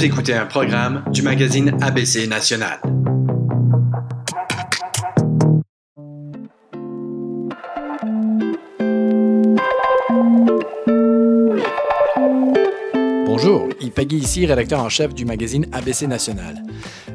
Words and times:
Vous 0.00 0.06
écoutez 0.06 0.32
un 0.32 0.46
programme 0.46 1.04
du 1.12 1.20
magazine 1.20 1.76
ABC 1.82 2.26
National. 2.26 2.80
Bonjour, 13.26 13.68
Ipagui 13.82 14.16
ici, 14.16 14.46
rédacteur 14.46 14.80
en 14.80 14.88
chef 14.88 15.12
du 15.12 15.26
magazine 15.26 15.66
ABC 15.70 16.06
National. 16.06 16.62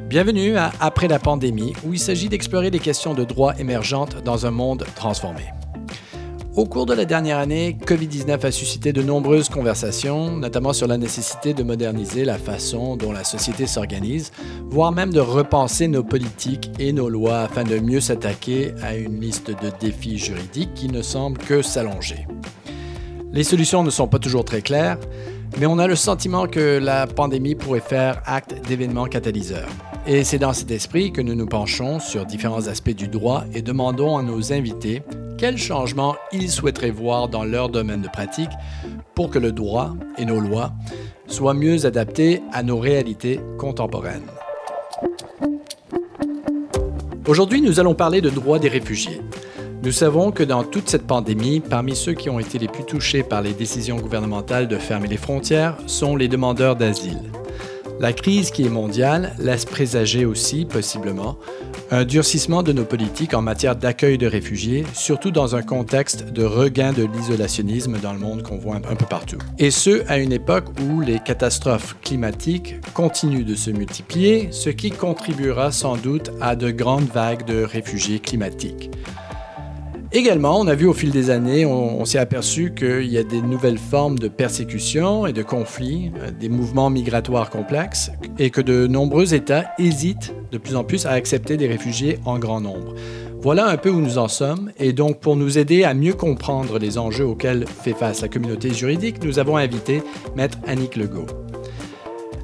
Bienvenue 0.07 0.55
à 0.55 0.71
Après 0.79 1.07
la 1.07 1.17
pandémie, 1.17 1.73
où 1.87 1.93
il 1.93 1.99
s'agit 1.99 2.29
d'explorer 2.29 2.69
des 2.69 2.77
questions 2.77 3.15
de 3.15 3.23
droit 3.23 3.55
émergentes 3.57 4.23
dans 4.23 4.45
un 4.45 4.51
monde 4.51 4.85
transformé. 4.93 5.45
Au 6.55 6.63
cours 6.63 6.85
de 6.85 6.93
la 6.93 7.03
dernière 7.03 7.37
année, 7.37 7.75
COVID-19 7.85 8.45
a 8.45 8.49
suscité 8.49 8.93
de 8.93 9.01
nombreuses 9.01 9.49
conversations, 9.49 10.37
notamment 10.37 10.71
sur 10.71 10.87
la 10.87 10.97
nécessité 10.97 11.53
de 11.53 11.63
moderniser 11.63 12.23
la 12.23 12.37
façon 12.37 12.95
dont 12.95 13.11
la 13.11 13.25
société 13.25 13.67
s'organise, 13.67 14.31
voire 14.69 14.93
même 14.93 15.11
de 15.11 15.19
repenser 15.19 15.89
nos 15.89 16.01
politiques 16.01 16.71
et 16.79 16.93
nos 16.93 17.09
lois 17.09 17.39
afin 17.39 17.65
de 17.65 17.77
mieux 17.77 17.99
s'attaquer 17.99 18.73
à 18.81 18.95
une 18.95 19.19
liste 19.19 19.49
de 19.49 19.69
défis 19.81 20.17
juridiques 20.17 20.73
qui 20.75 20.87
ne 20.87 21.01
semble 21.01 21.37
que 21.39 21.61
s'allonger. 21.61 22.25
Les 23.33 23.43
solutions 23.43 23.83
ne 23.83 23.89
sont 23.89 24.07
pas 24.07 24.19
toujours 24.19 24.45
très 24.45 24.61
claires, 24.61 24.97
mais 25.59 25.65
on 25.65 25.77
a 25.77 25.87
le 25.87 25.97
sentiment 25.97 26.47
que 26.47 26.79
la 26.81 27.05
pandémie 27.05 27.55
pourrait 27.55 27.81
faire 27.81 28.21
acte 28.25 28.65
d'événements 28.65 29.07
catalyseurs. 29.07 29.67
Et 30.07 30.23
c'est 30.23 30.39
dans 30.39 30.53
cet 30.53 30.71
esprit 30.71 31.11
que 31.11 31.19
nous 31.19 31.35
nous 31.35 31.47
penchons 31.47 31.99
sur 31.99 32.25
différents 32.25 32.67
aspects 32.67 32.95
du 32.95 33.09
droit 33.09 33.43
et 33.53 33.61
demandons 33.61 34.17
à 34.17 34.23
nos 34.23 34.53
invités 34.53 35.01
quels 35.37 35.57
changements 35.57 36.15
ils 36.31 36.49
souhaiteraient 36.49 36.91
voir 36.91 37.27
dans 37.27 37.43
leur 37.43 37.69
domaine 37.69 38.01
de 38.01 38.07
pratique 38.07 38.49
pour 39.13 39.29
que 39.29 39.39
le 39.39 39.51
droit 39.51 39.93
et 40.17 40.25
nos 40.25 40.39
lois 40.39 40.71
soient 41.27 41.53
mieux 41.53 41.85
adaptés 41.85 42.41
à 42.51 42.63
nos 42.63 42.77
réalités 42.77 43.39
contemporaines? 43.57 44.27
Aujourd'hui, 47.27 47.61
nous 47.61 47.79
allons 47.79 47.95
parler 47.95 48.21
de 48.21 48.29
droit 48.29 48.59
des 48.59 48.69
réfugiés. 48.69 49.19
Nous 49.83 49.91
savons 49.91 50.31
que 50.31 50.43
dans 50.43 50.63
toute 50.63 50.89
cette 50.89 51.07
pandémie, 51.07 51.59
parmi 51.59 51.95
ceux 51.95 52.13
qui 52.13 52.29
ont 52.29 52.39
été 52.39 52.57
les 52.59 52.67
plus 52.67 52.85
touchés 52.85 53.23
par 53.23 53.41
les 53.41 53.53
décisions 53.53 53.97
gouvernementales 53.97 54.67
de 54.67 54.77
fermer 54.77 55.07
les 55.07 55.17
frontières 55.17 55.77
sont 55.87 56.15
les 56.15 56.27
demandeurs 56.27 56.75
d'asile. 56.75 57.21
La 57.99 58.11
crise 58.11 58.51
qui 58.51 58.65
est 58.65 58.69
mondiale 58.69 59.33
laisse 59.39 59.65
présager 59.65 60.25
aussi, 60.25 60.65
possiblement, 60.65 61.37
un 61.91 62.05
durcissement 62.05 62.63
de 62.63 62.71
nos 62.71 62.85
politiques 62.85 63.33
en 63.33 63.41
matière 63.41 63.75
d'accueil 63.75 64.17
de 64.17 64.27
réfugiés, 64.27 64.85
surtout 64.93 65.31
dans 65.31 65.55
un 65.55 65.61
contexte 65.61 66.25
de 66.31 66.43
regain 66.43 66.93
de 66.93 67.03
l'isolationnisme 67.03 67.97
dans 67.99 68.13
le 68.13 68.19
monde 68.19 68.43
qu'on 68.43 68.57
voit 68.57 68.75
un 68.75 68.95
peu 68.95 69.05
partout. 69.05 69.37
Et 69.59 69.71
ce, 69.71 70.03
à 70.07 70.17
une 70.17 70.31
époque 70.31 70.65
où 70.81 71.01
les 71.01 71.19
catastrophes 71.19 71.95
climatiques 72.01 72.75
continuent 72.93 73.45
de 73.45 73.55
se 73.55 73.71
multiplier, 73.71 74.49
ce 74.51 74.69
qui 74.69 74.91
contribuera 74.91 75.71
sans 75.71 75.97
doute 75.97 76.31
à 76.41 76.55
de 76.55 76.71
grandes 76.71 77.09
vagues 77.09 77.45
de 77.45 77.63
réfugiés 77.63 78.19
climatiques. 78.19 78.91
Également, 80.15 80.61
on 80.61 80.67
a 80.67 80.75
vu 80.75 80.87
au 80.87 80.93
fil 80.93 81.11
des 81.11 81.29
années, 81.29 81.65
on, 81.65 82.05
s'est 82.05 82.19
aperçu 82.19 82.73
qu'il 82.73 83.07
y 83.07 83.17
a 83.17 83.23
des 83.23 83.41
nouvelles 83.41 83.77
formes 83.77 84.17
de 84.17 84.29
persécution 84.29 85.27
et 85.27 85.33
de 85.33 85.43
conflits, 85.43 86.09
euh, 86.21 86.31
des 86.31 86.47
mouvements 86.47 86.89
migratoires 86.89 87.49
complexes, 87.49 88.11
et 88.39 88.49
que 88.49 88.61
de 88.61 88.87
nombreux 88.87 89.33
États 89.33 89.65
hésitent 89.77 90.33
de 90.53 90.57
plus 90.57 90.77
en 90.77 90.85
plus 90.85 91.05
à 91.05 91.09
accepter 91.09 91.57
des 91.57 91.67
réfugiés 91.67 92.17
en 92.23 92.39
grand 92.39 92.61
nombre. 92.61 92.95
Voilà 93.41 93.67
un 93.67 93.75
peu 93.75 93.89
où 93.89 93.99
nous 93.99 94.17
en 94.17 94.29
sommes, 94.29 94.71
et 94.79 94.93
donc 94.93 95.19
pour 95.19 95.35
nous 95.35 95.57
aider 95.57 95.83
à 95.83 95.93
mieux 95.93 96.13
comprendre 96.13 96.79
les 96.79 96.97
enjeux 96.97 97.25
auxquels 97.25 97.65
fait 97.67 97.91
face 97.91 98.21
la 98.21 98.29
communauté 98.29 98.73
juridique, 98.73 99.21
nous 99.21 99.37
avons 99.37 99.57
invité 99.57 100.01
Maître 100.37 100.59
Annick 100.65 100.95
Legault. 100.95 101.27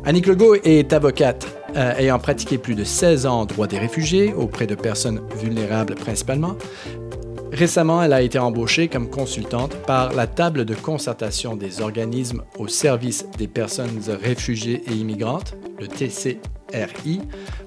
Annick 0.03 0.27
Legault 0.27 0.55
est 0.55 0.91
avocate 0.91 1.47
euh, 1.77 1.93
ayant 1.97 2.19
pratiqué 2.19 2.57
plus 2.57 2.75
de 2.75 2.83
16 2.83 3.25
ans 3.27 3.41
en 3.41 3.45
droit 3.45 3.67
des 3.67 3.79
réfugiés 3.79 4.33
auprès 4.33 4.67
de 4.67 4.75
personnes 4.75 5.21
vulnérables 5.39 5.95
principalement. 5.95 6.57
Récemment, 7.51 8.01
elle 8.01 8.13
a 8.13 8.21
été 8.21 8.39
embauchée 8.39 8.87
comme 8.87 9.09
consultante 9.09 9.75
par 9.85 10.13
la 10.13 10.25
table 10.25 10.63
de 10.63 10.73
concertation 10.73 11.57
des 11.57 11.81
organismes 11.81 12.43
au 12.57 12.69
service 12.69 13.27
des 13.37 13.49
personnes 13.49 13.99
réfugiées 14.23 14.81
et 14.87 14.93
immigrantes, 14.93 15.57
le 15.77 15.87
TCRI, 15.87 17.21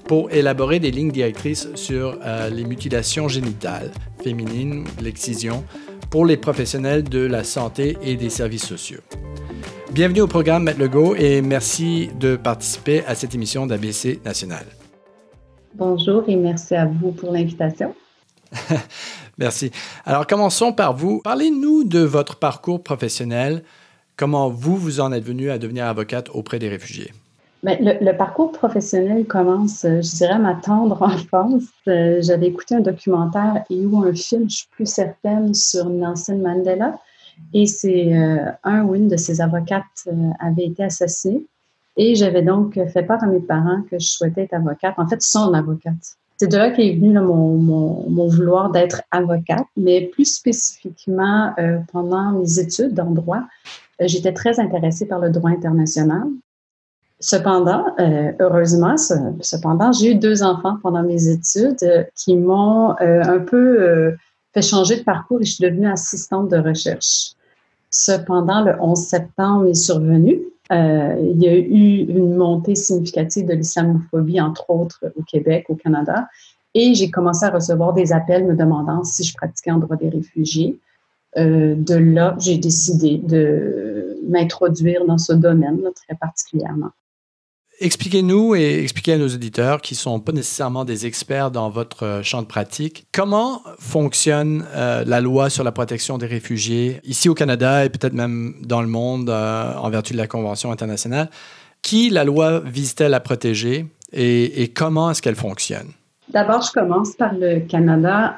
pour 0.05 0.31
élaborer 0.31 0.79
des 0.79 0.89
lignes 0.89 1.11
directrices 1.11 1.67
sur 1.75 2.17
euh, 2.23 2.49
les 2.49 2.63
mutilations 2.63 3.27
génitales 3.27 3.91
féminines, 4.23 4.85
l'excision, 5.01 5.63
pour 6.09 6.25
les 6.25 6.37
professionnels 6.37 7.03
de 7.03 7.19
la 7.19 7.43
santé 7.43 7.95
et 8.01 8.15
des 8.15 8.31
services 8.31 8.65
sociaux. 8.65 9.01
Bienvenue 9.91 10.21
au 10.21 10.27
programme 10.27 10.63
Maître 10.63 10.79
Legault 10.79 11.15
et 11.15 11.43
merci 11.43 12.09
de 12.19 12.35
participer 12.37 13.05
à 13.05 13.13
cette 13.13 13.35
émission 13.35 13.67
d'ABC 13.67 14.19
National. 14.25 14.65
Bonjour 15.75 16.23
et 16.27 16.35
merci 16.35 16.73
à 16.73 16.87
vous 16.87 17.11
pour 17.11 17.31
l'invitation. 17.31 17.93
Merci. 19.37 19.71
Alors, 20.05 20.27
commençons 20.27 20.73
par 20.73 20.95
vous. 20.95 21.21
Parlez-nous 21.23 21.83
de 21.83 21.99
votre 21.99 22.37
parcours 22.37 22.83
professionnel. 22.83 23.63
Comment 24.17 24.49
vous, 24.49 24.77
vous 24.77 25.01
en 25.01 25.11
êtes 25.11 25.25
venu 25.25 25.49
à 25.49 25.57
devenir 25.57 25.85
avocate 25.85 26.29
auprès 26.29 26.59
des 26.59 26.69
réfugiés? 26.69 27.11
Bien, 27.63 27.77
le, 27.81 28.11
parcours 28.11 28.51
professionnel 28.51 29.25
commence, 29.25 29.85
euh, 29.85 29.99
je 30.01 30.17
dirais, 30.17 30.37
ma 30.37 30.53
tendre 30.53 31.01
enfance. 31.01 31.63
Euh, 31.87 32.21
j'avais 32.21 32.47
écouté 32.47 32.75
un 32.75 32.79
documentaire 32.79 33.63
et 33.69 33.85
ou 33.85 34.03
un 34.03 34.13
film, 34.13 34.47
je 34.49 34.57
suis 34.57 34.67
plus 34.71 34.85
certaine, 34.85 35.53
sur 35.53 35.89
Nelson 35.89 36.37
Mandela. 36.37 36.99
Et 37.53 37.65
c'est 37.65 38.15
euh, 38.15 38.51
un 38.63 38.83
ou 38.83 38.95
une 38.95 39.07
de 39.07 39.17
ses 39.17 39.41
avocates 39.41 40.07
avait 40.39 40.65
été 40.65 40.83
assassinée. 40.83 41.43
Et 41.97 42.15
j'avais 42.15 42.41
donc 42.41 42.79
fait 42.93 43.03
part 43.03 43.23
à 43.23 43.27
mes 43.27 43.39
parents 43.39 43.81
que 43.89 43.97
je 43.99 44.07
souhaitais 44.07 44.43
être 44.43 44.53
avocate, 44.53 44.93
en 44.97 45.07
fait, 45.07 45.21
son 45.21 45.53
avocate. 45.53 46.17
C'est 46.37 46.47
de 46.47 46.57
là 46.57 46.69
qu'est 46.71 46.93
venu 46.93 47.17
mon, 47.19 47.57
mon, 47.57 48.27
vouloir 48.27 48.69
d'être 48.69 49.01
avocate, 49.11 49.65
mais 49.77 50.01
plus 50.01 50.25
spécifiquement 50.25 51.53
euh, 51.57 51.77
pendant 51.91 52.31
mes 52.31 52.59
études 52.59 52.99
en 52.99 53.11
droit, 53.11 53.41
euh, 54.01 54.07
j'étais 54.07 54.33
très 54.33 54.59
intéressée 54.59 55.07
par 55.07 55.19
le 55.19 55.29
droit 55.29 55.51
international. 55.51 56.23
Cependant, 57.21 57.85
euh, 57.99 58.33
heureusement, 58.41 58.97
cependant, 58.97 59.93
j'ai 59.93 60.11
eu 60.11 60.15
deux 60.15 60.43
enfants 60.43 60.77
pendant 60.83 61.03
mes 61.03 61.29
études 61.29 62.09
qui 62.13 62.35
m'ont 62.35 62.93
un 62.99 63.39
peu 63.39 64.13
fait 64.53 64.61
changer 64.61 64.97
de 64.97 65.03
parcours 65.03 65.39
et 65.39 65.45
je 65.45 65.53
suis 65.53 65.63
devenue 65.63 65.87
assistante 65.87 66.49
de 66.49 66.57
recherche. 66.57 67.31
Cependant, 67.89 68.61
le 68.61 68.75
11 68.81 68.99
septembre 68.99 69.67
est 69.67 69.73
survenu 69.73 70.41
euh, 70.71 71.15
il 71.19 71.41
y 71.41 71.47
a 71.47 71.55
eu 71.55 72.05
une 72.07 72.35
montée 72.35 72.75
significative 72.75 73.47
de 73.47 73.53
l'islamophobie, 73.53 74.41
entre 74.41 74.69
autres 74.69 75.03
au 75.15 75.23
Québec, 75.23 75.65
au 75.69 75.75
Canada. 75.75 76.27
Et 76.73 76.93
j'ai 76.93 77.09
commencé 77.09 77.45
à 77.45 77.51
recevoir 77.51 77.93
des 77.93 78.11
appels 78.11 78.45
me 78.45 78.55
demandant 78.55 79.03
si 79.03 79.23
je 79.23 79.35
pratiquais 79.35 79.71
en 79.71 79.77
droit 79.77 79.95
des 79.95 80.09
réfugiés. 80.09 80.79
Euh, 81.37 81.75
de 81.75 81.95
là, 81.95 82.35
j'ai 82.39 82.57
décidé 82.57 83.17
de 83.17 84.19
m'introduire 84.27 85.05
dans 85.05 85.17
ce 85.17 85.33
domaine 85.33 85.81
très 85.95 86.15
particulièrement. 86.15 86.91
Expliquez-nous 87.81 88.55
et 88.55 88.79
expliquez 88.81 89.13
à 89.13 89.17
nos 89.17 89.27
auditeurs 89.27 89.81
qui 89.81 89.95
ne 89.95 89.97
sont 89.97 90.19
pas 90.21 90.31
nécessairement 90.31 90.85
des 90.85 91.05
experts 91.05 91.51
dans 91.51 91.69
votre 91.69 92.03
euh, 92.03 92.23
champ 92.23 92.41
de 92.41 92.47
pratique, 92.47 93.05
comment 93.11 93.61
fonctionne 93.79 94.65
euh, 94.73 95.03
la 95.05 95.19
loi 95.19 95.49
sur 95.49 95.65
la 95.65 95.73
protection 95.73 96.17
des 96.17 96.25
réfugiés 96.25 97.01
ici 97.03 97.27
au 97.27 97.33
Canada 97.33 97.83
et 97.83 97.89
peut-être 97.89 98.13
même 98.13 98.55
dans 98.61 98.81
le 98.81 98.87
monde 98.87 99.29
euh, 99.29 99.73
en 99.75 99.89
vertu 99.89 100.13
de 100.13 100.17
la 100.17 100.27
Convention 100.27 100.71
internationale? 100.71 101.29
Qui 101.81 102.09
la 102.09 102.23
loi 102.23 102.61
vise-t-elle 102.61 103.13
à 103.13 103.19
protéger 103.19 103.87
et, 104.13 104.63
et 104.63 104.69
comment 104.69 105.11
est-ce 105.11 105.21
qu'elle 105.21 105.35
fonctionne? 105.35 105.87
D'abord, 106.29 106.61
je 106.61 106.71
commence 106.71 107.13
par 107.15 107.33
le 107.33 107.59
Canada. 107.59 108.37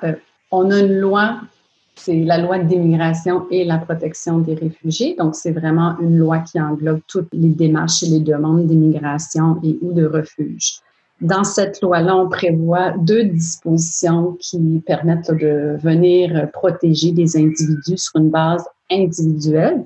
on 0.51 0.71
a 0.71 0.79
une 0.79 0.97
loi 0.97 1.41
c'est 1.97 2.23
la 2.23 2.37
loi 2.37 2.59
d'immigration 2.59 3.45
et 3.51 3.65
la 3.65 3.77
protection 3.77 4.39
des 4.39 4.55
réfugiés. 4.55 5.15
Donc, 5.17 5.35
c'est 5.35 5.51
vraiment 5.51 5.97
une 5.99 6.17
loi 6.17 6.39
qui 6.39 6.59
englobe 6.59 7.01
toutes 7.07 7.29
les 7.33 7.49
démarches 7.49 8.03
et 8.03 8.07
les 8.07 8.19
demandes 8.19 8.65
d'immigration 8.67 9.59
et 9.63 9.77
ou 9.81 9.93
de 9.93 10.05
refuge. 10.05 10.79
Dans 11.19 11.43
cette 11.43 11.81
loi-là, 11.81 12.15
on 12.15 12.29
prévoit 12.29 12.91
deux 12.91 13.23
dispositions 13.23 14.37
qui 14.39 14.83
permettent 14.85 15.31
de 15.31 15.77
venir 15.81 16.49
protéger 16.51 17.11
des 17.11 17.35
individus 17.35 17.97
sur 17.97 18.21
une 18.21 18.29
base 18.29 18.63
individuelle. 18.91 19.83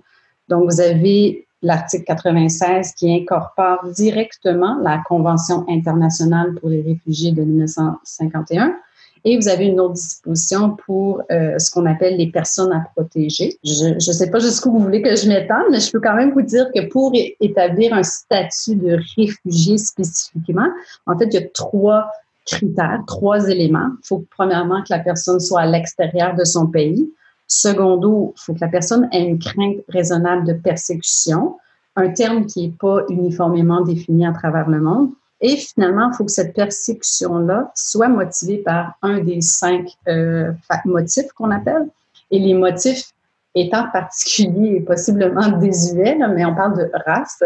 Donc, 0.50 0.70
vous 0.70 0.82
avez 0.82 1.48
l'article 1.62 2.04
96 2.04 2.94
qui 2.94 3.14
incorpore 3.14 3.88
directement 3.96 4.78
la 4.82 5.02
Convention 5.08 5.66
internationale 5.70 6.56
pour 6.56 6.70
les 6.70 6.82
réfugiés 6.82 7.32
de 7.32 7.44
1951 7.44 8.76
et 9.24 9.38
vous 9.38 9.48
avez 9.48 9.66
une 9.66 9.80
autre 9.80 9.94
disposition 9.94 10.76
pour 10.86 11.22
euh, 11.32 11.58
ce 11.60 11.70
qu'on 11.70 11.86
appelle 11.86 12.18
les 12.18 12.32
personnes 12.32 12.72
à 12.74 12.88
protéger. 12.96 13.58
Je 13.64 13.94
ne 13.94 14.00
sais 14.00 14.30
pas 14.32 14.40
jusqu'où 14.40 14.72
vous 14.72 14.80
voulez 14.80 15.02
que 15.02 15.16
je 15.16 15.28
m'étende, 15.28 15.66
mais 15.72 15.80
je 15.80 15.92
peux 15.92 16.00
quand 16.00 16.16
même 16.16 16.32
vous 16.32 16.42
dire 16.42 16.68
que 16.74 16.88
pour 16.88 17.14
établir 17.40 17.94
un 17.94 18.04
statut 18.04 18.76
de 18.76 18.98
réfugié 19.18 19.78
spécifiquement, 19.78 20.68
en 21.06 21.18
fait, 21.18 21.26
il 21.26 21.34
y 21.34 21.38
a 21.38 21.48
trois 21.54 22.08
critères, 22.46 23.04
trois 23.06 23.48
éléments. 23.48 23.90
Il 24.04 24.08
faut 24.08 24.26
premièrement 24.36 24.82
que 24.82 24.88
la 24.90 25.00
personne 25.00 25.40
soit 25.40 25.62
à 25.62 25.66
l'extérieur 25.68 26.36
de 26.36 26.44
son 26.44 26.68
pays. 26.68 27.12
Secondo, 27.48 28.34
il 28.36 28.42
faut 28.42 28.54
que 28.54 28.62
la 28.62 28.70
personne 28.70 29.08
ait 29.12 29.24
une 29.24 29.38
crainte 29.38 29.78
raisonnable 29.90 30.48
de 30.48 30.54
persécution. 30.54 31.58
un 31.98 32.10
terme 32.10 32.46
qui 32.46 32.68
n'est 32.68 32.74
pas 32.80 33.02
uniformément 33.10 33.82
défini 33.82 34.26
à 34.26 34.32
travers 34.32 34.70
le 34.70 34.80
monde. 34.80 35.10
Et 35.42 35.58
finalement, 35.58 36.10
il 36.12 36.16
faut 36.16 36.26
que 36.26 36.32
cette 36.32 36.54
persécution-là 36.54 37.72
soit 37.76 38.08
motivée 38.08 38.60
par 38.60 38.94
un 39.02 39.20
des 39.20 39.42
cinq 39.42 39.90
euh, 40.08 40.52
motifs 40.86 41.32
qu'on 41.36 41.50
appelle. 41.50 41.90
Et 42.30 42.40
les 42.40 42.54
motifs 42.54 43.12
étant 43.56 43.90
particuliers 43.92 44.76
et 44.78 44.82
possiblement 44.82 45.50
désuets, 45.58 46.18
mais 46.34 46.46
on 46.46 46.56
parle 46.56 46.78
de 46.78 46.92
race, 47.06 47.44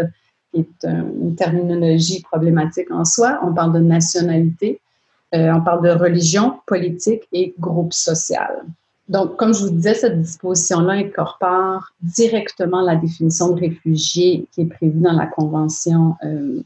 qui 0.53 0.61
est 0.61 0.87
une 0.87 1.35
terminologie 1.35 2.21
problématique 2.21 2.91
en 2.91 3.05
soi. 3.05 3.39
On 3.41 3.53
parle 3.53 3.73
de 3.73 3.79
nationalité, 3.79 4.79
euh, 5.33 5.53
on 5.53 5.61
parle 5.61 5.83
de 5.83 5.91
religion, 5.91 6.59
politique 6.65 7.23
et 7.31 7.53
groupe 7.59 7.93
social. 7.93 8.63
Donc, 9.07 9.35
comme 9.37 9.53
je 9.53 9.63
vous 9.63 9.69
disais, 9.69 9.93
cette 9.93 10.21
disposition-là 10.21 10.93
incorpore 10.93 11.91
directement 12.01 12.81
la 12.81 12.95
définition 12.95 13.49
de 13.49 13.59
réfugié 13.59 14.47
qui 14.51 14.61
est 14.61 14.65
prévue 14.65 14.99
dans 14.99 15.13
la 15.13 15.27
Convention 15.27 16.15
euh, 16.23 16.61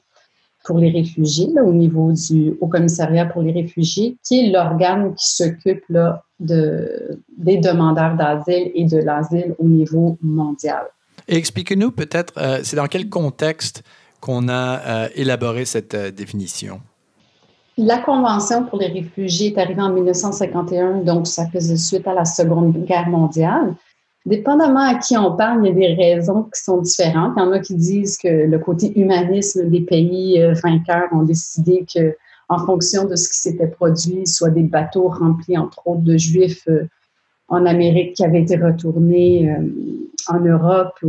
pour 0.70 0.78
les 0.78 0.92
réfugiés 0.92 1.50
au 1.66 1.74
niveau 1.74 2.12
du 2.12 2.54
Haut 2.62 2.68
Commissariat 2.68 3.26
pour 3.26 3.42
les 3.42 3.52
réfugiés, 3.52 4.18
qui 4.24 4.40
est 4.40 4.52
l'organe 4.52 5.16
qui 5.16 5.28
s'occupe 5.28 5.84
de, 6.40 7.20
des 7.36 7.58
demandeurs 7.58 8.16
d'asile 8.16 8.70
et 8.76 8.86
de 8.86 8.98
l'asile 8.98 9.56
au 9.58 9.66
niveau 9.66 10.20
mondial. 10.22 10.84
Expliquez-nous 11.28 11.90
peut-être, 11.90 12.34
euh, 12.38 12.60
c'est 12.62 12.76
dans 12.76 12.86
quel 12.86 13.10
contexte 13.10 13.82
qu'on 14.22 14.48
a 14.48 14.78
euh, 14.78 15.08
élaboré 15.16 15.66
cette 15.66 15.96
définition? 15.96 16.82
La 17.76 17.98
Convention 17.98 18.66
pour 18.66 18.78
les 18.78 18.90
réfugiés 18.90 19.48
est 19.56 19.60
arrivée 19.60 19.82
en 19.82 19.92
1951, 19.92 20.98
donc 20.98 21.26
ça 21.26 21.48
faisait 21.48 21.78
suite 21.78 22.08
à 22.08 22.14
la 22.14 22.26
Seconde 22.26 22.86
Guerre 22.86 23.10
mondiale. 23.10 23.74
Dépendamment 24.26 24.82
à 24.82 24.96
qui 24.96 25.18
on 25.18 25.36
parle, 25.36 25.66
il 25.66 25.70
y 25.70 25.86
a 25.86 25.96
des 25.96 26.04
raisons 26.04 26.44
qui 26.44 26.62
sont 26.62 26.82
différentes. 26.82 27.34
Il 27.38 27.40
y 27.40 27.44
en 27.44 27.52
a 27.54 27.60
qui 27.60 27.76
disent 27.76 28.18
que 28.18 28.28
le 28.28 28.60
côté 28.60 29.00
humanisme 29.00 29.70
des 29.70 29.82
pays 29.82 30.42
euh, 30.42 30.54
vainqueurs 30.62 31.08
ont 31.14 31.24
décidé 31.24 31.86
que, 31.94 32.16
en 32.50 32.66
fonction 32.66 33.06
de 33.06 33.16
ce 33.16 33.30
qui 33.30 33.38
s'était 33.38 33.68
produit, 33.68 34.28
soit 34.28 34.50
des 34.50 34.64
bateaux 34.64 35.08
remplis 35.08 35.58
entre 35.58 35.82
autres 35.88 36.02
de 36.02 36.18
juifs 36.18 36.68
euh, 36.68 36.88
en 37.48 37.66
Amérique 37.66 38.16
qui 38.16 38.26
avaient 38.26 38.42
été 38.42 38.58
retournés 38.58 39.50
euh, 39.50 39.64
en 40.28 40.40
Europe, 40.42 41.00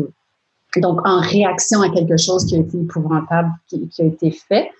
donc 0.76 1.00
en 1.04 1.20
réaction 1.20 1.82
à 1.82 1.90
quelque 1.90 2.16
chose 2.16 2.46
qui 2.46 2.54
a 2.54 2.58
été 2.60 2.78
épouvantable, 2.78 3.50
qui 3.68 3.90
a 3.98 4.04
été 4.04 4.30
fait. 4.30 4.70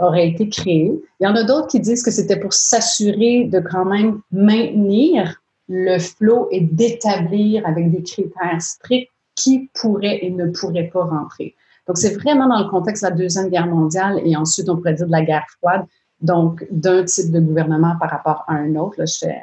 Aurait 0.00 0.30
été 0.30 0.48
créé. 0.48 0.90
Il 1.20 1.24
y 1.24 1.26
en 1.26 1.34
a 1.34 1.44
d'autres 1.44 1.66
qui 1.66 1.80
disent 1.80 2.02
que 2.02 2.10
c'était 2.10 2.40
pour 2.40 2.54
s'assurer 2.54 3.44
de 3.44 3.60
quand 3.60 3.84
même 3.84 4.20
maintenir 4.32 5.42
le 5.68 5.98
flot 5.98 6.48
et 6.50 6.60
d'établir 6.60 7.66
avec 7.66 7.90
des 7.90 8.02
critères 8.02 8.60
stricts 8.60 9.10
qui 9.34 9.70
pourrait 9.74 10.20
et 10.22 10.30
ne 10.30 10.50
pourrait 10.50 10.90
pas 10.92 11.04
rentrer. 11.04 11.54
Donc, 11.86 11.98
c'est 11.98 12.14
vraiment 12.14 12.48
dans 12.48 12.62
le 12.62 12.68
contexte 12.68 13.04
de 13.04 13.10
la 13.10 13.14
Deuxième 13.14 13.48
Guerre 13.48 13.66
mondiale 13.66 14.20
et 14.24 14.36
ensuite, 14.36 14.68
on 14.68 14.76
pourrait 14.76 14.94
dire 14.94 15.06
de 15.06 15.12
la 15.12 15.22
guerre 15.22 15.46
froide, 15.58 15.84
donc 16.20 16.66
d'un 16.70 17.04
type 17.04 17.30
de 17.30 17.40
gouvernement 17.40 17.94
par 18.00 18.10
rapport 18.10 18.44
à 18.48 18.54
un 18.54 18.74
autre. 18.76 18.96
Là, 18.98 19.04
je 19.04 19.18
fais 19.18 19.42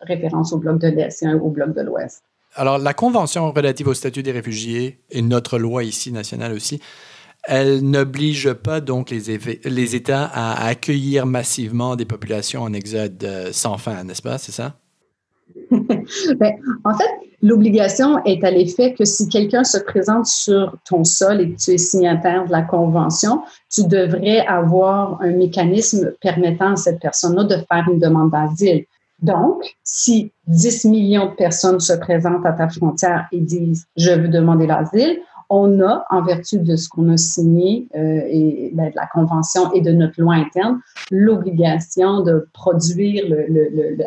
référence 0.00 0.52
au 0.52 0.58
bloc 0.58 0.78
de 0.78 0.88
l'Est 0.88 1.22
et 1.22 1.32
au 1.34 1.50
bloc 1.50 1.74
de 1.74 1.82
l'Ouest. 1.82 2.22
Alors, 2.56 2.78
la 2.78 2.94
Convention 2.94 3.50
relative 3.52 3.88
au 3.88 3.94
statut 3.94 4.22
des 4.22 4.32
réfugiés 4.32 5.00
et 5.10 5.22
notre 5.22 5.58
loi 5.58 5.84
ici 5.84 6.12
nationale 6.12 6.52
aussi 6.52 6.80
elle 7.46 7.82
n'oblige 7.82 8.52
pas 8.52 8.80
donc 8.80 9.10
les, 9.10 9.38
les, 9.64 9.94
États 9.94 10.24
à 10.24 10.66
accueillir 10.66 11.26
massivement 11.26 11.94
des 11.94 12.06
populations 12.06 12.62
en 12.62 12.72
exode 12.72 13.22
euh, 13.22 13.52
sans 13.52 13.76
fin, 13.76 14.02
n'est-ce 14.04 14.22
pas? 14.22 14.38
C'est 14.38 14.52
ça? 14.52 14.78
ben, 15.70 16.54
en 16.84 16.94
fait, 16.94 17.10
l'obligation 17.42 18.22
est 18.24 18.42
à 18.44 18.50
l'effet 18.50 18.94
que 18.94 19.04
si 19.04 19.28
quelqu'un 19.28 19.64
se 19.64 19.78
présente 19.78 20.26
sur 20.26 20.76
ton 20.88 21.04
sol 21.04 21.40
et 21.40 21.52
que 21.52 21.58
tu 21.58 21.72
es 21.72 21.78
signataire 21.78 22.46
de 22.46 22.52
la 22.52 22.62
Convention, 22.62 23.42
tu 23.70 23.86
devrais 23.86 24.46
avoir 24.46 25.20
un 25.20 25.32
mécanisme 25.32 26.12
permettant 26.20 26.72
à 26.72 26.76
cette 26.76 27.00
personne-là 27.00 27.44
de 27.44 27.56
faire 27.56 27.86
une 27.90 27.98
demande 27.98 28.30
d'asile. 28.30 28.84
Donc, 29.20 29.76
si 29.84 30.32
10 30.48 30.86
millions 30.86 31.26
de 31.26 31.34
personnes 31.34 31.80
se 31.80 31.92
présentent 31.94 32.44
à 32.44 32.52
ta 32.52 32.68
frontière 32.68 33.26
et 33.32 33.40
disent 33.40 33.86
je 33.96 34.10
veux 34.10 34.28
demander 34.28 34.66
l'asile, 34.66 35.18
on 35.50 35.80
a, 35.80 36.04
en 36.10 36.22
vertu 36.22 36.58
de 36.58 36.76
ce 36.76 36.88
qu'on 36.88 37.08
a 37.10 37.16
signé 37.16 37.88
euh, 37.94 38.22
et 38.28 38.70
ben, 38.74 38.90
de 38.90 38.96
la 38.96 39.06
convention 39.06 39.72
et 39.72 39.80
de 39.80 39.92
notre 39.92 40.20
loi 40.20 40.34
interne, 40.34 40.80
l'obligation 41.10 42.22
de 42.22 42.48
produire 42.52 43.24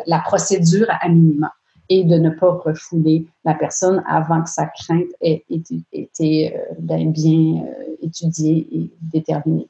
la 0.06 0.18
procédure 0.20 0.86
à 1.00 1.08
minima 1.08 1.52
et 1.90 2.04
de 2.04 2.16
ne 2.16 2.30
pas 2.30 2.50
refouler 2.50 3.26
la 3.44 3.54
personne 3.54 4.02
avant 4.06 4.42
que 4.42 4.50
sa 4.50 4.66
crainte 4.66 5.08
ait 5.22 5.44
été, 5.92 6.54
euh, 6.54 6.58
ben, 6.78 7.10
bien 7.12 7.62
euh, 7.62 7.94
étudiée 8.02 8.68
et 8.72 8.90
déterminée. 9.00 9.68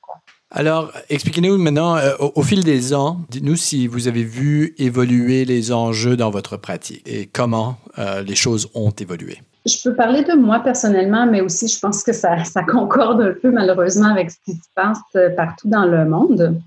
Alors, 0.50 0.90
expliquez-nous 1.10 1.58
maintenant, 1.58 1.98
au, 2.18 2.42
fil 2.42 2.64
des 2.64 2.94
ans, 2.94 3.20
dites-nous 3.28 3.56
si 3.56 3.86
vous 3.86 4.08
avez 4.08 4.24
vu 4.24 4.74
évoluer 4.78 5.44
les 5.44 5.72
enjeux 5.72 6.16
dans 6.16 6.30
votre 6.30 6.56
pratique 6.56 7.06
et 7.06 7.26
comment 7.26 7.76
les 8.24 8.34
choses 8.34 8.70
ont 8.74 8.88
évolué. 8.88 9.42
Je 9.68 9.82
peux 9.82 9.94
parler 9.94 10.24
de 10.24 10.32
moi 10.32 10.60
personnellement, 10.60 11.26
mais 11.26 11.42
aussi 11.42 11.68
je 11.68 11.78
pense 11.78 12.02
que 12.02 12.12
ça, 12.12 12.36
concorde 12.66 13.20
un 13.20 13.34
peu 13.34 13.50
malheureusement 13.50 14.08
avec 14.08 14.30
ce 14.30 14.36
qui 14.44 14.52
se 14.52 14.68
passe 14.74 14.98
euh, 15.14 15.28
partout 15.30 15.68
dans 15.68 15.84
le 15.84 16.06
monde. 16.06 16.58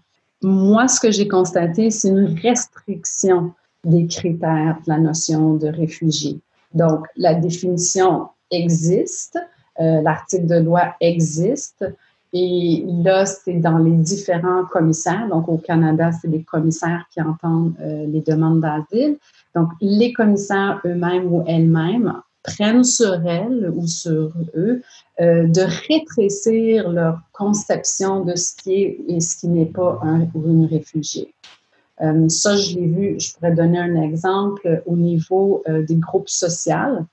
Moi, 0.44 0.88
ce 0.88 1.00
que 1.00 1.12
j'ai 1.12 1.28
constaté, 1.28 1.90
c'est 1.90 2.10
une 2.10 2.38
restriction 2.40 3.54
des 3.84 4.06
critères 4.06 4.78
de 4.86 4.92
la 4.92 5.00
notion 5.00 5.56
de 5.56 5.68
réfugié. 5.68 6.40
Donc, 6.74 7.06
la 7.16 7.34
définition 7.34 8.30
existe, 8.52 9.40
euh, 9.80 10.02
l'article 10.02 10.46
de 10.46 10.60
loi 10.60 10.94
existe, 11.00 11.86
et 12.34 12.86
là, 12.88 13.26
c'est 13.26 13.60
dans 13.60 13.78
les 13.78 13.92
différents 13.92 14.64
commissaires. 14.66 15.28
Donc, 15.28 15.50
au 15.50 15.58
Canada, 15.58 16.12
c'est 16.12 16.30
les 16.30 16.44
commissaires 16.44 17.06
qui 17.12 17.22
entendent 17.22 17.74
euh, 17.82 18.06
les 18.08 18.22
demandes 18.22 18.62
d'asile. 18.62 19.18
Donc, 19.56 19.70
les 19.82 20.14
commissaires 20.14 20.80
eux-mêmes 20.86 21.26
ou 21.34 21.44
elles-mêmes 21.46 22.14
prennent 22.44 22.84
sur 22.84 23.26
elles 23.28 23.72
ou 23.76 23.88
sur 23.88 24.32
eux 24.56 24.82
euh, 25.20 25.48
de 25.48 25.62
rétrécir 25.88 26.90
leur 26.90 27.20
conception 27.34 28.24
de 28.24 28.36
ce 28.36 28.56
qui 28.56 28.74
est 28.74 29.00
et 29.08 29.20
ce 29.20 29.38
qui 29.38 29.48
n'est 29.48 29.66
pas 29.66 30.00
un 30.02 30.22
ou 30.34 30.50
une 30.50 30.66
réfugiée. 30.66 31.34
Euh, 32.02 32.28
ça, 32.30 32.58
je 32.58 32.76
l'ai 32.76 32.88
vu, 32.88 33.20
je 33.20 33.34
pourrais 33.34 33.54
donner 33.54 33.80
un 33.80 34.02
exemple 34.02 34.82
au 34.86 34.96
niveau 34.96 35.62
euh, 35.68 35.84
des 35.84 35.96
groupes 35.96 36.30
sociaux. 36.30 37.06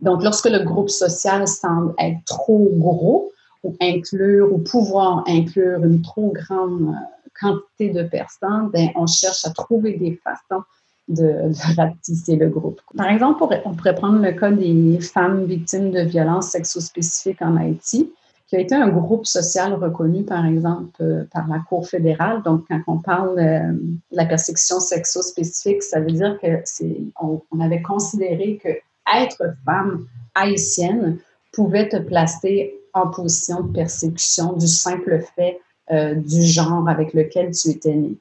Donc, 0.00 0.22
lorsque 0.22 0.48
le 0.48 0.64
groupe 0.64 0.90
social 0.90 1.46
semble 1.48 1.94
être 1.98 2.24
trop 2.24 2.68
gros 2.72 3.32
ou 3.64 3.76
inclure 3.80 4.52
ou 4.52 4.58
pouvoir 4.58 5.24
inclure 5.26 5.84
une 5.84 6.00
trop 6.02 6.32
grande 6.32 6.94
quantité 7.38 7.90
de 7.90 8.04
personnes, 8.04 8.70
ben, 8.72 8.90
on 8.94 9.06
cherche 9.06 9.44
à 9.44 9.50
trouver 9.50 9.94
des 9.94 10.20
façons 10.22 10.62
de, 11.10 11.50
ratisser 11.76 12.36
le 12.36 12.48
groupe. 12.48 12.80
Par 12.96 13.08
exemple, 13.08 13.42
on 13.64 13.74
pourrait 13.74 13.94
prendre 13.94 14.20
le 14.20 14.32
cas 14.32 14.50
des 14.50 14.98
femmes 15.00 15.44
victimes 15.44 15.90
de 15.90 16.00
violences 16.00 16.48
sexospécifiques 16.48 17.42
en 17.42 17.56
Haïti, 17.56 18.12
qui 18.46 18.56
a 18.56 18.60
été 18.60 18.74
un 18.74 18.88
groupe 18.88 19.26
social 19.26 19.74
reconnu, 19.74 20.24
par 20.24 20.44
exemple, 20.44 20.90
euh, 21.00 21.24
par 21.32 21.46
la 21.46 21.60
Cour 21.60 21.86
fédérale. 21.86 22.42
Donc, 22.42 22.64
quand 22.68 22.80
on 22.88 22.98
parle 22.98 23.38
euh, 23.38 23.72
de 23.72 24.16
la 24.16 24.26
persécution 24.26 24.80
sexospécifique, 24.80 25.84
ça 25.84 26.00
veut 26.00 26.10
dire 26.10 26.36
que 26.42 26.60
c'est, 26.64 26.96
on, 27.20 27.40
avait 27.60 27.80
considéré 27.80 28.60
que 28.62 28.70
être 29.16 29.54
femme 29.64 30.06
haïtienne 30.34 31.18
pouvait 31.52 31.88
te 31.88 31.96
placer 31.96 32.74
en 32.92 33.08
position 33.08 33.62
de 33.62 33.72
persécution 33.72 34.54
du 34.54 34.66
simple 34.66 35.22
fait 35.36 35.60
euh, 35.92 36.14
du 36.14 36.42
genre 36.42 36.88
avec 36.88 37.14
lequel 37.14 37.52
tu 37.52 37.70
étais 37.70 37.94
née. 37.94 38.16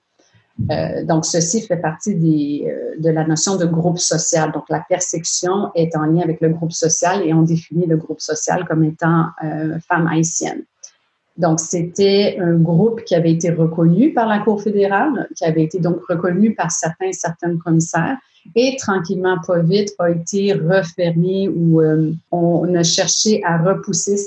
Euh, 0.71 1.03
donc, 1.05 1.25
ceci 1.25 1.61
fait 1.61 1.77
partie 1.77 2.11
euh, 2.67 2.95
de 2.99 3.09
la 3.09 3.25
notion 3.25 3.55
de 3.55 3.65
groupe 3.65 3.97
social. 3.97 4.51
Donc, 4.51 4.63
la 4.69 4.83
persécution 4.87 5.71
est 5.75 5.95
en 5.95 6.05
lien 6.05 6.21
avec 6.21 6.41
le 6.41 6.49
groupe 6.49 6.71
social 6.71 7.25
et 7.25 7.33
on 7.33 7.43
définit 7.43 7.85
le 7.85 7.97
groupe 7.97 8.19
social 8.19 8.65
comme 8.67 8.83
étant 8.83 9.27
euh, 9.43 9.79
femme 9.87 10.07
haïtienne. 10.07 10.63
Donc, 11.37 11.59
c'était 11.59 12.37
un 12.41 12.55
groupe 12.55 13.03
qui 13.05 13.15
avait 13.15 13.31
été 13.31 13.49
reconnu 13.51 14.13
par 14.13 14.27
la 14.27 14.39
Cour 14.39 14.61
fédérale, 14.61 15.29
qui 15.35 15.45
avait 15.45 15.63
été 15.63 15.79
donc 15.79 16.01
reconnu 16.09 16.53
par 16.53 16.69
certains 16.71 17.07
et 17.07 17.13
certaines 17.13 17.57
commissaires 17.59 18.17
et 18.55 18.77
tranquillement, 18.77 19.37
pas 19.45 19.59
vite, 19.59 19.89
a 19.99 20.09
été 20.09 20.53
refermé 20.53 21.49
ou 21.49 21.81
on 22.31 22.73
a 22.73 22.83
cherché 22.83 23.43
à 23.43 23.57
repousser 23.57 24.17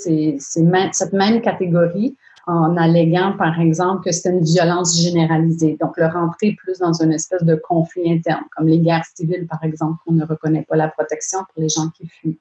cette 0.41 1.13
même 1.13 1.41
catégorie 1.41 2.15
en 2.47 2.77
alléguant, 2.77 3.35
par 3.39 3.61
exemple, 3.61 4.05
que 4.05 4.13
c'était 4.13 4.31
une 4.31 4.45
violence 4.45 4.99
généralisée. 5.01 5.77
Donc, 5.81 5.97
le 5.97 6.07
rentrer 6.07 6.53
plus 6.53 6.79
dans 6.79 6.93
une 6.93 7.13
espèce 7.13 7.43
de 7.45 7.55
conflit 7.55 8.13
interne, 8.13 8.45
comme 8.57 8.67
les 8.67 8.79
guerres 8.79 9.05
civiles, 9.15 9.47
par 9.47 9.63
exemple, 9.63 9.99
on 10.07 10.13
ne 10.13 10.25
reconnaît 10.25 10.67
pas 10.69 10.77
la 10.77 10.89
protection 10.89 11.39
pour 11.53 11.63
les 11.63 11.69
gens 11.69 11.89
qui 11.91 12.09
fuient. 12.09 12.39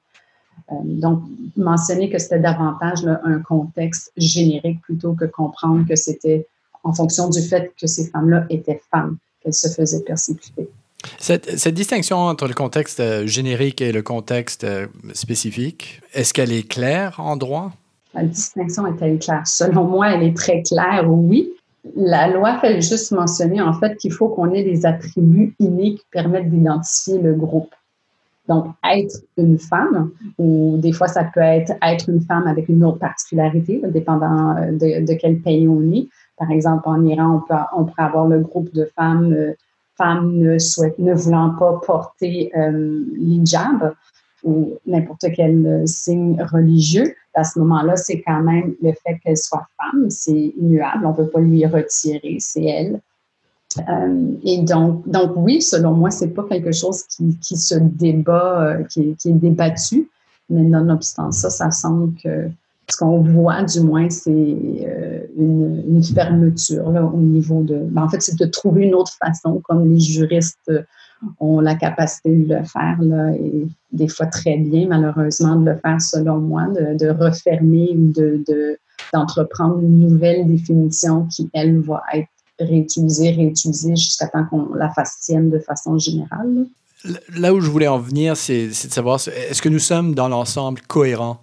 Euh, 0.70 0.74
donc, 0.84 1.22
mentionner 1.56 2.10
que 2.10 2.18
c'était 2.18 2.40
davantage 2.40 3.06
un 3.06 3.40
contexte 3.40 4.12
générique 4.16 4.80
plutôt 4.82 5.12
que 5.12 5.24
comprendre 5.24 5.86
que 5.88 5.96
c'était 5.96 6.46
en 6.84 6.92
fonction 6.92 7.28
du 7.28 7.40
fait 7.40 7.72
que 7.80 7.86
ces 7.86 8.08
femmes-là 8.10 8.46
étaient 8.50 8.80
femmes 8.90 9.18
qu'elles 9.40 9.54
se 9.54 9.68
faisaient 9.68 10.02
persécuter. 10.02 10.68
Cette, 11.18 11.58
cette, 11.58 11.74
distinction 11.74 12.18
entre 12.18 12.46
le 12.46 12.54
contexte 12.54 13.00
euh, 13.00 13.26
générique 13.26 13.80
et 13.80 13.90
le 13.90 14.02
contexte 14.02 14.62
euh, 14.62 14.86
spécifique, 15.14 16.00
est-ce 16.12 16.32
qu'elle 16.32 16.52
est 16.52 16.68
claire 16.68 17.18
en 17.18 17.36
droit? 17.36 17.72
La 18.14 18.24
distinction 18.24 18.86
est-elle 18.86 19.18
claire? 19.18 19.46
Selon 19.46 19.84
moi, 19.84 20.10
elle 20.10 20.22
est 20.22 20.36
très 20.36 20.62
claire, 20.62 21.10
oui. 21.10 21.52
La 21.96 22.28
loi 22.28 22.58
fait 22.58 22.80
juste 22.80 23.10
mentionner 23.10 23.60
en 23.60 23.72
fait 23.72 23.96
qu'il 23.96 24.12
faut 24.12 24.28
qu'on 24.28 24.52
ait 24.52 24.62
des 24.62 24.86
attributs 24.86 25.54
innés 25.58 25.96
qui 25.96 26.04
permettent 26.12 26.50
d'identifier 26.50 27.18
le 27.18 27.34
groupe. 27.34 27.74
Donc, 28.48 28.66
être 28.84 29.16
une 29.36 29.58
femme, 29.58 30.10
ou 30.38 30.76
des 30.78 30.92
fois 30.92 31.08
ça 31.08 31.24
peut 31.24 31.40
être 31.40 31.72
être 31.80 32.08
une 32.08 32.20
femme 32.20 32.46
avec 32.46 32.68
une 32.68 32.84
autre 32.84 32.98
particularité, 32.98 33.80
dépendant 33.88 34.56
euh, 34.56 34.72
de, 34.72 35.14
quel 35.14 35.38
pays 35.38 35.68
on 35.68 35.82
est. 35.92 36.08
Par 36.36 36.50
exemple, 36.50 36.82
en 36.86 37.04
Iran, 37.04 37.42
on, 37.76 37.84
peut, 37.84 37.92
avoir 38.02 38.26
le 38.26 38.40
groupe 38.40 38.72
de 38.74 38.88
femmes, 38.96 39.32
euh, 39.32 39.52
femmes 39.96 40.32
ne, 40.36 40.56
ne 40.98 41.14
voulant 41.14 41.54
pas 41.56 41.80
porter 41.86 42.50
euh, 42.56 43.04
l'hijab 43.14 43.94
ou 44.42 44.74
n'importe 44.86 45.26
quel 45.34 45.84
signe 45.86 46.42
religieux. 46.42 47.14
À 47.34 47.44
ce 47.44 47.58
moment-là, 47.60 47.96
c'est 47.96 48.20
quand 48.20 48.42
même 48.42 48.74
le 48.82 48.92
fait 48.92 49.18
qu'elle 49.22 49.36
soit 49.36 49.66
femme, 49.76 50.10
c'est 50.10 50.52
immuable, 50.60 51.06
on 51.06 51.10
ne 51.10 51.16
peut 51.16 51.28
pas 51.28 51.40
lui 51.40 51.64
retirer, 51.66 52.36
c'est 52.40 52.64
elle. 52.64 53.00
Euh, 53.88 54.34
et 54.44 54.58
donc, 54.58 55.08
donc, 55.08 55.32
oui, 55.36 55.62
selon 55.62 55.92
moi, 55.92 56.10
c'est 56.10 56.28
pas 56.28 56.44
quelque 56.44 56.72
chose 56.72 57.04
qui, 57.04 57.38
qui 57.38 57.56
se 57.56 57.74
débat, 57.74 58.62
euh, 58.62 58.84
qui, 58.84 59.16
est 59.24 59.32
débattu, 59.32 60.10
mais 60.50 60.62
nonobstant 60.62 61.32
ça, 61.32 61.48
ça 61.48 61.70
semble 61.70 62.14
que 62.22 62.48
ce 62.90 62.96
qu'on 62.98 63.20
voit, 63.22 63.62
du 63.62 63.80
moins, 63.80 64.10
c'est 64.10 64.30
euh, 64.30 65.20
une, 65.38 65.84
une, 65.88 66.04
fermeture 66.04 66.90
là, 66.90 67.04
au 67.04 67.16
niveau 67.16 67.62
de. 67.62 67.78
Ben, 67.90 68.02
en 68.02 68.08
fait, 68.08 68.20
c'est 68.20 68.38
de 68.38 68.44
trouver 68.44 68.84
une 68.84 68.94
autre 68.94 69.12
façon, 69.12 69.62
comme 69.64 69.88
les 69.88 70.00
juristes 70.00 70.70
ont 71.40 71.60
la 71.60 71.74
capacité 71.74 72.34
de 72.34 72.54
le 72.54 72.64
faire, 72.64 72.96
là, 73.00 73.32
et 73.32 73.66
des 73.92 74.08
fois 74.08 74.26
très 74.26 74.56
bien, 74.56 74.88
malheureusement, 74.88 75.56
de 75.56 75.70
le 75.70 75.76
faire, 75.76 76.00
selon 76.00 76.38
moi, 76.38 76.66
de, 76.68 77.10
refermer 77.10 77.90
ou 77.96 78.12
de, 78.12 78.42
de 78.46 78.78
d'entreprendre 79.12 79.80
une 79.80 80.08
nouvelle 80.08 80.46
définition 80.46 81.26
qui, 81.26 81.50
elle, 81.52 81.80
va 81.80 82.02
être 82.14 82.28
réutiliser, 82.58 83.32
réutiliser 83.32 83.96
jusqu'à 83.96 84.28
temps 84.28 84.44
qu'on 84.44 84.74
la 84.74 84.90
fasse 84.90 85.20
tienne 85.20 85.50
de 85.50 85.58
façon 85.58 85.98
générale. 85.98 86.66
Là 87.36 87.52
où 87.52 87.60
je 87.60 87.68
voulais 87.68 87.88
en 87.88 87.98
venir, 87.98 88.36
c'est 88.36 88.68
de 88.68 88.72
savoir, 88.72 89.20
est-ce 89.26 89.60
que 89.60 89.68
nous 89.68 89.80
sommes 89.80 90.14
dans 90.14 90.28
l'ensemble 90.28 90.80
cohérents 90.82 91.40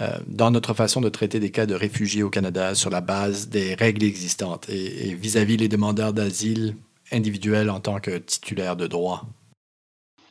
euh, 0.00 0.08
dans 0.26 0.50
notre 0.50 0.74
façon 0.74 1.00
de 1.00 1.08
traiter 1.08 1.38
des 1.38 1.50
cas 1.50 1.66
de 1.66 1.74
réfugiés 1.74 2.22
au 2.22 2.30
Canada 2.30 2.74
sur 2.74 2.90
la 2.90 3.00
base 3.00 3.48
des 3.48 3.74
règles 3.74 4.04
existantes 4.04 4.68
et 4.68 5.14
vis-à-vis 5.14 5.56
les 5.56 5.68
demandeurs 5.68 6.12
d'asile 6.12 6.74
individuels 7.12 7.70
en 7.70 7.80
tant 7.80 8.00
que 8.00 8.18
titulaires 8.18 8.76
de 8.76 8.86
droit? 8.86 9.24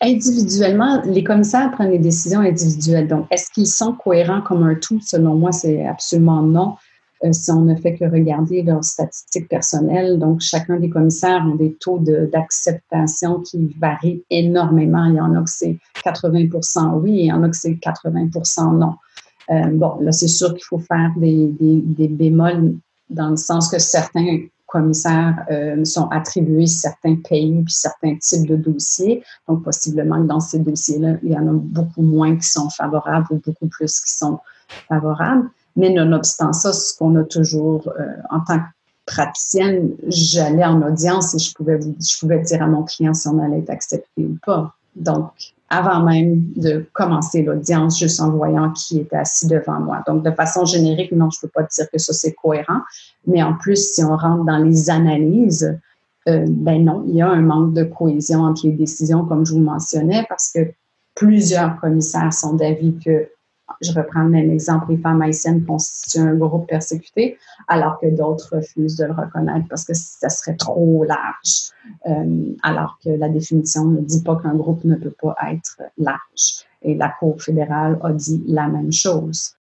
Individuellement, 0.02 1.02
les 1.06 1.24
commissaires 1.24 1.72
prennent 1.72 1.92
des 1.92 2.00
décisions 2.00 2.42
individuelles. 2.42 3.08
Donc, 3.08 3.26
est-ce 3.32 3.50
qu'ils 3.52 3.68
sont 3.68 3.94
cohérents 3.94 4.42
comme 4.42 4.64
un 4.64 4.76
tout? 4.76 5.00
Selon 5.02 5.36
moi, 5.36 5.52
c'est 5.52 5.86
absolument 5.86 6.42
non. 6.42 6.76
Euh, 7.24 7.32
si 7.32 7.52
on 7.52 7.62
ne 7.62 7.76
fait 7.76 7.96
que 7.96 8.06
regarder 8.06 8.64
leurs 8.64 8.84
statistiques 8.84 9.48
personnelles. 9.48 10.20
Donc, 10.20 10.42
chacun 10.42 10.78
des 10.78 10.90
commissaires 10.90 11.46
ont 11.50 11.56
des 11.56 11.74
taux 11.80 12.00
d'acceptation 12.00 13.40
qui 13.42 13.74
varient 13.80 14.24
énormément. 14.30 15.06
Il 15.06 15.16
y 15.16 15.22
en 15.22 15.34
a 15.36 15.42
que 15.42 15.50
c'est 15.50 15.78
80% 16.04 17.00
oui, 17.00 17.12
il 17.12 17.26
y 17.26 17.32
en 17.32 17.44
a 17.44 17.50
que 17.50 17.56
c'est 17.56 17.74
80% 17.74 18.78
non. 18.78 18.96
Euh, 19.50 19.68
bon, 19.72 20.00
là, 20.02 20.12
c'est 20.12 20.28
sûr 20.28 20.54
qu'il 20.54 20.64
faut 20.64 20.80
faire 20.80 21.12
des, 21.18 21.50
des, 21.60 22.08
bémols 22.08 22.76
dans 23.10 23.30
le 23.30 23.38
sens 23.38 23.70
que 23.70 23.80
certains 23.80 24.40
commissaires 24.74 25.46
euh, 25.52 25.86
sont 25.86 26.08
attribués 26.10 26.66
certains 26.66 27.16
pays 27.16 27.62
puis 27.64 27.74
certains 27.74 28.16
types 28.18 28.48
de 28.48 28.56
dossiers. 28.56 29.24
Donc, 29.48 29.64
possiblement 29.64 30.20
que 30.22 30.28
dans 30.28 30.40
ces 30.40 30.60
dossiers-là, 30.60 31.18
il 31.22 31.32
y 31.32 31.38
en 31.38 31.48
a 31.48 31.54
beaucoup 31.54 32.02
moins 32.02 32.36
qui 32.36 32.48
sont 32.48 32.70
favorables 32.72 33.28
ou 33.30 33.40
beaucoup 33.46 33.68
plus 33.68 34.02
qui 34.02 34.12
sont 34.12 34.40
favorables. 34.90 35.48
Mais 35.76 35.92
nonobstant 35.92 36.54
ça, 36.54 36.74
ce 36.74 36.98
qu'on 36.98 37.16
a 37.18 37.24
toujours, 37.24 37.88
euh, 38.00 38.16
en 38.32 38.40
tant 38.40 38.58
que 38.58 38.66
praticienne, 39.06 39.92
j'allais 40.08 40.66
en 40.66 40.82
audience 40.82 41.36
et 41.36 41.40
je 41.40 41.54
pouvais, 41.54 41.80
je 41.80 42.20
pouvais 42.20 42.40
dire 42.40 42.64
à 42.64 42.68
mon 42.68 42.84
client 42.84 43.14
si 43.14 43.28
on 43.28 43.38
allait 43.40 43.60
être 43.60 43.70
accepté 43.70 44.26
ou 44.26 44.38
pas. 44.44 44.74
Donc, 44.96 45.30
avant 45.74 46.04
même 46.04 46.44
de 46.56 46.86
commencer 46.94 47.42
l'audience, 47.42 47.98
juste 47.98 48.22
en 48.22 48.30
voyant 48.30 48.72
qui 48.72 49.00
était 49.00 49.16
assis 49.16 49.48
devant 49.48 49.80
moi. 49.80 50.04
Donc, 50.06 50.24
de 50.24 50.30
façon 50.30 50.66
générique, 50.66 51.12
non, 51.12 51.32
je 51.32 51.40
ne 51.40 51.42
peux 51.42 51.52
pas 51.52 51.64
dire 51.64 51.88
que 51.92 51.98
ça, 51.98 52.14
c'est 52.14 52.34
cohérent. 52.34 52.82
Mais 53.26 53.42
en 53.42 53.56
plus, 53.56 53.94
si 53.94 54.04
on 54.04 54.16
rentre 54.16 54.44
dans 54.46 54.60
les 54.60 54.92
analyses, 54.92 55.80
euh, 56.30 56.46
ben 56.48 56.86
non, 56.86 57.04
il 57.08 57.16
y 57.16 57.22
a 57.24 57.28
un 57.28 57.42
manque 57.42 57.74
de 57.74 57.84
cohésion 57.84 58.42
entre 58.42 58.68
les 58.68 58.74
décisions, 58.74 59.26
comme 59.26 59.48
je 59.48 59.54
vous 59.54 59.62
mentionnais, 59.62 60.24
parce 60.30 60.52
que 60.54 60.60
plusieurs 61.16 61.80
commissaires 61.80 62.34
sont 62.34 62.54
d'avis 62.54 62.96
que 63.04 63.28
je 63.82 63.92
reprends 63.92 64.24
le 64.24 64.30
même 64.30 64.52
exemple, 64.52 64.92
les 64.92 64.98
femmes 64.98 65.22
haïtiennes 65.22 65.66
constituent 65.66 66.20
un 66.20 66.36
groupe 66.36 66.68
persécuté, 66.68 67.38
alors 67.68 68.00
que 68.00 68.08
d'autres 68.08 68.56
refusent 68.56 68.98
de 68.98 69.06
le 69.06 69.14
reconnaître 69.14 69.68
parce 69.70 69.86
que 69.86 69.94
ça 69.94 70.30
serait 70.30 70.56
trop 70.56 71.04
large, 71.04 71.72
euh, 72.08 72.56
alors 72.64 72.98
que 73.04 73.10
la 73.10 73.30
définition 73.30 73.86
ne 73.86 74.02
dit 74.02 74.22
pas 74.22 74.36
qu'un 74.42 74.56
groupe 74.56 74.84
ne 74.84 74.96
peut 74.96 75.14
pas 75.22 75.36
être 75.52 75.82
large. 75.98 76.66
Et 76.82 76.96
la 76.96 77.14
Cour 77.20 77.42
fédérale 77.42 77.98
a 78.04 78.12
dit 78.12 78.44
la 78.48 78.68
même 78.68 78.92
chose. 78.92 79.56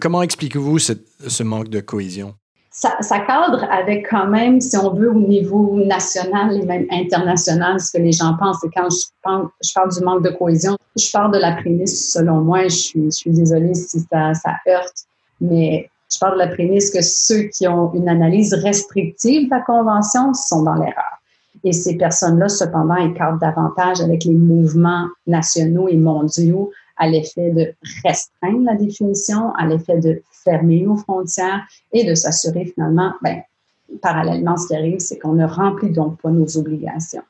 Comment 0.00 0.22
expliquez-vous 0.22 0.78
ce 0.78 1.42
manque 1.42 1.68
de 1.68 1.80
cohésion? 1.80 2.34
Ça, 2.70 3.20
cadre 3.26 3.64
avec 3.70 4.08
quand 4.08 4.26
même, 4.26 4.60
si 4.60 4.76
on 4.76 4.94
veut, 4.94 5.10
au 5.10 5.20
niveau 5.20 5.74
national 5.84 6.56
et 6.56 6.64
même 6.64 6.86
international, 6.90 7.80
ce 7.80 7.96
que 7.96 8.02
les 8.02 8.12
gens 8.12 8.36
pensent. 8.38 8.62
Et 8.64 8.70
quand 8.74 8.88
je 8.90 9.72
parle, 9.74 9.88
du 9.90 10.04
manque 10.04 10.24
de 10.24 10.30
cohésion, 10.30 10.76
je 10.96 11.10
parle 11.10 11.32
de 11.32 11.38
la 11.38 11.52
prémisse, 11.56 12.12
selon 12.12 12.40
moi, 12.40 12.64
je 12.64 13.08
suis, 13.10 13.30
désolée 13.30 13.74
si 13.74 14.00
ça, 14.00 14.32
heurte, 14.68 15.06
mais 15.40 15.90
je 16.12 16.18
parle 16.18 16.34
de 16.34 16.38
la 16.38 16.48
prémisse 16.48 16.90
que 16.90 17.02
ceux 17.02 17.42
qui 17.44 17.66
ont 17.66 17.92
une 17.94 18.08
analyse 18.08 18.54
restrictive 18.54 19.46
de 19.46 19.50
la 19.50 19.60
Convention 19.60 20.32
sont 20.34 20.62
dans 20.62 20.74
l'erreur. 20.74 21.18
Et 21.64 21.72
ces 21.72 21.96
personnes-là, 21.96 22.48
cependant, 22.48 22.96
écartent 22.96 23.40
davantage 23.40 24.00
avec 24.00 24.24
les 24.24 24.34
mouvements 24.34 25.06
nationaux 25.26 25.88
et 25.88 25.96
mondiaux 25.96 26.70
à 26.96 27.08
l'effet 27.08 27.50
de 27.50 27.74
restreindre 28.04 28.64
la 28.64 28.74
définition, 28.74 29.52
à 29.54 29.66
l'effet 29.66 29.98
de 29.98 30.22
fermer 30.48 30.82
nos 30.82 30.96
frontières 30.96 31.66
et 31.92 32.04
de 32.04 32.14
s'assurer 32.14 32.66
finalement, 32.66 33.12
ben, 33.22 33.42
parallèlement, 34.00 34.56
ce 34.56 34.68
qui 34.68 34.76
arrive, 34.76 34.98
c'est 35.00 35.18
qu'on 35.18 35.34
ne 35.34 35.46
remplit 35.46 35.90
donc 35.90 36.20
pas 36.20 36.30
nos 36.30 36.56
obligations. 36.56 37.22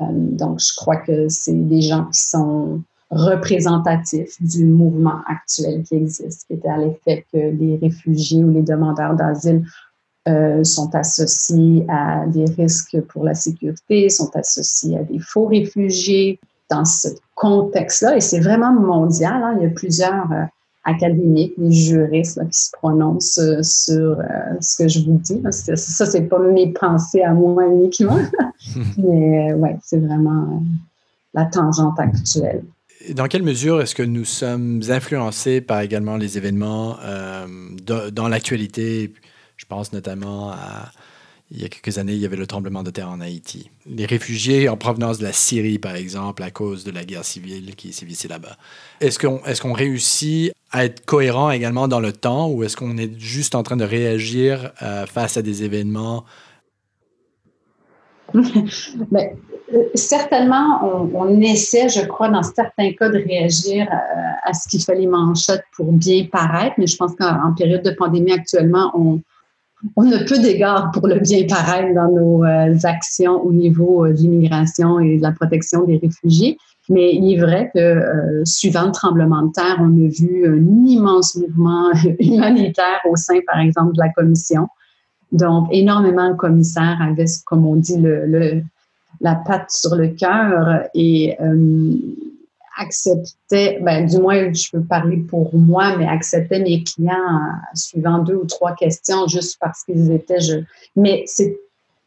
Euh, 0.00 0.06
donc, 0.10 0.60
je 0.60 0.74
crois 0.76 0.96
que 0.96 1.28
c'est 1.28 1.52
des 1.52 1.82
gens 1.82 2.04
qui 2.06 2.20
sont 2.20 2.80
représentatifs 3.10 4.40
du 4.40 4.64
mouvement 4.64 5.20
actuel 5.26 5.82
qui 5.82 5.96
existe, 5.96 6.46
qui 6.46 6.54
était 6.54 6.68
à 6.68 6.78
l'effet 6.78 7.26
que 7.32 7.38
les 7.38 7.76
réfugiés 7.76 8.42
ou 8.42 8.50
les 8.52 8.62
demandeurs 8.62 9.14
d'asile 9.14 9.64
euh, 10.28 10.64
sont 10.64 10.94
associés 10.94 11.84
à 11.88 12.24
des 12.26 12.46
risques 12.46 13.00
pour 13.08 13.24
la 13.24 13.34
sécurité, 13.34 14.08
sont 14.08 14.34
associés 14.34 14.98
à 14.98 15.02
des 15.02 15.18
faux 15.18 15.46
réfugiés, 15.46 16.38
dans 16.70 16.84
ce 16.86 17.08
contexte-là, 17.34 18.16
et 18.16 18.20
c'est 18.20 18.40
vraiment 18.40 18.72
mondial, 18.72 19.42
hein. 19.42 19.56
il 19.58 19.64
y 19.64 19.66
a 19.66 19.70
plusieurs 19.70 20.32
euh, 20.32 20.44
académiques, 20.84 21.54
des 21.58 21.72
juristes 21.72 22.40
qui 22.50 22.58
se 22.58 22.70
prononcent 22.72 23.38
euh, 23.38 23.62
sur 23.62 24.18
euh, 24.18 24.24
ce 24.60 24.82
que 24.82 24.88
je 24.88 25.00
vous 25.00 25.18
dis. 25.18 25.40
Ça, 25.50 25.76
ça 25.76 26.06
c'est 26.06 26.22
pas 26.22 26.38
mes 26.38 26.72
pensées 26.72 27.22
à 27.22 27.32
moi 27.32 27.66
uniquement, 27.66 28.18
mais 28.98 29.52
ouais, 29.52 29.76
c'est 29.82 29.98
vraiment 29.98 30.62
la 31.34 31.44
tangente 31.46 31.98
actuelle. 31.98 32.64
Dans 33.14 33.26
quelle 33.26 33.42
mesure 33.42 33.80
est-ce 33.80 33.94
que 33.94 34.02
nous 34.02 34.24
sommes 34.24 34.80
influencés 34.88 35.60
par 35.60 35.80
également 35.80 36.16
les 36.16 36.38
événements 36.38 36.96
dans 37.86 38.28
l'actualité? 38.28 39.12
Je 39.56 39.66
pense 39.66 39.92
notamment 39.92 40.50
à 40.50 40.92
il 41.54 41.60
y 41.60 41.64
a 41.66 41.68
quelques 41.68 41.98
années, 41.98 42.14
il 42.14 42.18
y 42.18 42.24
avait 42.24 42.36
le 42.36 42.46
tremblement 42.46 42.82
de 42.82 42.90
terre 42.90 43.10
en 43.10 43.20
Haïti. 43.20 43.70
Les 43.84 44.06
réfugiés 44.06 44.70
en 44.70 44.78
provenance 44.78 45.18
de 45.18 45.24
la 45.24 45.34
Syrie, 45.34 45.78
par 45.78 45.94
exemple, 45.94 46.42
à 46.42 46.50
cause 46.50 46.82
de 46.84 46.90
la 46.90 47.04
guerre 47.04 47.26
civile 47.26 47.76
qui 47.76 47.92
sévissait 47.92 48.28
là-bas. 48.28 48.56
Est-ce 49.00 49.18
qu'on 49.18 49.44
est 49.44 49.60
qu'on 49.60 49.74
réussit 49.74 50.52
à 50.72 50.86
être 50.86 51.04
cohérent 51.04 51.50
également 51.50 51.86
dans 51.86 52.00
le 52.00 52.12
temps 52.12 52.48
ou 52.48 52.64
est-ce 52.64 52.76
qu'on 52.76 52.96
est 52.96 53.18
juste 53.20 53.54
en 53.54 53.62
train 53.62 53.76
de 53.76 53.84
réagir 53.84 54.72
euh, 54.82 55.06
face 55.06 55.36
à 55.36 55.42
des 55.42 55.62
événements? 55.62 56.24
Mais, 58.34 59.36
euh, 59.74 59.82
certainement, 59.94 61.10
on, 61.14 61.40
essaie, 61.40 61.90
je 61.90 62.00
crois, 62.06 62.30
dans 62.30 62.42
certains 62.42 62.92
cas, 62.92 63.10
de 63.10 63.18
réagir 63.18 63.86
à, 63.90 63.96
euh, 63.96 64.50
à 64.50 64.54
ce 64.54 64.66
qui 64.68 64.82
fait 64.82 64.94
les 64.94 65.06
manchettes 65.06 65.64
pour 65.76 65.92
bien 65.92 66.26
paraître, 66.32 66.74
mais 66.78 66.86
je 66.86 66.96
pense 66.96 67.14
qu'en 67.16 67.52
période 67.56 67.82
de 67.82 67.90
pandémie 67.90 68.32
actuellement, 68.32 68.90
on, 68.94 69.20
on 69.96 70.10
a 70.10 70.24
peu 70.24 70.38
d'égards 70.38 70.90
pour 70.92 71.06
le 71.06 71.18
bien 71.20 71.46
paraître 71.46 71.94
dans 71.94 72.08
nos 72.08 72.44
actions 72.86 73.42
au 73.42 73.52
niveau 73.52 74.06
de 74.08 74.12
l'immigration 74.12 75.00
et 75.00 75.18
de 75.18 75.22
la 75.22 75.32
protection 75.32 75.84
des 75.84 75.98
réfugiés. 75.98 76.56
Mais 76.88 77.14
il 77.14 77.34
est 77.34 77.40
vrai 77.40 77.70
que, 77.72 77.78
euh, 77.78 78.44
suivant 78.44 78.86
le 78.86 78.92
tremblement 78.92 79.42
de 79.42 79.52
terre, 79.52 79.78
on 79.80 79.90
a 80.04 80.08
vu 80.08 80.46
un 80.46 80.86
immense 80.86 81.36
mouvement 81.36 81.90
humanitaire 82.18 83.00
au 83.08 83.16
sein, 83.16 83.38
par 83.46 83.60
exemple, 83.60 83.94
de 83.94 84.00
la 84.00 84.08
commission. 84.10 84.68
Donc, 85.30 85.68
énormément 85.70 86.30
de 86.30 86.34
commissaires 86.36 86.98
avaient, 87.00 87.24
comme 87.46 87.64
on 87.66 87.76
dit, 87.76 88.02
la 89.20 89.34
patte 89.36 89.70
sur 89.70 89.94
le 89.94 90.08
cœur 90.08 90.82
et 90.94 91.38
acceptait, 92.78 93.78
ben, 93.82 94.06
du 94.06 94.18
moins, 94.18 94.52
je 94.52 94.70
peux 94.72 94.82
parler 94.82 95.18
pour 95.18 95.54
moi, 95.54 95.96
mais 95.96 96.06
acceptait 96.06 96.60
mes 96.60 96.82
clients 96.82 97.12
en 97.12 97.76
suivant 97.76 98.18
deux 98.18 98.34
ou 98.34 98.44
trois 98.44 98.74
questions 98.74 99.26
juste 99.26 99.58
parce 99.60 99.84
qu'ils 99.84 100.10
étaient, 100.10 100.38
mais 100.96 101.24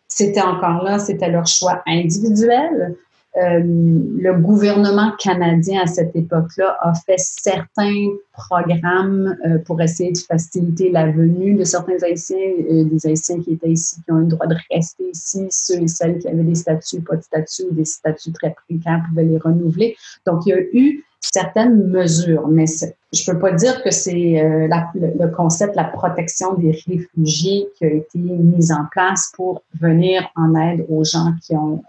c'était 0.08 0.42
encore 0.42 0.84
là, 0.84 1.00
c'était 1.00 1.30
leur 1.30 1.48
choix 1.48 1.82
individuel. 1.88 2.96
Euh, 3.38 3.60
le 3.62 4.34
gouvernement 4.34 5.12
canadien 5.20 5.82
à 5.84 5.88
cette 5.88 6.16
époque-là 6.16 6.78
a 6.80 6.94
fait 6.94 7.18
certains 7.18 8.08
programmes 8.32 9.36
euh, 9.46 9.58
pour 9.60 9.82
essayer 9.82 10.14
de 10.14 10.18
faciliter 10.18 10.90
la 10.90 11.12
venue 11.12 11.56
de 11.56 11.66
certains 11.66 12.02
Haïtiens, 12.02 12.38
euh, 12.38 12.86
des 12.86 13.06
Haïtiens 13.06 13.42
qui 13.42 13.54
étaient 13.54 13.72
ici, 13.72 13.98
qui 14.06 14.12
ont 14.12 14.20
eu 14.20 14.22
le 14.22 14.28
droit 14.28 14.48
de 14.48 14.56
rester 14.72 15.10
ici, 15.12 15.48
ceux 15.50 15.82
et 15.82 15.88
celles 15.90 16.20
qui 16.20 16.30
avaient 16.30 16.44
des 16.44 16.56
statuts, 16.56 17.02
pas 17.02 17.18
de 17.18 17.24
statuts 17.24 17.64
des 17.72 17.84
statuts 17.84 18.32
très 18.32 18.56
précaires 18.68 19.04
pouvaient 19.10 19.26
les 19.26 19.38
renouveler. 19.38 19.98
Donc, 20.26 20.46
il 20.46 20.50
y 20.50 20.54
a 20.54 20.62
eu 20.72 21.04
certaines 21.20 21.90
mesures, 21.90 22.48
mais 22.48 22.66
je 23.12 23.32
peux 23.32 23.38
pas 23.38 23.52
dire 23.52 23.84
que 23.84 23.92
c'est 23.92 24.14
le, 24.14 25.28
concept, 25.36 25.76
la 25.76 25.86
protection 25.86 26.54
des 26.54 26.72
réfugiés 26.72 27.68
qui 27.78 27.86
a 27.86 27.90
été 27.90 28.18
mis 28.20 28.72
en 28.72 28.86
place 28.92 29.32
pour 29.36 29.64
venir 29.82 30.30
en 30.36 30.56
aide 30.56 30.86
aux 30.88 31.04
gens 31.04 31.34
qui 31.42 31.56
ont 31.56 31.84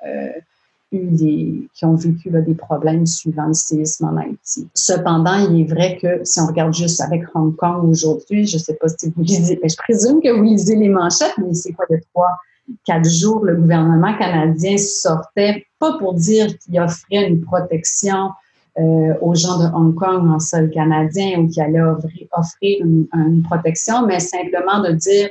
qui 0.99 1.85
ont 1.85 1.95
vécu 1.95 2.31
des 2.31 2.55
problèmes 2.55 3.07
suivant 3.07 3.47
le 3.47 3.55
séisme 3.55 4.07
en 4.07 4.17
Haïti. 4.17 4.69
Cependant, 4.75 5.37
il 5.51 5.63
est 5.63 5.65
vrai 5.65 5.99
que 6.01 6.25
si 6.25 6.41
on 6.41 6.47
regarde 6.47 6.75
juste 6.75 7.01
avec 7.01 7.23
Hong 7.35 7.55
Kong 7.57 7.89
aujourd'hui, 7.89 8.47
je 8.47 8.57
ne 8.57 8.63
sais 8.63 8.75
pas 8.75 8.89
si 8.89 9.13
vous 9.15 9.23
lisez, 9.23 9.59
mais 9.63 9.69
je 9.69 9.77
présume 9.77 10.21
que 10.21 10.31
vous 10.31 10.43
lisez 10.43 10.77
les 10.77 10.89
manchettes, 10.89 11.37
mais 11.39 11.55
c'est 11.55 11.73
quoi 11.73 11.87
de 11.91 11.99
trois, 12.13 12.37
quatre 12.85 13.09
jours, 13.09 13.45
le 13.45 13.57
gouvernement 13.57 14.17
canadien 14.17 14.77
sortait, 14.77 15.67
pas 15.79 15.99
pour 15.99 16.15
dire 16.15 16.47
qu'il 16.59 16.79
offrait 16.81 17.29
une 17.29 17.41
protection 17.41 18.31
euh, 18.79 19.15
aux 19.23 19.35
gens 19.35 19.59
de 19.59 19.75
Hong 19.75 19.95
Kong 19.95 20.29
en 20.29 20.39
sol 20.39 20.71
canadien 20.71 21.41
ou 21.41 21.49
qu'il 21.49 21.63
allait 21.63 21.81
offrir 21.81 22.85
une 22.85 23.43
protection, 23.43 24.07
mais 24.07 24.21
simplement 24.21 24.83
de 24.83 24.93
dire 24.93 25.31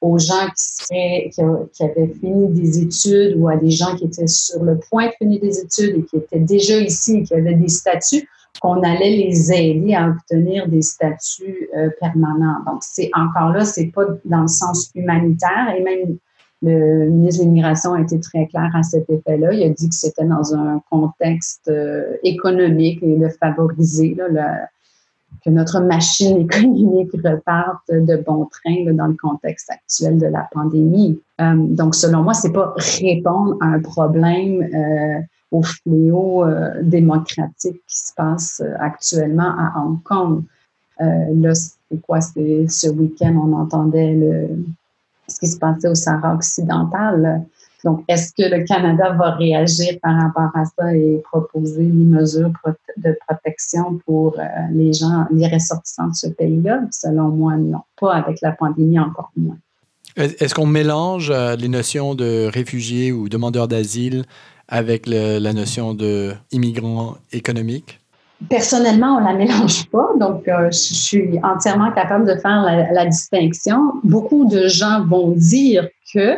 aux 0.00 0.18
gens 0.18 0.48
qui, 0.54 1.30
qui, 1.30 1.82
avaient 1.82 2.12
fini 2.20 2.48
des 2.48 2.80
études 2.80 3.36
ou 3.38 3.48
à 3.48 3.56
des 3.56 3.70
gens 3.70 3.96
qui 3.96 4.04
étaient 4.04 4.26
sur 4.26 4.62
le 4.62 4.78
point 4.78 5.06
de 5.06 5.12
finir 5.12 5.40
des 5.40 5.58
études 5.60 5.96
et 5.96 6.02
qui 6.04 6.16
étaient 6.16 6.40
déjà 6.40 6.78
ici 6.78 7.18
et 7.18 7.22
qui 7.22 7.34
avaient 7.34 7.54
des 7.54 7.68
statuts, 7.68 8.28
qu'on 8.60 8.82
allait 8.82 9.16
les 9.16 9.52
aider 9.52 9.94
à 9.94 10.10
obtenir 10.10 10.68
des 10.68 10.82
statuts 10.82 11.68
euh, 11.76 11.88
permanents. 12.00 12.62
Donc, 12.66 12.82
c'est 12.82 13.10
encore 13.14 13.50
là, 13.50 13.64
c'est 13.64 13.86
pas 13.86 14.04
dans 14.24 14.42
le 14.42 14.48
sens 14.48 14.90
humanitaire 14.94 15.74
et 15.76 15.82
même 15.82 16.18
le 16.62 17.10
ministre 17.10 17.42
de 17.42 17.48
l'Immigration 17.48 17.92
a 17.92 18.00
été 18.00 18.18
très 18.20 18.46
clair 18.46 18.70
à 18.74 18.82
cet 18.82 19.08
effet-là. 19.10 19.52
Il 19.52 19.62
a 19.64 19.68
dit 19.68 19.88
que 19.88 19.94
c'était 19.94 20.24
dans 20.24 20.54
un 20.54 20.80
contexte 20.90 21.68
euh, 21.68 22.16
économique 22.22 23.02
et 23.02 23.16
de 23.16 23.28
favoriser 23.28 24.14
là, 24.14 24.28
le, 24.28 24.40
que 25.44 25.50
notre 25.50 25.80
machine 25.80 26.38
économique 26.50 27.10
reparte 27.24 27.90
de 27.90 28.16
bon 28.16 28.46
train 28.46 28.92
dans 28.92 29.06
le 29.06 29.16
contexte 29.20 29.70
actuel 29.70 30.18
de 30.18 30.26
la 30.26 30.48
pandémie. 30.52 31.20
Euh, 31.40 31.54
donc, 31.56 31.94
selon 31.94 32.22
moi, 32.22 32.34
c'est 32.34 32.52
pas 32.52 32.74
répondre 33.00 33.56
à 33.60 33.66
un 33.66 33.80
problème 33.80 34.62
euh, 34.62 35.20
au 35.50 35.62
fléau 35.62 36.44
euh, 36.44 36.82
démocratique 36.82 37.82
qui 37.86 37.98
se 37.98 38.12
passe 38.14 38.62
actuellement 38.78 39.54
à 39.58 39.80
Hong 39.80 40.02
Kong. 40.02 40.42
là, 40.98 41.54
c'est 41.54 42.00
quoi? 42.02 42.20
C'est 42.20 42.66
ce 42.68 42.88
week-end, 42.88 43.34
on 43.36 43.52
entendait 43.52 44.14
le, 44.14 44.64
ce 45.28 45.38
qui 45.38 45.48
se 45.48 45.58
passait 45.58 45.88
au 45.88 45.94
Sahara 45.94 46.34
occidental. 46.34 47.44
Donc, 47.84 48.02
est-ce 48.08 48.32
que 48.32 48.48
le 48.48 48.64
Canada 48.64 49.12
va 49.12 49.32
réagir 49.32 49.98
par 50.02 50.16
rapport 50.16 50.50
à 50.54 50.64
ça 50.64 50.94
et 50.96 51.20
proposer 51.30 51.84
des 51.84 52.04
mesures 52.04 52.50
de 52.96 53.16
protection 53.28 54.00
pour 54.06 54.38
euh, 54.38 54.42
les 54.72 54.92
gens, 54.92 55.26
les 55.30 55.46
ressortissants 55.46 56.08
de 56.08 56.14
ce 56.14 56.28
pays-là? 56.28 56.80
Selon 56.90 57.28
moi, 57.28 57.56
non. 57.56 57.80
Pas 58.00 58.14
avec 58.14 58.40
la 58.40 58.52
pandémie, 58.52 58.98
encore 58.98 59.30
moins. 59.36 59.58
Est-ce 60.16 60.54
qu'on 60.54 60.66
mélange 60.66 61.30
euh, 61.30 61.56
les 61.56 61.68
notions 61.68 62.14
de 62.14 62.48
réfugiés 62.52 63.12
ou 63.12 63.28
demandeurs 63.28 63.68
d'asile 63.68 64.24
avec 64.68 65.06
la 65.06 65.52
notion 65.52 65.92
d'immigrants 65.92 67.16
économiques? 67.32 68.00
Personnellement, 68.48 69.16
on 69.16 69.20
ne 69.20 69.26
la 69.26 69.34
mélange 69.34 69.86
pas, 69.90 70.08
donc 70.18 70.48
euh, 70.48 70.70
je 70.70 70.94
suis 70.94 71.38
entièrement 71.42 71.92
capable 71.92 72.26
de 72.26 72.38
faire 72.40 72.62
la, 72.92 73.06
distinction. 73.06 73.92
Beaucoup 74.02 74.44
de 74.46 74.68
gens 74.68 75.04
vont 75.04 75.30
dire 75.30 75.88
que 76.12 76.36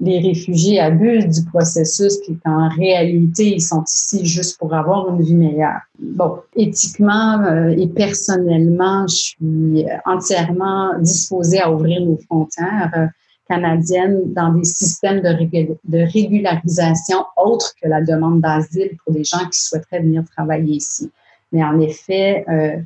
les 0.00 0.18
réfugiés 0.18 0.78
abusent 0.78 1.40
du 1.40 1.48
processus, 1.48 2.18
puis 2.18 2.38
qu'en 2.44 2.68
réalité, 2.68 3.54
ils 3.54 3.62
sont 3.62 3.82
ici 3.84 4.26
juste 4.26 4.58
pour 4.58 4.74
avoir 4.74 5.08
une 5.08 5.22
vie 5.22 5.34
meilleure. 5.34 5.80
Bon, 5.98 6.38
éthiquement 6.54 7.42
euh, 7.44 7.68
et 7.68 7.86
personnellement, 7.86 9.06
je 9.06 9.16
suis 9.16 9.86
entièrement 10.04 10.98
disposée 10.98 11.60
à 11.60 11.72
ouvrir 11.72 12.02
nos 12.02 12.18
frontières 12.18 12.92
euh, 12.96 13.06
canadiennes 13.48 14.34
dans 14.34 14.52
des 14.52 14.64
systèmes 14.64 15.22
de, 15.22 15.98
régularisation 16.12 17.24
autres 17.36 17.72
que 17.80 17.88
la 17.88 18.02
demande 18.02 18.40
d'asile 18.40 18.96
pour 19.02 19.14
des 19.14 19.24
gens 19.24 19.46
qui 19.50 19.60
souhaiteraient 19.60 20.00
venir 20.00 20.24
travailler 20.36 20.74
ici. 20.74 21.10
Mais 21.52 21.62
en 21.64 21.80
effet, 21.80 22.44
euh, 22.48 22.76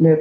le, 0.00 0.20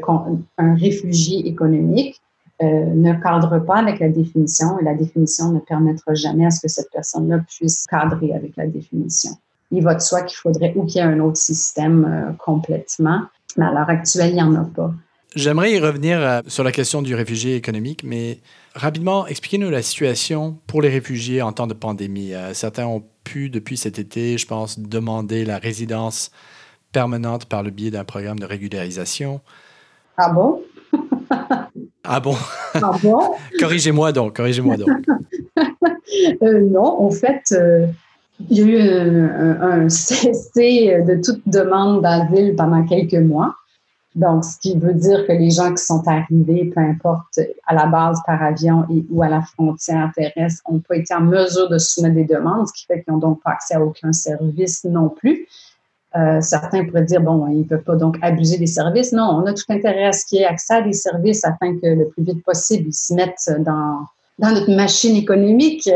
un 0.57 0.75
réfugié 0.75 1.47
économique 1.47 2.21
ne 2.61 3.13
cadre 3.21 3.59
pas 3.59 3.77
avec 3.77 3.99
la 3.99 4.09
définition 4.09 4.79
et 4.79 4.83
la 4.83 4.95
définition 4.95 5.51
ne 5.51 5.59
permettra 5.59 6.13
jamais 6.13 6.45
à 6.45 6.51
ce 6.51 6.61
que 6.61 6.67
cette 6.67 6.89
personne-là 6.91 7.39
puisse 7.47 7.85
cadrer 7.85 8.33
avec 8.33 8.55
la 8.57 8.67
définition. 8.67 9.31
Il 9.71 9.83
va 9.83 9.95
de 9.95 10.01
soi 10.01 10.23
qu'il 10.23 10.37
faudrait 10.37 10.73
ou 10.75 10.85
qu'il 10.85 11.01
y 11.01 11.05
ait 11.05 11.07
un 11.07 11.19
autre 11.19 11.37
système 11.37 12.05
euh, 12.05 12.33
complètement, 12.33 13.23
mais 13.57 13.65
à 13.65 13.71
l'heure 13.71 13.89
actuelle, 13.89 14.29
il 14.29 14.35
n'y 14.35 14.41
en 14.41 14.55
a 14.55 14.63
pas. 14.63 14.91
J'aimerais 15.35 15.73
y 15.73 15.79
revenir 15.79 16.19
euh, 16.19 16.41
sur 16.47 16.63
la 16.63 16.71
question 16.71 17.01
du 17.01 17.13
réfugié 17.13 17.55
économique, 17.55 18.03
mais 18.03 18.39
rapidement, 18.73 19.27
expliquez-nous 19.27 19.69
la 19.69 19.81
situation 19.81 20.57
pour 20.67 20.81
les 20.81 20.89
réfugiés 20.89 21.41
en 21.41 21.51
temps 21.51 21.67
de 21.67 21.73
pandémie. 21.73 22.31
certains 22.53 22.87
ont 22.87 23.03
pu, 23.23 23.49
depuis 23.49 23.77
cet 23.77 23.99
été, 23.99 24.37
je 24.37 24.47
pense, 24.47 24.79
demander 24.79 25.43
la 25.43 25.57
résidence 25.57 26.31
permanente 26.91 27.45
par 27.45 27.63
le 27.63 27.69
biais 27.69 27.91
d'un 27.91 28.05
programme 28.05 28.39
de 28.39 28.45
régularisation. 28.45 29.41
Ah 30.17 30.29
bon? 30.29 30.63
Ah 32.07 32.19
bon? 32.19 32.35
Corrigez-moi 33.59 34.11
donc, 34.11 34.35
corrigez-moi 34.35 34.77
donc. 34.77 34.89
Euh, 36.41 36.61
non, 36.61 37.01
en 37.01 37.11
fait, 37.11 37.43
euh, 37.51 37.85
il 38.49 38.57
y 38.57 38.61
a 38.61 38.65
eu 38.65 39.29
un, 39.59 39.89
cessé 39.89 41.03
de 41.05 41.21
toute 41.21 41.41
demande 41.47 42.01
d'asile 42.01 42.55
pendant 42.55 42.85
quelques 42.85 43.13
mois. 43.13 43.55
Donc, 44.15 44.45
ce 44.45 44.57
qui 44.57 44.77
veut 44.77 44.93
dire 44.93 45.27
que 45.27 45.33
les 45.33 45.51
gens 45.51 45.73
qui 45.73 45.83
sont 45.83 46.01
arrivés, 46.07 46.71
peu 46.73 46.81
importe 46.81 47.39
à 47.67 47.75
la 47.75 47.87
base 47.87 48.19
par 48.25 48.41
avion 48.41 48.85
et, 48.89 49.05
ou 49.11 49.21
à 49.21 49.27
la 49.27 49.41
frontière 49.41 50.11
terrestre, 50.15 50.63
n'ont 50.71 50.79
pas 50.79 50.95
été 50.95 51.13
en 51.13 51.21
mesure 51.21 51.69
de 51.69 51.77
soumettre 51.77 52.15
des 52.15 52.25
demandes, 52.25 52.67
ce 52.67 52.73
qui 52.73 52.85
fait 52.85 53.03
qu'ils 53.03 53.13
n'ont 53.13 53.19
donc 53.19 53.43
pas 53.43 53.51
accès 53.51 53.75
à 53.75 53.81
aucun 53.81 54.13
service 54.13 54.85
non 54.85 55.09
plus. 55.09 55.45
Euh, 56.17 56.41
certains 56.41 56.86
pourraient 56.86 57.03
dire, 57.03 57.21
bon, 57.21 57.47
ils 57.47 57.60
ne 57.60 57.63
peuvent 57.63 57.84
pas 57.84 57.95
donc 57.95 58.17
abuser 58.21 58.58
des 58.58 58.67
services. 58.67 59.12
Non, 59.12 59.41
on 59.41 59.45
a 59.45 59.53
tout 59.53 59.65
intérêt 59.69 60.06
à 60.06 60.12
ce 60.13 60.25
qu'il 60.25 60.39
y 60.39 60.41
ait 60.41 60.45
accès 60.45 60.75
à 60.75 60.82
des 60.82 60.93
services 60.93 61.45
afin 61.45 61.75
que 61.75 61.86
le 61.88 62.08
plus 62.08 62.23
vite 62.23 62.43
possible, 62.43 62.88
ils 62.88 62.93
se 62.93 63.13
mettent 63.13 63.51
dans, 63.60 63.99
dans 64.39 64.51
notre 64.51 64.71
machine 64.71 65.15
économique. 65.15 65.89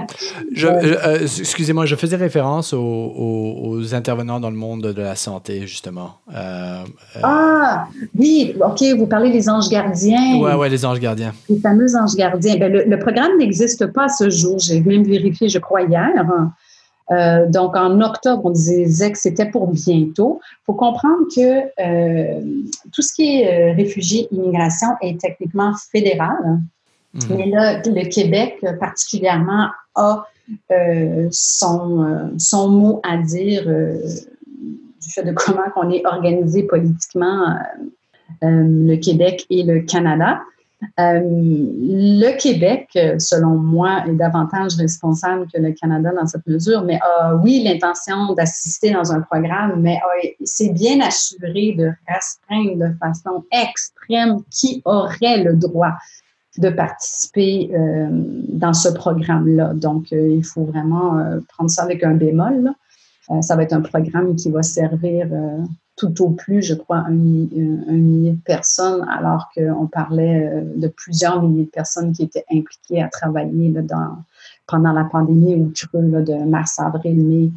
euh, 0.64 1.18
excusez-moi, 1.22 1.86
je 1.86 1.96
faisais 1.96 2.16
référence 2.16 2.72
aux, 2.72 3.94
intervenants 3.94 4.38
dans 4.38 4.50
le 4.50 4.56
monde 4.56 4.82
de 4.82 5.02
la 5.02 5.16
santé, 5.16 5.66
justement. 5.66 6.12
Euh, 6.34 6.84
ah, 7.22 7.86
oui, 8.16 8.54
OK, 8.64 8.82
vous 8.96 9.06
parlez 9.06 9.30
des 9.30 9.48
anges 9.48 9.68
gardiens. 9.68 10.38
Oui, 10.38 10.50
oui, 10.56 10.70
les 10.70 10.84
anges 10.84 11.00
gardiens. 11.00 11.32
Les 11.48 11.58
fameux 11.58 11.96
anges 11.96 12.14
gardiens. 12.16 12.56
Ben, 12.58 12.72
le, 12.72 12.84
le, 12.84 12.98
programme 12.98 13.38
n'existe 13.38 13.86
pas 13.86 14.04
à 14.04 14.08
ce 14.08 14.30
jour. 14.30 14.58
J'ai 14.58 14.80
même 14.80 15.04
vérifié, 15.04 15.48
je 15.48 15.58
crois, 15.58 15.82
hier. 15.82 16.10
Euh, 17.10 17.46
donc, 17.48 17.76
en 17.76 18.00
octobre, 18.00 18.42
on 18.44 18.50
disait 18.50 19.12
que 19.12 19.18
c'était 19.18 19.46
pour 19.46 19.68
bientôt. 19.68 20.40
Il 20.42 20.64
faut 20.66 20.74
comprendre 20.74 21.24
que 21.34 21.64
euh, 21.80 22.40
tout 22.92 23.02
ce 23.02 23.12
qui 23.12 23.40
est 23.40 23.72
euh, 23.72 23.74
réfugié, 23.74 24.28
immigration 24.30 24.88
est 25.02 25.20
techniquement 25.20 25.72
fédéral. 25.92 26.60
Mhm. 27.12 27.22
Mais 27.36 27.46
là, 27.46 27.78
le 27.84 28.08
Québec 28.08 28.64
particulièrement 28.80 29.68
a 29.94 30.24
son, 31.30 32.32
son 32.38 32.68
mot 32.68 33.00
à 33.02 33.16
dire 33.16 33.64
du 33.66 35.10
fait 35.10 35.22
de 35.22 35.32
comment 35.32 35.62
on 35.76 35.90
est 35.90 36.04
organisé 36.04 36.64
politiquement 36.64 37.56
le 38.42 38.96
Québec 38.96 39.46
et 39.48 39.62
le 39.62 39.80
Canada. 39.80 40.40
Euh, 41.00 41.20
le 41.22 42.36
Québec, 42.36 42.88
selon 43.18 43.56
moi, 43.56 44.04
est 44.06 44.14
davantage 44.14 44.76
responsable 44.76 45.46
que 45.52 45.60
le 45.60 45.72
Canada 45.72 46.10
dans 46.14 46.26
cette 46.26 46.46
mesure, 46.46 46.82
mais 46.82 46.98
a, 47.00 47.34
oui, 47.36 47.62
l'intention 47.64 48.34
d'assister 48.34 48.92
dans 48.92 49.12
un 49.12 49.20
programme, 49.20 49.80
mais 49.80 49.98
s'est 50.44 50.72
bien 50.72 51.00
assuré 51.00 51.74
de 51.76 51.92
restreindre 52.08 52.88
de 52.88 52.96
façon 52.98 53.44
extrême 53.50 54.42
qui 54.50 54.82
aurait 54.84 55.42
le 55.42 55.54
droit 55.54 55.92
de 56.58 56.70
participer 56.70 57.70
euh, 57.74 58.08
dans 58.10 58.72
ce 58.72 58.88
programme-là. 58.88 59.74
Donc, 59.74 60.12
euh, 60.12 60.36
il 60.36 60.44
faut 60.44 60.64
vraiment 60.64 61.20
prendre 61.48 61.70
ça 61.70 61.82
avec 61.82 62.04
un 62.04 62.14
bémol. 62.14 62.72
ça 63.40 63.56
va 63.56 63.62
être 63.64 63.72
un 63.72 63.80
programme 63.80 64.36
qui 64.36 64.50
va 64.50 64.62
servir 64.62 65.26
tout 65.96 66.22
au 66.22 66.30
plus, 66.30 66.62
je 66.62 66.74
crois, 66.74 66.98
un, 66.98 67.10
millier 67.10 68.32
de 68.32 68.40
personnes, 68.44 69.06
alors 69.08 69.50
qu'on 69.54 69.86
parlait 69.86 70.46
euh, 70.46 70.62
de 70.76 70.88
plusieurs 70.88 71.42
milliers 71.42 71.64
de 71.64 71.70
personnes 71.70 72.12
qui 72.12 72.24
étaient 72.24 72.44
impliquées 72.50 73.02
à 73.02 73.08
travailler 73.08 73.70
dans, 73.70 74.18
pendant 74.66 74.92
la 74.92 75.04
pandémie 75.04 75.54
ou 75.54 75.72
creux 75.74 76.02
de 76.02 76.44
mars, 76.44 76.78
avril, 76.80 77.16
mai. 77.16 77.50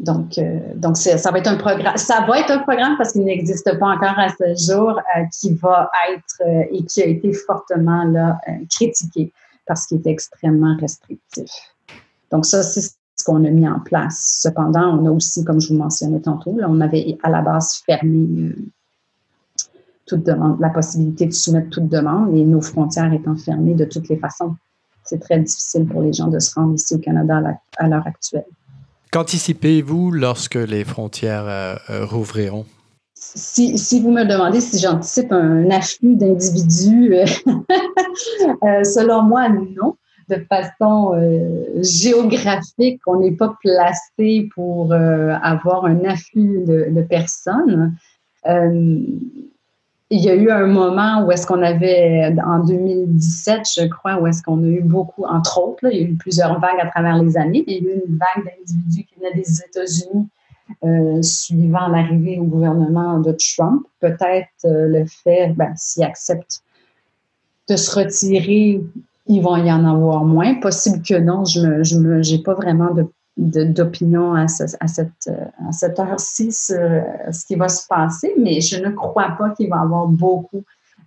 Donc, 0.00 0.38
euh, 0.38 0.60
donc 0.76 0.96
ça 0.96 1.30
va 1.30 1.38
être 1.38 1.48
un 1.48 1.56
programme. 1.56 1.96
Ça 1.96 2.24
va 2.26 2.38
être 2.38 2.52
un 2.52 2.60
programme 2.60 2.96
parce 2.96 3.12
qu'il 3.12 3.24
n'existe 3.24 3.78
pas 3.78 3.86
encore 3.86 4.18
à 4.18 4.28
ce 4.28 4.72
jour 4.72 4.90
euh, 4.90 5.24
qui 5.38 5.52
va 5.54 5.90
être 6.10 6.68
et 6.70 6.84
qui 6.84 7.02
a 7.02 7.06
été 7.06 7.32
fortement 7.32 8.04
là, 8.04 8.38
critiqué 8.70 9.32
parce 9.66 9.86
qu'il 9.86 9.98
est 9.98 10.10
extrêmement 10.10 10.76
restrictif. 10.80 11.50
Donc, 12.30 12.46
ça, 12.46 12.62
c'est 12.62 12.92
ce 13.18 13.24
qu'on 13.24 13.44
a 13.44 13.50
mis 13.50 13.68
en 13.68 13.80
place. 13.80 14.38
Cependant, 14.42 14.98
on 14.98 15.06
a 15.06 15.10
aussi, 15.10 15.44
comme 15.44 15.60
je 15.60 15.68
vous 15.68 15.78
mentionnais 15.78 16.20
tantôt, 16.20 16.56
on 16.66 16.80
avait 16.80 17.18
à 17.22 17.30
la 17.30 17.42
base 17.42 17.82
fermé 17.84 18.26
euh, 18.42 18.56
toute 20.06 20.24
demande, 20.24 20.60
la 20.60 20.70
possibilité 20.70 21.26
de 21.26 21.32
soumettre 21.32 21.70
toute 21.70 21.88
demande 21.88 22.34
et 22.34 22.44
nos 22.44 22.62
frontières 22.62 23.12
étant 23.12 23.36
fermées 23.36 23.74
de 23.74 23.84
toutes 23.84 24.08
les 24.08 24.16
façons. 24.16 24.54
C'est 25.04 25.18
très 25.18 25.40
difficile 25.40 25.86
pour 25.86 26.02
les 26.02 26.12
gens 26.12 26.28
de 26.28 26.38
se 26.38 26.54
rendre 26.54 26.74
ici 26.74 26.94
au 26.94 26.98
Canada 26.98 27.42
à 27.76 27.88
l'heure 27.88 28.06
actuelle. 28.06 28.46
Qu'anticipez-vous 29.10 30.12
lorsque 30.12 30.54
les 30.54 30.84
frontières 30.84 31.46
euh, 31.46 31.74
euh, 31.90 32.04
rouvriront? 32.04 32.66
Si, 33.14 33.78
si, 33.78 34.00
vous 34.00 34.12
me 34.12 34.24
demandez 34.24 34.60
si 34.60 34.78
j'anticipe 34.78 35.32
un 35.32 35.68
afflux 35.70 36.14
d'individus, 36.14 37.14
selon 38.84 39.22
moi, 39.22 39.48
non 39.48 39.96
de 40.28 40.44
façon 40.48 41.14
euh, 41.14 41.82
géographique, 41.82 43.00
on 43.06 43.20
n'est 43.20 43.32
pas 43.32 43.56
placé 43.62 44.48
pour 44.54 44.92
euh, 44.92 45.34
avoir 45.42 45.84
un 45.84 46.04
afflux 46.04 46.64
de, 46.66 47.02
personnes. 47.02 47.94
Euh, 48.46 49.00
il 50.10 50.20
y 50.20 50.30
a 50.30 50.34
eu 50.34 50.50
un 50.50 50.66
moment 50.66 51.24
où 51.24 51.32
est-ce 51.32 51.46
qu'on 51.46 51.62
avait, 51.62 52.34
en 52.44 52.60
2017, 52.60 53.60
je 53.76 53.86
crois, 53.88 54.18
où 54.20 54.26
est-ce 54.26 54.42
qu'on 54.42 54.62
a 54.64 54.66
eu 54.66 54.80
beaucoup, 54.80 55.24
entre 55.24 55.60
autres, 55.60 55.86
il 55.90 55.98
y 55.98 56.04
a 56.04 56.08
eu 56.08 56.14
plusieurs 56.14 56.58
vagues 56.60 56.80
à 56.80 56.86
travers 56.86 57.22
les 57.22 57.36
années. 57.36 57.64
Il 57.66 57.74
y 57.74 57.76
a 57.76 57.92
eu 57.92 58.02
une 58.06 58.16
vague 58.16 58.44
d'individus 58.44 59.04
qui 59.04 59.14
venaient 59.18 59.34
des 59.34 59.60
États-Unis 59.60 60.28
suivant 61.22 61.88
l'arrivée 61.88 62.38
au 62.38 62.44
gouvernement 62.44 63.20
de 63.20 63.32
Trump. 63.32 63.86
Peut-être 64.00 64.48
le 64.64 65.04
fait, 65.04 65.52
ben, 65.54 65.72
s'il 65.76 66.04
accepte 66.04 66.62
de 67.68 67.76
se 67.76 67.98
retirer 67.98 68.80
il 69.28 69.42
va 69.42 69.58
y 69.58 69.70
en 69.70 69.84
avoir 69.84 70.24
moins. 70.24 70.54
Possible 70.54 71.02
que 71.02 71.18
non, 71.18 71.44
je 71.44 71.60
n'ai 71.60 71.84
je 71.84 71.98
me, 71.98 72.42
pas 72.42 72.54
vraiment 72.54 72.88
d'opinion 73.36 74.34
à, 74.34 74.48
cette, 74.48 74.74
à 74.80 75.72
cette 75.72 75.98
heure-ci 76.00 76.50
sur 76.50 76.76
euh, 76.76 77.02
ce 77.30 77.44
qui 77.46 77.54
va 77.54 77.68
se 77.68 77.86
passer, 77.86 78.34
mais 78.38 78.60
je 78.60 78.82
ne 78.82 78.90
crois 78.90 79.36
pas 79.38 79.50
qu'il 79.50 79.68
va 79.68 79.76
y 79.76 79.80
avoir 79.80 80.06
beaucoup 80.06 80.64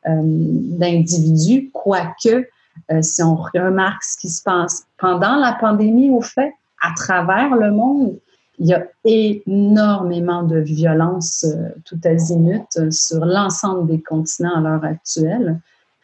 euh, 0.08 0.22
d'individus, 0.24 1.72
quoique 1.74 2.48
euh, 2.92 3.02
si 3.02 3.22
on 3.24 3.36
remarque 3.36 4.04
ce 4.04 4.18
qui 4.18 4.30
se 4.30 4.42
passe 4.44 4.86
pendant 4.98 5.36
la 5.36 5.58
pandémie, 5.60 6.10
au 6.10 6.22
fait, 6.22 6.54
à 6.82 6.94
travers 6.96 7.56
le 7.56 7.72
monde, 7.72 8.18
il 8.60 8.68
y 8.68 8.74
a 8.74 8.86
énormément 9.04 10.44
de 10.44 10.60
violence 10.60 11.46
tout 11.84 12.00
azimut 12.06 12.92
sur 12.92 13.26
l'ensemble 13.26 13.88
des 13.88 14.02
continents 14.02 14.56
à 14.58 14.62
l'heure 14.62 14.86
actuelle. 14.86 15.60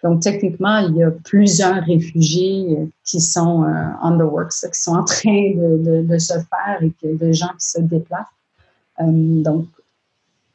Donc, 0.08 0.22
techniquement, 0.22 0.78
il 0.78 0.96
y 0.96 1.04
a 1.04 1.12
plusieurs 1.12 1.84
réfugiés 1.84 2.78
euh, 2.80 2.86
qui 3.04 3.20
sont 3.20 3.64
euh, 3.64 3.90
on 4.02 4.18
the 4.18 4.22
works, 4.22 4.54
qui 4.54 4.82
sont 4.82 4.96
en 4.96 5.04
train 5.04 5.52
de, 5.54 6.18
se 6.18 6.34
faire 6.34 6.82
et 6.82 6.94
que 7.02 7.18
de 7.18 7.34
gens 7.34 7.50
qui 7.60 7.68
se 7.68 7.82
déplacent. 7.82 8.26
Euh, 9.02 9.06
donc, 9.44 9.66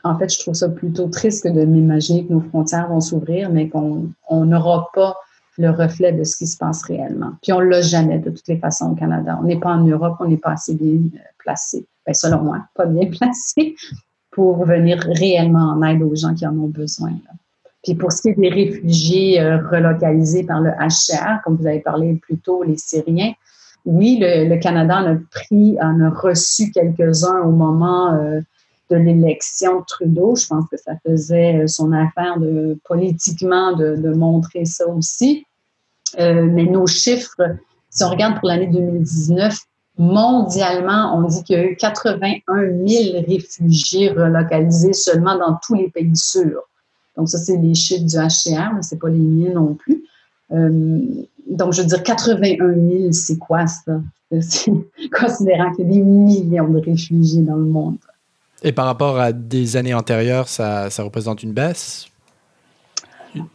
en 0.04 0.18
fait, 0.18 0.32
je 0.32 0.40
trouve 0.40 0.54
ça 0.54 0.70
plutôt 0.70 1.08
triste 1.08 1.44
que 1.44 1.50
de 1.50 1.64
m'imaginer 1.66 2.24
que 2.24 2.32
nos 2.32 2.40
frontières 2.40 2.88
vont 2.88 3.00
s'ouvrir, 3.00 3.50
mais 3.50 3.68
qu'on 3.68 4.14
n'aura 4.30 4.88
pas 4.94 5.16
le 5.58 5.68
reflet 5.68 6.12
de 6.12 6.24
ce 6.24 6.38
qui 6.38 6.46
se 6.46 6.56
passe 6.56 6.82
réellement. 6.84 7.32
Puis 7.42 7.52
on 7.52 7.60
ne 7.60 7.66
l'a 7.66 7.82
jamais 7.82 8.18
de 8.20 8.30
toutes 8.30 8.48
les 8.48 8.56
façons 8.56 8.92
au 8.92 8.94
Canada. 8.94 9.38
On 9.38 9.44
n'est 9.44 9.60
pas 9.60 9.74
en 9.74 9.84
Europe, 9.84 10.16
on 10.20 10.28
n'est 10.28 10.38
pas 10.38 10.52
assez 10.52 10.74
bien 10.74 10.98
placé, 11.38 11.86
ben, 12.06 12.14
selon 12.14 12.42
moi, 12.42 12.64
pas 12.74 12.86
bien 12.86 13.06
placé 13.18 13.74
pour 14.30 14.64
venir 14.64 14.98
réellement 14.98 15.72
en 15.72 15.82
aide 15.82 16.02
aux 16.02 16.14
gens 16.14 16.34
qui 16.34 16.46
en 16.46 16.56
ont 16.58 16.68
besoin. 16.68 17.12
Puis 17.82 17.94
pour 17.94 18.12
ce 18.12 18.22
qui 18.22 18.28
est 18.28 18.34
des 18.34 18.48
réfugiés 18.48 19.40
euh, 19.40 19.58
relocalisés 19.68 20.44
par 20.44 20.60
le 20.60 20.70
HCR, 20.70 21.42
comme 21.44 21.56
vous 21.56 21.66
avez 21.66 21.80
parlé 21.80 22.14
plus 22.14 22.38
tôt, 22.38 22.62
les 22.62 22.76
Syriens, 22.76 23.32
oui, 23.84 24.18
le, 24.20 24.56
Canada 24.60 24.98
en 24.98 25.14
a 25.14 25.18
pris, 25.32 25.76
en 25.80 26.00
a 26.00 26.10
reçu 26.10 26.70
quelques-uns 26.70 27.40
au 27.40 27.50
moment 27.50 28.14
euh, 28.14 28.40
de 28.90 28.96
l'élection 28.96 29.80
de 29.80 29.84
Trudeau. 29.86 30.36
Je 30.36 30.46
pense 30.46 30.66
que 30.70 30.76
ça 30.76 30.92
faisait 31.04 31.62
euh, 31.62 31.66
son 31.66 31.90
affaire 31.92 32.38
de 32.38 32.78
politiquement 32.84 33.76
de, 33.76 33.96
de 33.96 34.14
montrer 34.14 34.64
ça 34.64 34.86
aussi. 34.86 35.44
mais 36.16 36.66
nos 36.66 36.86
chiffres, 36.86 37.42
si 37.90 38.04
on 38.04 38.10
regarde 38.10 38.38
pour 38.38 38.46
l'année 38.46 38.68
2019, 38.68 39.58
mondialement, 39.98 41.16
on 41.16 41.22
dit 41.22 41.42
qu'il 41.42 41.58
y 41.58 41.60
a 41.60 41.64
eu 41.64 41.76
81 41.76 42.42
000 42.86 43.24
réfugiés 43.26 44.10
relocalisés 44.10 44.92
seulement 44.92 45.36
dans 45.36 45.58
tous 45.66 45.74
les 45.74 45.88
pays 45.90 46.16
sûrs. 46.16 46.68
Donc, 47.16 47.28
ça, 47.28 47.38
c'est 47.38 47.56
les 47.56 47.74
chiffres 47.74 48.04
du 48.04 48.16
HCR, 48.16 48.82
ce 48.82 48.94
n'est 48.94 48.98
pas 48.98 49.08
les 49.08 49.18
miens 49.18 49.52
non 49.54 49.74
plus. 49.74 50.04
Euh, 50.52 51.00
donc, 51.48 51.72
je 51.72 51.82
veux 51.82 51.88
dire, 51.88 52.02
81 52.02 52.74
000, 52.74 53.12
c'est 53.12 53.38
quoi 53.38 53.66
ça? 53.66 54.00
Considérant 54.32 55.72
qu'il 55.74 55.86
y 55.86 55.90
a 55.90 55.92
des 55.92 56.00
millions 56.00 56.68
de 56.68 56.80
réfugiés 56.80 57.42
dans 57.42 57.56
le 57.56 57.64
monde. 57.64 57.98
Et 58.62 58.72
par 58.72 58.86
rapport 58.86 59.18
à 59.18 59.32
des 59.32 59.76
années 59.76 59.94
antérieures, 59.94 60.48
ça, 60.48 60.88
ça 60.88 61.02
représente 61.02 61.42
une 61.42 61.52
baisse? 61.52 62.06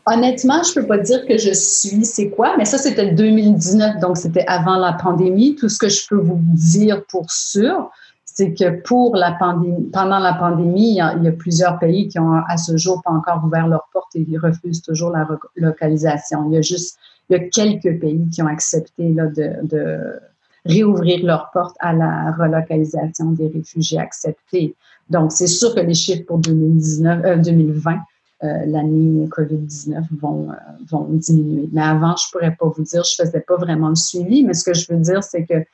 Honnêtement, 0.06 0.64
je 0.64 0.72
ne 0.72 0.82
peux 0.82 0.88
pas 0.88 0.98
dire 0.98 1.26
que 1.26 1.38
je 1.38 1.54
suis 1.54 2.04
c'est 2.04 2.30
quoi, 2.30 2.56
mais 2.58 2.66
ça, 2.66 2.78
c'était 2.78 3.12
2019, 3.12 4.00
donc 4.00 4.18
c'était 4.18 4.46
avant 4.48 4.78
la 4.78 4.94
pandémie. 4.94 5.56
Tout 5.56 5.70
ce 5.70 5.78
que 5.78 5.88
je 5.88 6.08
peux 6.08 6.18
vous 6.18 6.40
dire 6.42 7.04
pour 7.06 7.32
sûr, 7.32 7.92
c'est 8.38 8.54
que 8.54 8.70
pour 8.82 9.16
la 9.16 9.32
pandémie, 9.32 9.90
pendant 9.92 10.20
la 10.20 10.36
pandémie, 10.36 10.92
il 10.92 10.96
y, 10.98 11.02
a, 11.02 11.32
plusieurs 11.32 11.80
pays 11.80 12.08
qui 12.08 12.20
ont 12.20 12.36
à 12.48 12.56
ce 12.58 12.78
jour 12.78 13.02
pas 13.04 13.10
encore 13.10 13.44
ouvert 13.44 13.68
leurs 13.68 13.88
portes 13.92 14.16
et 14.16 14.28
ils 14.30 14.38
refusent 14.38 14.84
toujours 14.84 15.10
la 15.10 15.28
relocalisation. 15.56 16.46
Il 16.48 16.54
y 16.54 16.58
a 16.58 16.62
juste 16.62 17.00
il 17.30 17.34
y 17.34 17.40
a 17.40 17.50
quelques 17.50 18.00
pays 18.00 18.30
qui 18.32 18.44
ont 18.44 18.48
accepté 18.48 19.12
là, 19.12 19.26
de, 19.26 20.20
réouvrir 20.66 21.26
leurs 21.26 21.50
portes 21.50 21.78
à 21.80 21.94
la 21.94 22.32
relocalisation 22.34 23.32
des 23.32 23.48
réfugiés 23.48 23.98
acceptés. 23.98 24.76
Donc, 25.10 25.32
c'est 25.32 25.48
sûr 25.48 25.74
que 25.74 25.80
les 25.80 25.96
chiffres 25.96 26.26
pour 26.28 26.38
2019, 26.38 27.42
2020, 27.42 27.92
euh, 27.92 27.96
euh, 28.44 28.66
l'année 28.68 29.28
COVID-19 29.30 30.04
vont, 30.22 30.52
euh, 30.52 30.54
vont 30.92 31.08
diminuer. 31.10 31.70
Mais 31.72 31.82
avant, 31.82 32.16
je 32.16 32.30
pourrais 32.32 32.56
pas 32.56 32.68
vous 32.68 32.84
dire, 32.84 33.04
je 33.04 33.16
faisais 33.16 33.40
pas 33.40 33.56
vraiment 33.56 33.90
le 33.90 33.96
suivi, 33.96 34.44
mais 34.44 34.54
ce 34.54 34.64
que 34.64 34.76
je 34.76 34.94
veux 34.94 35.00
dire, 35.00 35.24
c'est 35.24 35.44
que 35.44 35.66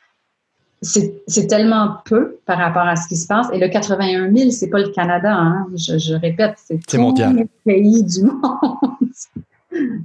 c'est 0.84 1.48
tellement 1.48 1.98
peu 2.06 2.38
par 2.46 2.58
rapport 2.58 2.84
à 2.84 2.96
ce 2.96 3.08
qui 3.08 3.16
se 3.16 3.28
passe. 3.28 3.48
Et 3.54 3.60
le 3.60 3.68
81 3.68 4.32
000, 4.34 4.52
c'est 4.52 4.70
pas 4.70 4.80
le 4.80 4.90
Canada, 4.90 5.34
hein. 5.34 5.68
je, 5.76 6.14
répète, 6.16 6.56
c'est 6.66 6.80
tous 6.86 7.16
les 7.16 7.48
pays 7.66 8.04
du 8.04 8.24
monde. 8.24 9.10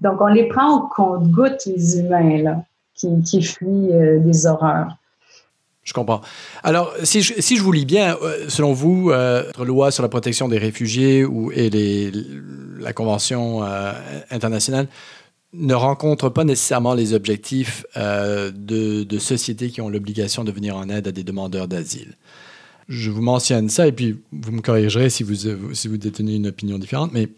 Donc, 0.03 0.21
on 0.21 0.29
les 0.29 0.49
prend 0.49 0.77
au 0.77 0.88
compte-goutte, 0.88 1.67
les 1.67 1.99
humains, 1.99 2.43
là, 2.43 2.62
qui, 2.95 3.09
qui 3.23 3.43
fuient 3.43 3.93
euh, 3.93 4.19
des 4.21 4.47
horreurs. 4.47 4.97
Je 5.85 5.93
comprends. 5.93 6.21
Alors, 6.62 6.93
si 7.03 7.23
je, 7.23 7.35
si 7.38 7.57
je 7.57 7.62
vous 7.62 7.73
lis 7.73 7.87
bien, 7.87 8.17
euh, 8.23 8.45
selon 8.49 8.73
vous, 8.73 9.11
euh, 9.11 9.45
la 9.59 9.64
loi 9.64 9.91
sur 9.91 10.03
la 10.03 10.09
protection 10.09 10.49
des 10.49 10.59
réfugiés 10.59 11.25
ou, 11.25 11.51
et 11.53 11.71
les, 11.71 12.12
la 12.79 12.93
Convention 12.93 13.62
internationale 14.31 14.87
ne 15.53 15.75
rencontre 15.75 16.29
pas 16.29 16.45
nécessairement 16.45 16.95
les 16.95 17.15
objectifs 17.15 17.87
euh, 17.97 18.51
de, 18.55 19.19
sociétés 19.19 19.71
qui 19.71 19.81
ont 19.81 19.89
l'obligation 19.89 20.45
de 20.45 20.53
venir 20.53 20.77
en 20.77 20.89
aide 20.89 21.09
à 21.09 21.13
des 21.13 21.25
demandeurs 21.25 21.69
d'asile. 21.69 22.17
Je 22.89 23.11
vous 23.11 23.23
mentionne 23.23 23.69
ça 23.69 23.87
et 23.87 23.93
puis 23.93 24.19
vous 24.33 24.53
me 24.53 24.61
corrigerez 24.61 25.11
si 25.11 25.23
vous 25.23 25.97
détenez 25.97 26.37
une 26.37 26.47
opinion 26.47 26.79
différente, 26.79 27.13
mais 27.13 27.29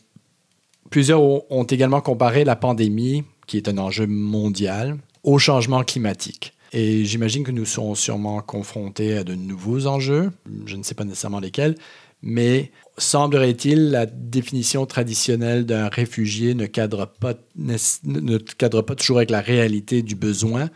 plusieurs 0.90 1.20
ont, 1.22 1.64
également 1.64 2.00
comparé 2.00 2.44
la 2.44 2.56
pandémie, 2.56 3.24
qui 3.46 3.56
est 3.56 3.68
un 3.68 3.78
enjeu 3.78 4.06
mondial, 4.06 4.98
au 5.24 5.38
changement 5.38 5.82
climatique. 5.82 6.54
Et 6.72 7.04
j'imagine 7.04 7.42
que 7.42 7.50
nous 7.50 7.64
serons 7.64 7.96
sûrement 7.96 8.40
confrontés 8.42 9.18
à 9.18 9.24
de 9.24 9.34
nouveaux 9.34 9.86
enjeux, 9.86 10.30
je 10.66 10.76
ne 10.76 10.84
sais 10.84 10.94
pas 10.94 11.04
nécessairement 11.04 11.40
lesquels, 11.40 11.74
mais 12.22 12.70
semblerait-il, 12.98 13.90
la 13.90 14.06
définition 14.06 14.86
traditionnelle 14.86 15.64
d'un 15.64 15.88
réfugié 15.88 16.54
ne 16.54 16.66
cadre, 16.66 17.06
pas, 17.06 17.34
ne 17.56 18.38
cadre 18.38 18.82
pas 18.82 18.94
toujours 18.94 19.18
avec 19.18 19.30
la 19.30 19.40
réalité 19.40 20.02
du 20.02 20.14
besoin. 20.14 20.68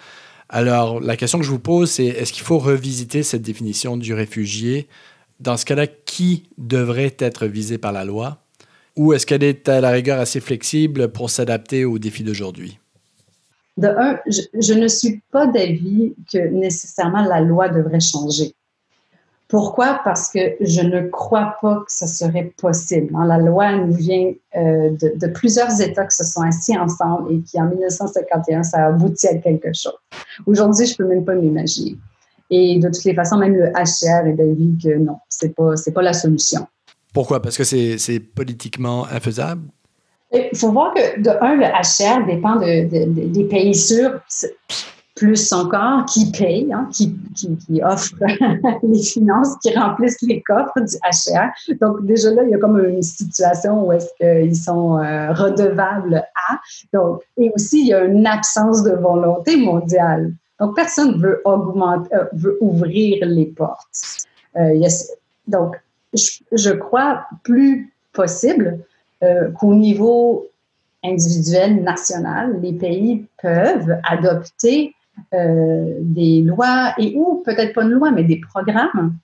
Alors, 0.48 1.00
la 1.00 1.16
question 1.16 1.38
que 1.38 1.44
je 1.44 1.50
vous 1.50 1.58
pose, 1.58 1.90
c'est 1.90 2.06
est-ce 2.06 2.32
qu'il 2.32 2.44
faut 2.44 2.58
revisiter 2.58 3.22
cette 3.22 3.42
définition 3.42 3.96
du 3.96 4.14
réfugié? 4.14 4.88
Dans 5.40 5.56
ce 5.56 5.64
cas-là, 5.64 5.86
qui 5.86 6.44
devrait 6.58 7.16
être 7.18 7.46
visé 7.46 7.76
par 7.76 7.92
la 7.92 8.04
loi? 8.04 8.38
Ou 8.96 9.12
est-ce 9.12 9.26
qu'elle 9.26 9.42
est 9.42 9.68
à 9.68 9.80
la 9.80 9.90
rigueur 9.90 10.20
assez 10.20 10.40
flexible 10.40 11.08
pour 11.08 11.28
s'adapter 11.28 11.84
aux 11.84 11.98
défis 11.98 12.22
d'aujourd'hui? 12.22 12.78
De 13.76 13.88
un, 13.88 14.20
je 14.28 14.74
ne 14.74 14.86
suis 14.86 15.20
pas 15.32 15.48
d'avis 15.48 16.14
que 16.32 16.38
nécessairement 16.38 17.24
la 17.24 17.40
loi 17.40 17.68
devrait 17.68 17.98
changer. 17.98 18.54
Pourquoi? 19.48 20.00
Parce 20.04 20.30
que 20.30 20.38
je 20.60 20.80
ne 20.80 21.08
crois 21.08 21.56
pas 21.60 21.76
que 21.86 21.92
ce 21.92 22.06
serait 22.06 22.52
possible. 22.56 23.14
Hein, 23.14 23.26
la 23.26 23.38
loi 23.38 23.72
nous 23.72 23.92
vient 23.92 24.32
euh, 24.56 24.90
de, 24.90 25.26
plusieurs 25.28 25.80
États 25.80 26.06
qui 26.06 26.16
se 26.16 26.24
sont 26.24 26.40
assis 26.42 26.76
ensemble 26.76 27.32
et 27.32 27.40
qui, 27.42 27.60
en 27.60 27.66
1951, 27.66 28.62
ça 28.62 28.84
a 28.84 28.86
abouti 28.88 29.26
à 29.28 29.36
quelque 29.36 29.68
chose. 29.74 29.98
Aujourd'hui, 30.46 30.86
je 30.86 30.92
ne 30.92 30.96
peux 30.96 31.06
même 31.06 31.24
pas 31.24 31.34
m'imaginer. 31.34 31.96
Et 32.50 32.78
de 32.78 32.88
toutes 32.88 33.04
les 33.04 33.14
façons, 33.14 33.36
même 33.36 33.54
le 33.54 33.70
HR 33.70 34.26
est 34.26 34.32
d'avis 34.32 34.78
que 34.82 34.96
non, 34.96 35.18
ce 35.28 35.46
n'est 35.46 35.52
pas, 35.52 35.74
pas 35.94 36.02
la 36.02 36.12
solution. 36.12 36.66
Pourquoi? 37.12 37.40
Parce 37.40 37.56
que 37.56 37.64
c'est 37.64 38.20
politiquement 38.20 39.06
infaisable? 39.06 39.62
Il 40.32 40.56
faut 40.56 40.72
voir 40.72 40.94
que, 40.94 41.20
de 41.20 41.30
un, 41.40 41.54
le 41.54 41.66
HR 41.66 42.26
dépend 42.26 42.56
des 42.56 43.46
pays 43.48 43.74
sûrs 43.74 44.20
plus 45.14 45.52
encore, 45.52 46.04
qui 46.06 46.30
paye, 46.32 46.72
hein, 46.72 46.88
qui, 46.92 47.16
qui, 47.36 47.82
offre 47.82 48.14
les 48.82 49.02
finances, 49.02 49.56
qui 49.62 49.72
remplissent 49.76 50.22
les 50.22 50.42
coffres 50.42 50.80
du 50.80 50.96
HR. 51.04 51.74
Donc, 51.80 52.04
déjà 52.04 52.32
là, 52.32 52.42
il 52.42 52.50
y 52.50 52.54
a 52.54 52.58
comme 52.58 52.84
une 52.84 53.02
situation 53.02 53.86
où 53.86 53.92
est-ce 53.92 54.08
qu'ils 54.18 54.56
sont 54.56 54.98
euh, 54.98 55.32
redevables 55.32 56.16
à. 56.16 56.58
Donc, 56.92 57.22
et 57.36 57.52
aussi, 57.54 57.82
il 57.82 57.86
y 57.88 57.94
a 57.94 58.04
une 58.04 58.26
absence 58.26 58.82
de 58.82 58.92
volonté 58.92 59.56
mondiale. 59.56 60.32
Donc, 60.58 60.74
personne 60.74 61.20
veut 61.20 61.40
augmenter, 61.44 62.12
euh, 62.14 62.24
veut 62.32 62.58
ouvrir 62.60 63.24
les 63.26 63.46
portes. 63.46 64.26
Euh, 64.56 64.88
donc, 65.46 65.76
je, 66.12 66.70
crois 66.72 67.24
plus 67.42 67.92
possible 68.12 68.78
qu'au 69.58 69.74
niveau 69.74 70.46
individuel, 71.02 71.82
national, 71.82 72.60
les 72.60 72.72
pays 72.72 73.26
peuvent 73.42 73.96
adopter 74.08 74.94
euh, 75.32 75.98
des 76.00 76.42
lois 76.42 76.94
et 76.98 77.14
ou 77.16 77.42
peut-être 77.44 77.74
pas 77.74 77.82
une 77.82 77.90
loi, 77.90 78.10
mais 78.10 78.24
des 78.24 78.40
programmes 78.40 79.16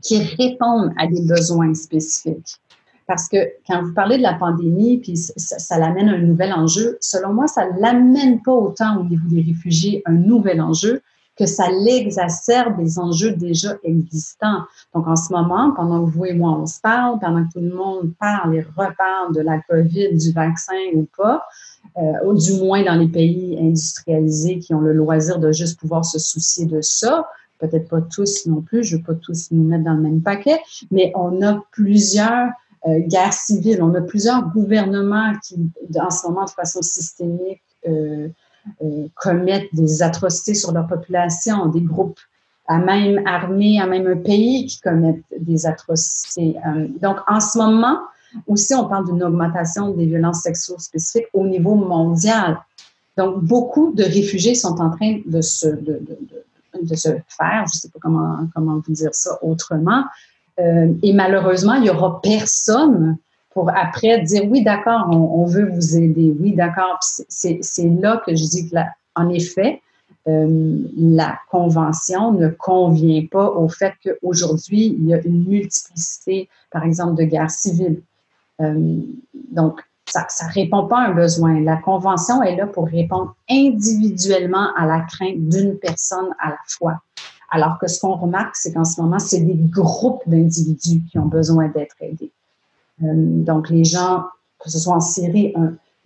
qui 0.00 0.22
répondent 0.22 0.92
à 0.98 1.06
des 1.06 1.22
besoins 1.22 1.74
spécifiques. 1.74 2.58
Parce 3.06 3.28
que 3.28 3.36
quand 3.66 3.82
vous 3.82 3.92
parlez 3.92 4.16
de 4.16 4.22
la 4.22 4.34
pandémie, 4.34 4.98
puis 4.98 5.16
ça, 5.16 5.58
ça 5.58 5.78
l'amène 5.78 6.08
un 6.08 6.18
nouvel 6.18 6.52
enjeu, 6.52 6.96
selon 7.00 7.34
moi, 7.34 7.46
ça 7.46 7.66
l'amène 7.78 8.40
pas 8.42 8.52
autant 8.52 9.00
au 9.00 9.04
niveau 9.04 9.28
des 9.28 9.42
réfugiés 9.42 10.02
un 10.06 10.12
nouvel 10.12 10.60
enjeu 10.60 11.02
que 11.38 11.46
ça 11.46 11.68
l'exacerbe 11.70 12.76
des 12.78 12.98
enjeux 12.98 13.32
déjà 13.32 13.76
existants. 13.84 14.62
Donc, 14.94 15.06
en 15.08 15.16
ce 15.16 15.32
moment, 15.32 15.72
pendant 15.72 16.04
que 16.04 16.10
vous 16.10 16.26
et 16.26 16.34
moi, 16.34 16.52
on 16.52 16.66
se 16.66 16.80
parle, 16.80 17.18
pendant 17.20 17.44
que 17.44 17.52
tout 17.54 17.60
le 17.60 17.74
monde 17.74 18.12
parle 18.20 18.54
et 18.54 18.62
reparle 18.62 19.34
de 19.34 19.40
la 19.40 19.60
COVID, 19.60 20.16
du 20.16 20.32
vaccin 20.32 20.74
ou 20.94 21.08
pas, 21.16 21.44
ou 22.24 22.32
du 22.32 22.54
moins 22.54 22.82
dans 22.82 22.94
les 22.94 23.08
pays 23.08 23.58
industrialisés 23.60 24.58
qui 24.58 24.72
ont 24.72 24.80
le 24.80 24.92
loisir 24.92 25.38
de 25.38 25.52
juste 25.52 25.78
pouvoir 25.78 26.04
se 26.04 26.18
soucier 26.18 26.64
de 26.64 26.80
ça. 26.80 27.28
Peut-être 27.58 27.88
pas 27.88 28.00
tous 28.00 28.46
non 28.46 28.62
plus, 28.62 28.82
je 28.82 28.96
ne 28.96 29.00
veux 29.00 29.06
pas 29.06 29.14
tous 29.14 29.50
nous 29.50 29.62
mettre 29.62 29.84
dans 29.84 29.94
le 29.94 30.00
même 30.00 30.22
paquet, 30.22 30.58
mais 30.90 31.12
on 31.14 31.42
a 31.42 31.62
plusieurs 31.70 32.48
euh, 32.88 32.98
guerres 32.98 33.32
civiles, 33.32 33.80
on 33.82 33.94
a 33.94 34.00
plusieurs 34.00 34.48
gouvernements 34.48 35.32
qui, 35.46 35.56
en 36.00 36.10
ce 36.10 36.26
moment, 36.26 36.44
de 36.44 36.50
façon 36.50 36.82
systémique, 36.82 37.62
euh, 37.86 38.28
commettent 39.14 39.72
des 39.72 40.02
atrocités 40.02 40.54
sur 40.54 40.72
leur 40.72 40.88
population, 40.88 41.66
des 41.66 41.80
groupes 41.80 42.18
à 42.66 42.78
même 42.78 43.24
armée, 43.26 43.80
à 43.80 43.86
même 43.86 44.06
un 44.06 44.16
pays 44.16 44.66
qui 44.66 44.80
commettent 44.80 45.22
des 45.38 45.66
atrocités. 45.66 46.56
donc, 47.00 47.18
en 47.28 47.40
ce 47.40 47.58
moment, 47.58 47.98
aussi, 48.46 48.74
on 48.74 48.88
parle 48.88 49.06
d'une 49.06 49.22
augmentation 49.22 49.90
des 49.90 50.06
violences 50.06 50.42
sexuelles 50.42 50.80
spécifiques 50.80 51.28
au 51.32 51.46
niveau 51.46 51.74
mondial. 51.74 52.58
Donc, 53.16 53.42
beaucoup 53.44 53.92
de 53.92 54.04
réfugiés 54.04 54.54
sont 54.54 54.80
en 54.80 54.90
train 54.90 55.20
de 55.26 55.40
se, 55.40 55.68
faire, 55.68 57.64
je 57.66 57.76
ne 57.76 57.80
sais 57.80 57.88
pas 57.88 57.98
comment, 58.00 58.48
comment 58.54 58.80
vous 58.86 58.92
dire 58.92 59.14
ça 59.14 59.38
autrement, 59.42 60.04
euh, 60.60 60.92
et 61.02 61.12
malheureusement, 61.12 61.74
il 61.74 61.82
n'y 61.82 61.90
aura 61.90 62.20
personne 62.20 63.16
pour 63.50 63.70
après 63.70 64.20
dire 64.20 64.44
oui, 64.48 64.62
d'accord, 64.62 65.08
on, 65.10 65.44
veut 65.44 65.68
vous 65.68 65.96
aider, 65.96 66.34
oui, 66.38 66.54
d'accord. 66.54 66.98
C'est 67.02 67.60
là 68.00 68.22
que 68.24 68.34
je 68.34 68.44
dis 68.44 68.70
que, 68.70 68.76
en 69.14 69.28
effet, 69.28 69.82
euh, 70.28 70.78
la 70.96 71.38
convention 71.50 72.32
ne 72.32 72.48
convient 72.48 73.26
pas 73.30 73.50
au 73.50 73.68
fait 73.68 73.92
qu'aujourd'hui, 74.02 74.96
il 74.98 75.06
y 75.06 75.14
a 75.14 75.20
une 75.22 75.44
multiplicité, 75.44 76.48
par 76.70 76.84
exemple, 76.84 77.16
de 77.16 77.24
guerres 77.24 77.50
civiles. 77.50 78.00
Euh, 78.62 79.00
donc, 79.50 79.80
ça 80.06 80.26
ne 80.46 80.52
répond 80.52 80.86
pas 80.86 80.98
à 80.98 81.08
un 81.08 81.14
besoin. 81.14 81.60
La 81.60 81.76
Convention 81.76 82.42
est 82.42 82.56
là 82.56 82.66
pour 82.66 82.86
répondre 82.86 83.34
individuellement 83.50 84.74
à 84.76 84.86
la 84.86 85.00
crainte 85.00 85.48
d'une 85.48 85.78
personne 85.78 86.34
à 86.38 86.50
la 86.50 86.58
fois. 86.66 87.00
Alors 87.50 87.78
que 87.78 87.86
ce 87.86 88.00
qu'on 88.00 88.14
remarque, 88.14 88.56
c'est 88.56 88.72
qu'en 88.72 88.84
ce 88.84 89.00
moment, 89.00 89.18
c'est 89.18 89.40
des 89.40 89.58
groupes 89.68 90.22
d'individus 90.26 91.02
qui 91.10 91.18
ont 91.18 91.26
besoin 91.26 91.68
d'être 91.68 91.96
aidés. 92.00 92.32
Euh, 93.02 93.12
donc, 93.14 93.70
les 93.70 93.84
gens, 93.84 94.24
que 94.58 94.70
ce 94.70 94.78
soit 94.78 94.94
en 94.94 95.00
Syrie, 95.00 95.54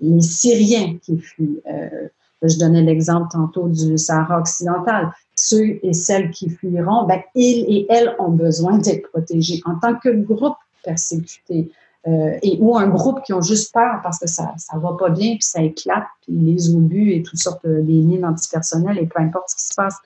les 0.00 0.20
Syriens 0.20 0.98
qui 1.02 1.18
fuient, 1.18 1.60
euh, 1.70 2.08
je 2.42 2.58
donnais 2.58 2.82
l'exemple 2.82 3.28
tantôt 3.30 3.68
du 3.68 3.96
Sahara 3.96 4.40
occidental, 4.40 5.12
ceux 5.34 5.78
et 5.82 5.92
celles 5.92 6.30
qui 6.30 6.50
fuiront, 6.50 7.06
ben, 7.06 7.20
ils 7.34 7.64
et 7.68 7.86
elles 7.88 8.14
ont 8.18 8.30
besoin 8.30 8.78
d'être 8.78 9.10
protégés 9.10 9.60
en 9.64 9.76
tant 9.76 9.94
que 9.94 10.08
groupe 10.10 10.56
persécuté, 10.84 11.70
euh, 12.06 12.38
et 12.42 12.58
ou 12.60 12.76
un 12.76 12.88
groupe 12.88 13.22
qui 13.22 13.32
ont 13.32 13.42
juste 13.42 13.72
peur 13.72 14.00
parce 14.02 14.18
que 14.18 14.28
ça 14.28 14.54
ça 14.58 14.78
va 14.78 14.92
pas 14.98 15.10
bien 15.10 15.32
puis 15.32 15.42
ça 15.42 15.62
éclate 15.62 16.04
puis 16.22 16.32
les 16.32 16.74
obus 16.74 17.12
et 17.12 17.22
toutes 17.22 17.38
sortes 17.38 17.66
de 17.66 17.80
des 17.80 18.00
mines 18.00 18.24
antipersonnelles 18.24 18.98
et 18.98 19.06
peu 19.06 19.20
importe 19.20 19.50
ce 19.50 19.56
qui 19.56 19.64
se 19.64 19.74
passe 19.74 19.96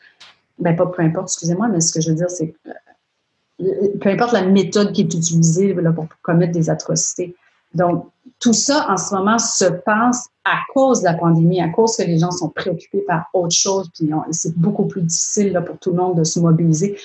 ben 0.58 0.74
pas 0.76 0.86
peu 0.86 1.02
importe 1.02 1.28
excusez-moi 1.28 1.68
mais 1.68 1.80
ce 1.80 1.92
que 1.92 2.00
je 2.00 2.10
veux 2.10 2.16
dire 2.16 2.30
c'est 2.30 2.54
euh, 2.66 3.88
peu 4.00 4.08
importe 4.08 4.32
la 4.32 4.46
méthode 4.46 4.92
qui 4.92 5.02
est 5.02 5.14
utilisée 5.14 5.74
là, 5.74 5.92
pour 5.92 6.06
commettre 6.22 6.52
des 6.52 6.70
atrocités 6.70 7.36
donc 7.74 8.06
tout 8.40 8.54
ça 8.54 8.86
en 8.88 8.96
ce 8.96 9.14
moment 9.14 9.38
se 9.38 9.66
passe 9.66 10.28
à 10.44 10.58
cause 10.72 11.00
de 11.00 11.04
la 11.04 11.14
pandémie, 11.14 11.60
à 11.60 11.68
cause 11.68 11.96
que 11.96 12.02
les 12.02 12.18
gens 12.18 12.30
sont 12.30 12.48
préoccupés 12.48 13.02
par 13.06 13.26
autre 13.34 13.54
chose, 13.54 13.90
puis 13.94 14.10
c'est 14.30 14.56
beaucoup 14.56 14.86
plus 14.86 15.02
difficile 15.02 15.52
là, 15.52 15.60
pour 15.60 15.78
tout 15.78 15.90
le 15.90 15.96
monde 15.96 16.16
de 16.18 16.24
se 16.24 16.40
mobiliser. 16.40 16.98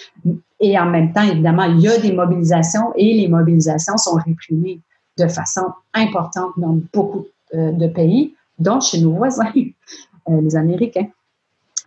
Et 0.65 0.79
en 0.79 0.87
même 0.87 1.13
temps, 1.13 1.21
évidemment, 1.21 1.65
il 1.65 1.79
y 1.79 1.87
a 1.87 1.99
des 1.99 2.11
mobilisations 2.11 2.91
et 2.95 3.13
les 3.13 3.27
mobilisations 3.27 3.97
sont 3.97 4.15
réprimées 4.15 4.79
de 5.15 5.27
façon 5.27 5.61
importante 5.93 6.53
dans 6.57 6.79
beaucoup 6.91 7.27
euh, 7.53 7.71
de 7.71 7.87
pays, 7.87 8.33
dont 8.57 8.81
chez 8.81 8.99
nos 8.99 9.11
voisins, 9.11 9.51
euh, 9.55 10.41
les 10.41 10.55
Américains. 10.55 11.05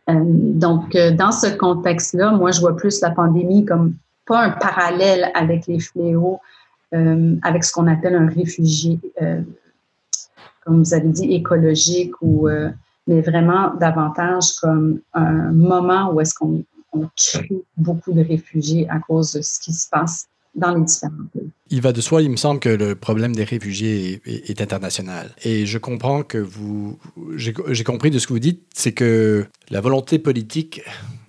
Euh, 0.08 0.14
donc, 0.22 0.96
dans 0.96 1.32
ce 1.32 1.48
contexte-là, 1.56 2.30
moi, 2.30 2.52
je 2.52 2.60
vois 2.60 2.76
plus 2.76 3.00
la 3.00 3.10
pandémie 3.10 3.64
comme 3.64 3.94
pas 4.28 4.42
un 4.44 4.50
parallèle 4.50 5.32
avec 5.34 5.66
les 5.66 5.80
fléaux, 5.80 6.38
avec 6.92 7.64
ce 7.64 7.72
qu'on 7.72 7.88
appelle 7.88 8.14
un 8.14 8.28
réfugié 8.28 9.00
comme 10.64 10.82
vous 10.82 10.94
avez 10.94 11.08
dit, 11.08 11.34
écologique, 11.34 12.12
ou, 12.22 12.48
mais 13.06 13.20
vraiment 13.22 13.74
davantage 13.74 14.52
comme 14.60 15.00
un 15.14 15.50
moment 15.52 16.12
où 16.12 16.20
est-ce 16.20 16.34
qu'on 16.34 16.62
crée 17.16 17.62
beaucoup 17.76 18.12
de 18.12 18.22
réfugiés 18.22 18.88
à 18.88 18.98
cause 18.98 19.32
de 19.32 19.42
ce 19.42 19.60
qui 19.60 19.72
se 19.72 19.88
passe 19.88 20.26
dans 20.54 20.74
les 20.74 20.84
différents 20.84 21.12
pays. 21.32 21.50
Il 21.70 21.82
va 21.82 21.92
de 21.92 22.00
soi, 22.00 22.22
il 22.22 22.30
me 22.30 22.36
semble 22.36 22.60
que 22.60 22.68
le 22.68 22.94
problème 22.94 23.34
des 23.34 23.44
réfugiés 23.44 24.20
est, 24.26 24.50
est 24.50 24.60
international. 24.60 25.34
Et 25.44 25.66
je 25.66 25.78
comprends 25.78 26.22
que 26.22 26.38
vous, 26.38 26.98
j'ai 27.36 27.84
compris 27.84 28.10
de 28.10 28.18
ce 28.18 28.26
que 28.26 28.32
vous 28.32 28.38
dites, 28.38 28.62
c'est 28.74 28.92
que 28.92 29.46
la 29.70 29.80
volonté 29.80 30.18
politique 30.18 30.82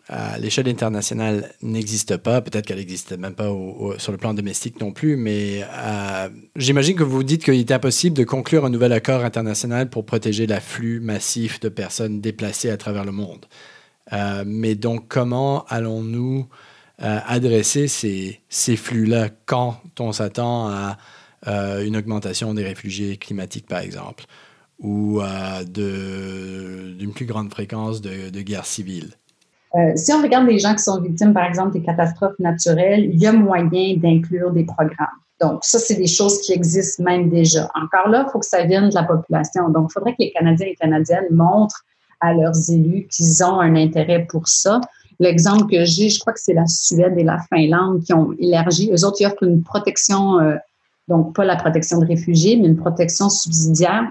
à 0.09 0.39
l'échelle 0.39 0.67
internationale 0.67 1.53
n'existe 1.61 2.17
pas. 2.17 2.41
Peut-être 2.41 2.65
qu'elle 2.65 2.79
n'existe 2.79 3.17
même 3.17 3.35
pas 3.35 3.49
sur 3.99 4.11
le 4.11 4.17
plan 4.17 4.33
domestique 4.33 4.81
non 4.81 4.91
plus, 4.91 5.15
mais 5.15 5.63
euh, 5.63 6.29
j'imagine 6.55 6.95
que 6.95 7.03
vous 7.03 7.23
dites 7.23 7.43
qu'il 7.43 7.53
est 7.53 7.71
impossible 7.71 8.17
de 8.17 8.23
conclure 8.23 8.65
un 8.65 8.69
nouvel 8.69 8.91
accord 8.91 9.23
international 9.23 9.89
pour 9.89 10.05
protéger 10.05 10.47
l'afflux 10.47 10.99
massif 10.99 11.59
de 11.59 11.69
personnes 11.69 12.21
déplacées 12.21 12.71
à 12.71 12.77
travers 12.77 13.05
le 13.05 13.11
monde. 13.11 13.45
Euh, 14.13 14.43
mais 14.45 14.75
donc, 14.75 15.07
comment 15.07 15.65
allons-nous 15.67 16.47
euh, 17.01 17.19
adresser 17.25 17.87
ces, 17.87 18.75
flux-là 18.75 19.29
quand 19.45 19.77
on 19.99 20.11
s'attend 20.11 20.69
à 20.69 20.97
une 21.45 21.95
augmentation 21.95 22.53
des 22.53 22.63
réfugiés 22.63 23.15
climatiques, 23.15 23.67
par 23.67 23.79
exemple, 23.79 24.25
ou 24.79 25.21
d'une 25.65 27.13
plus 27.15 27.25
grande 27.25 27.49
fréquence 27.51 28.01
de, 28.01 28.41
guerres 28.41 28.65
civiles? 28.65 29.13
Euh, 29.75 29.91
si 29.95 30.11
on 30.11 30.21
regarde 30.21 30.47
les 30.47 30.59
gens 30.59 30.73
qui 30.73 30.83
sont 30.83 30.99
victimes, 30.99 31.33
par 31.33 31.45
exemple, 31.45 31.73
des 31.73 31.81
catastrophes 31.81 32.39
naturelles, 32.39 33.05
il 33.05 33.19
y 33.19 33.27
a 33.27 33.31
moyen 33.31 33.95
d'inclure 33.97 34.51
des 34.51 34.63
programmes. 34.63 35.07
Donc, 35.39 35.59
ça, 35.63 35.79
c'est 35.79 35.95
des 35.95 36.07
choses 36.07 36.41
qui 36.41 36.53
existent 36.53 37.03
même 37.03 37.29
déjà. 37.29 37.69
Encore 37.75 38.09
là, 38.09 38.25
il 38.27 38.31
faut 38.31 38.39
que 38.39 38.45
ça 38.45 38.63
vienne 38.65 38.89
de 38.89 38.95
la 38.95 39.03
population. 39.03 39.69
Donc, 39.69 39.89
il 39.89 39.93
faudrait 39.93 40.11
que 40.11 40.17
les 40.19 40.31
Canadiens 40.31 40.67
et 40.67 40.75
Canadiennes 40.75 41.27
montrent 41.31 41.85
à 42.19 42.34
leurs 42.34 42.69
élus 42.69 43.08
qu'ils 43.08 43.43
ont 43.43 43.60
un 43.60 43.75
intérêt 43.75 44.25
pour 44.29 44.47
ça. 44.47 44.82
L'exemple 45.19 45.69
que 45.69 45.84
j'ai, 45.84 46.10
je 46.10 46.19
crois 46.19 46.34
que 46.34 46.39
c'est 46.39 46.53
la 46.53 46.65
Suède 46.65 47.15
et 47.17 47.23
la 47.23 47.39
Finlande 47.53 48.03
qui 48.03 48.13
ont 48.13 48.34
élargi. 48.39 48.89
Eux 48.93 49.05
autres, 49.05 49.17
ils 49.19 49.25
offrent 49.25 49.43
une 49.43 49.63
protection, 49.63 50.39
euh, 50.39 50.55
donc 51.10 51.36
pas 51.36 51.43
la 51.43 51.58
protection 51.58 51.99
de 51.99 52.05
réfugiés, 52.05 52.55
mais 52.55 52.67
une 52.67 52.77
protection 52.77 53.29
subsidiaire 53.29 54.10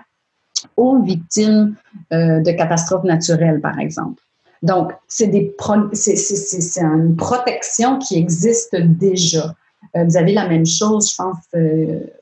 aux 0.76 1.00
victimes 1.00 1.76
euh, 2.12 2.40
de 2.40 2.50
catastrophes 2.50 3.04
naturelles, 3.04 3.60
par 3.60 3.78
exemple. 3.78 4.22
Donc, 4.62 4.92
c'est 5.06 5.32
une 5.32 7.16
protection 7.16 7.98
qui 7.98 8.18
existe 8.18 8.76
déjà. 8.76 9.54
Euh, 9.96 10.04
vous 10.04 10.16
avez 10.16 10.34
la 10.34 10.48
même 10.48 10.66
chose, 10.66 11.10
je 11.10 11.16
pense, 11.16 11.36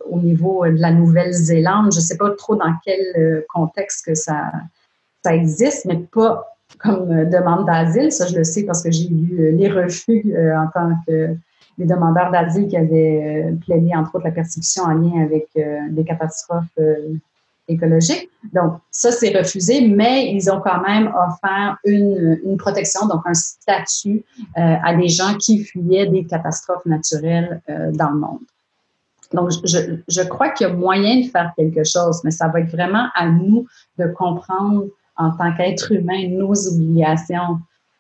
au 0.09 0.21
niveau 0.21 0.65
de 0.67 0.79
la 0.79 0.93
Nouvelle-Zélande. 0.93 1.93
Je 1.93 1.97
ne 1.97 2.03
sais 2.05 2.19
pas 2.19 2.31
trop 2.33 2.55
dans 2.55 2.73
quel 2.85 3.45
contexte 3.53 4.05
que 4.05 4.15
ça, 4.15 4.53
ça 5.27 5.35
existe, 5.35 5.85
mais 5.87 5.99
pas 5.99 6.57
comme 6.79 7.09
demande 7.31 7.67
d'asile. 7.67 8.11
Ça, 8.13 8.27
je 8.27 8.37
le 8.37 8.45
sais 8.45 8.65
parce 8.65 8.83
que 8.83 8.91
j'ai 8.91 9.09
vu 9.09 9.53
les 9.53 9.69
refus 9.69 10.35
en 10.57 10.69
tant 10.75 10.91
que 11.07 11.35
les 11.79 11.87
demandeurs 11.87 12.31
d'asile 12.31 12.69
qui 12.69 12.77
avaient 12.77 13.53
plaidé, 13.65 13.95
entre 13.95 14.17
autres, 14.17 14.25
la 14.25 14.33
persécution 14.33 14.85
en 14.85 14.95
lien 14.95 15.23
avec 15.23 15.49
des 15.91 16.05
catastrophes 16.05 16.79
écologique. 17.69 18.31
Donc, 18.53 18.79
ça, 18.91 19.11
c'est 19.11 19.37
refusé, 19.37 19.89
mais 19.89 20.33
ils 20.33 20.51
ont 20.51 20.61
quand 20.61 20.81
même 20.83 21.09
offert 21.09 21.77
une, 21.85 22.41
une 22.45 22.57
protection, 22.57 23.07
donc 23.07 23.23
un 23.25 23.35
statut 23.35 24.25
euh, 24.57 24.77
à 24.83 24.95
des 24.95 25.09
gens 25.09 25.37
qui 25.39 25.65
fuyaient 25.65 26.07
des 26.07 26.25
catastrophes 26.25 26.87
naturelles 26.87 27.61
euh, 27.69 27.91
dans 27.93 28.11
le 28.11 28.19
monde. 28.19 28.41
Donc, 29.33 29.51
je, 29.65 29.97
je 30.07 30.23
crois 30.23 30.51
qu'il 30.51 30.69
y 30.69 30.71
a 30.71 30.73
moyen 30.73 31.21
de 31.21 31.27
faire 31.27 31.53
quelque 31.57 31.83
chose, 31.83 32.21
mais 32.23 32.31
ça 32.31 32.47
va 32.49 32.61
être 32.61 32.71
vraiment 32.71 33.09
à 33.15 33.29
nous 33.29 33.67
de 33.99 34.07
comprendre 34.07 34.85
en 35.17 35.31
tant 35.31 35.55
qu'être 35.55 35.93
humain 35.93 36.29
nos 36.29 36.69
obligations 36.69 37.59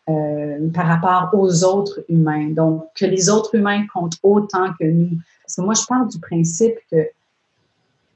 euh, 0.08 0.68
par 0.72 0.86
rapport 0.86 1.30
aux 1.38 1.64
autres 1.64 2.04
humains. 2.08 2.50
Donc, 2.50 2.84
que 2.94 3.06
les 3.06 3.28
autres 3.28 3.54
humains 3.54 3.86
comptent 3.92 4.18
autant 4.22 4.72
que 4.78 4.84
nous. 4.84 5.10
Parce 5.42 5.56
que 5.56 5.62
moi, 5.62 5.74
je 5.74 5.84
parle 5.86 6.08
du 6.08 6.18
principe 6.20 6.76
que 6.90 7.08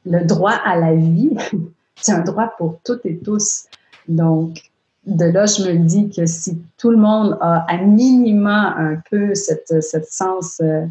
le 0.06 0.24
droit 0.24 0.54
à 0.64 0.76
la 0.76 0.94
vie, 0.94 1.36
c'est 1.96 2.12
un 2.12 2.20
droit 2.20 2.52
pour 2.58 2.78
toutes 2.84 3.04
et 3.06 3.18
tous. 3.18 3.66
Donc, 4.08 4.70
de 5.06 5.24
là, 5.24 5.46
je 5.46 5.62
me 5.62 5.78
dis 5.78 6.10
que 6.10 6.26
si 6.26 6.62
tout 6.76 6.90
le 6.90 6.96
monde 6.96 7.36
a 7.40 7.64
à 7.68 7.78
minima 7.78 8.74
un 8.76 8.96
peu 9.10 9.34
cette, 9.34 9.82
cette 9.82 10.06
sens 10.06 10.60
euh, 10.60 10.86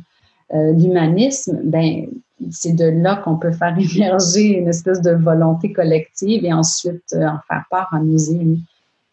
euh, 0.54 0.74
d'humanisme, 0.74 1.60
ben 1.64 2.08
c'est 2.52 2.74
de 2.74 2.86
là 2.86 3.18
qu'on 3.18 3.38
peut 3.38 3.52
faire 3.52 3.76
émerger 3.96 4.58
une 4.60 4.68
espèce 4.68 5.02
de 5.02 5.12
volonté 5.12 5.74
collective 5.74 6.46
et 6.46 6.54
ensuite 6.54 7.14
euh, 7.14 7.28
en 7.28 7.40
faire 7.48 7.66
part 7.70 7.94
à 7.94 8.00
nos 8.00 8.18
élus. 8.18 8.60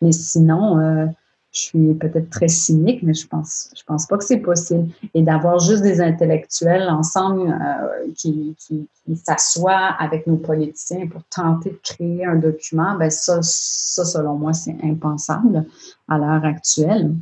Mais 0.02 0.12
sinon, 0.12 1.08
je 1.56 1.62
suis 1.62 1.94
peut-être 1.94 2.28
très 2.28 2.48
cynique, 2.48 3.02
mais 3.02 3.14
je 3.14 3.26
pense, 3.26 3.70
je 3.74 3.82
pense 3.84 4.06
pas 4.06 4.18
que 4.18 4.24
c'est 4.24 4.40
possible. 4.40 4.90
Et 5.14 5.22
d'avoir 5.22 5.58
juste 5.58 5.82
des 5.82 6.02
intellectuels 6.02 6.88
ensemble 6.90 7.50
euh, 7.50 8.12
qui, 8.14 8.54
qui, 8.58 8.86
s'assoient 9.24 9.94
avec 9.98 10.26
nos 10.26 10.36
politiciens 10.36 11.06
pour 11.06 11.22
tenter 11.24 11.70
de 11.70 11.80
créer 11.82 12.26
un 12.26 12.36
document, 12.36 12.96
ben 12.98 13.10
ça, 13.10 13.38
ça 13.40 14.04
selon 14.04 14.34
moi, 14.34 14.52
c'est 14.52 14.76
impensable 14.82 15.64
à 16.08 16.18
l'heure 16.18 16.44
actuelle, 16.44 17.14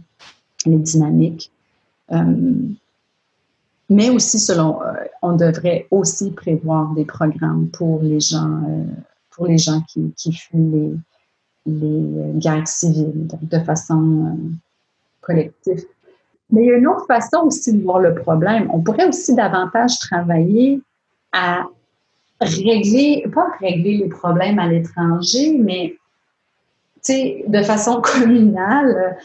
les 0.66 0.78
dynamiques. 0.78 1.52
Euh, 2.10 2.34
mais 3.90 4.10
aussi, 4.10 4.38
selon, 4.38 4.82
euh, 4.82 4.92
on 5.22 5.32
devrait 5.32 5.86
aussi 5.90 6.30
prévoir 6.30 6.92
des 6.94 7.04
programmes 7.04 7.68
pour 7.68 8.02
les 8.02 8.20
gens, 8.20 8.62
pour 9.30 9.46
les 9.46 9.58
gens 9.58 9.82
qui, 9.82 10.12
qui 10.16 10.32
fuient 10.32 10.56
les, 10.56 10.94
les 11.66 12.32
guerres 12.34 12.68
civiles, 12.68 13.26
de 13.42 13.58
façon 13.60 14.26
euh, 14.26 14.50
collective. 15.20 15.84
Mais 16.50 16.62
il 16.62 16.68
y 16.68 16.72
a 16.72 16.76
une 16.76 16.86
autre 16.86 17.06
façon 17.06 17.44
aussi 17.44 17.72
de 17.72 17.82
voir 17.82 18.00
le 18.00 18.14
problème. 18.14 18.68
On 18.72 18.80
pourrait 18.80 19.08
aussi 19.08 19.34
davantage 19.34 19.98
travailler 19.98 20.80
à 21.32 21.64
régler, 22.40 23.24
pas 23.34 23.48
régler 23.60 23.98
les 23.98 24.08
problèmes 24.08 24.58
à 24.58 24.68
l'étranger, 24.68 25.56
mais 25.58 25.96
de 27.08 27.62
façon 27.62 28.00
communale. 28.02 29.16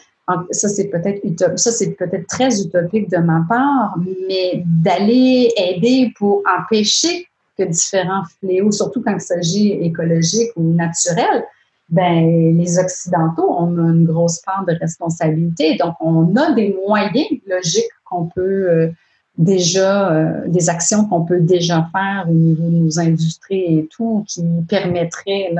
Ça, 0.51 0.69
c'est 0.69 0.89
peut-être 0.89 1.21
ça, 1.57 1.71
c'est 1.71 1.91
peut-être 1.91 2.27
très 2.27 2.61
utopique 2.61 3.09
de 3.09 3.17
ma 3.17 3.45
part, 3.47 3.97
mais 4.27 4.63
d'aller 4.83 5.51
aider 5.57 6.11
pour 6.17 6.43
empêcher 6.59 7.27
que 7.57 7.63
différents 7.63 8.23
fléaux, 8.39 8.71
surtout 8.71 9.01
quand 9.01 9.13
il 9.13 9.21
s'agit 9.21 9.71
écologique 9.71 10.51
ou 10.55 10.73
naturel, 10.73 11.43
ben, 11.89 12.55
les 12.55 12.77
Occidentaux, 12.77 13.55
on 13.57 13.77
a 13.77 13.91
une 13.91 14.05
grosse 14.05 14.39
part 14.41 14.63
de 14.65 14.73
responsabilité. 14.79 15.75
Donc, 15.75 15.95
on 15.99 16.35
a 16.35 16.51
des 16.51 16.77
moyens 16.87 17.27
logiques 17.47 17.91
qu'on 18.05 18.27
peut 18.27 18.69
euh, 18.69 18.89
déjà, 19.37 20.11
euh, 20.11 20.47
des 20.47 20.69
actions 20.69 21.05
qu'on 21.05 21.25
peut 21.25 21.39
déjà 21.39 21.89
faire 21.91 22.25
au 22.29 22.33
niveau 22.33 22.69
de 22.69 22.75
nos 22.75 22.99
industries 22.99 23.79
et 23.79 23.87
tout, 23.87 24.23
qui 24.27 24.43
permettraient 24.67 25.55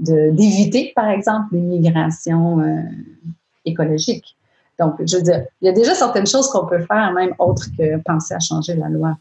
d'éviter, 0.00 0.92
par 0.96 1.10
exemple, 1.10 1.48
l'immigration 1.52 2.60
euh, 2.60 2.80
écologique. 3.66 4.36
Donc, 4.78 4.94
je 5.06 5.16
veux 5.16 5.22
dire, 5.22 5.44
il 5.60 5.66
y 5.66 5.68
a 5.68 5.72
déjà 5.72 5.94
certaines 5.94 6.26
choses 6.26 6.48
qu'on 6.48 6.66
peut 6.66 6.84
faire, 6.84 7.12
même 7.12 7.34
autres 7.38 7.66
que 7.76 7.98
penser 8.02 8.34
à 8.34 8.40
changer 8.40 8.74
la 8.74 8.88
loi. 8.88 9.16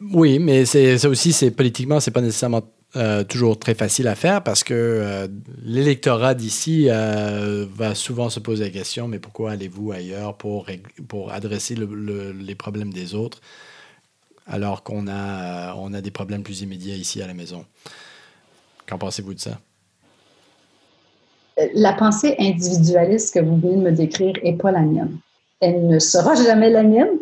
Oui, 0.00 0.38
mais 0.38 0.64
ça 0.64 1.08
aussi, 1.08 1.32
c'est 1.32 1.50
politiquement, 1.50 2.00
c'est 2.00 2.10
pas 2.10 2.20
nécessairement 2.20 2.62
euh, 2.94 3.24
toujours 3.24 3.58
très 3.58 3.74
facile 3.74 4.06
à 4.06 4.14
faire 4.14 4.42
parce 4.42 4.64
que 4.64 4.74
euh, 4.74 5.26
l'électorat 5.62 6.34
d'ici 6.34 6.88
euh, 6.90 7.66
va 7.74 7.94
souvent 7.94 8.28
se 8.28 8.38
poser 8.38 8.64
la 8.64 8.70
question 8.70 9.08
mais 9.08 9.18
pourquoi 9.18 9.52
allez-vous 9.52 9.92
ailleurs 9.92 10.36
pour, 10.36 10.66
pour 11.08 11.32
adresser 11.32 11.74
les 11.74 12.54
problèmes 12.54 12.92
des 12.92 13.14
autres 13.14 13.40
alors 14.46 14.82
qu'on 14.82 15.08
a, 15.08 15.74
on 15.76 15.94
a 15.94 16.02
des 16.02 16.10
problèmes 16.10 16.42
plus 16.42 16.60
immédiats 16.60 16.96
ici 16.96 17.22
à 17.22 17.26
la 17.26 17.32
maison? 17.32 17.64
Qu'en 18.86 18.98
pensez-vous 18.98 19.32
de 19.32 19.40
ça? 19.40 19.58
La 21.74 21.92
pensée 21.92 22.34
individualiste 22.38 23.34
que 23.34 23.40
vous 23.40 23.56
venez 23.56 23.76
de 23.76 23.82
me 23.82 23.92
décrire 23.92 24.34
n'est 24.42 24.56
pas 24.56 24.70
la 24.70 24.82
mienne 24.82 25.18
elle 25.62 25.86
ne 25.86 25.98
sera 26.00 26.34
jamais 26.34 26.70
la 26.70 26.82
mienne. 26.82 27.18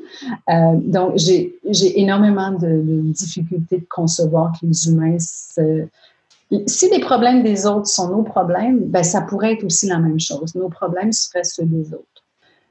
Euh, 0.48 0.72
donc, 0.76 1.12
j'ai 1.16 2.00
énormément 2.00 2.52
de, 2.52 2.80
difficultés 3.12 3.78
de 3.78 3.86
concevoir 3.88 4.52
que 4.58 4.66
les 4.66 4.88
humains, 4.88 5.18
si 5.18 6.90
les 6.90 7.00
problèmes 7.00 7.42
des 7.42 7.66
autres 7.66 7.86
sont 7.86 8.08
nos 8.08 8.22
problèmes, 8.22 8.78
ben, 8.86 9.04
ça 9.04 9.20
pourrait 9.20 9.52
être 9.52 9.64
aussi 9.64 9.86
la 9.86 9.98
même 9.98 10.18
chose. 10.18 10.54
Nos 10.54 10.70
problèmes 10.70 11.12
seraient 11.12 11.44
ceux 11.44 11.66
des 11.66 11.92
autres. 11.92 12.06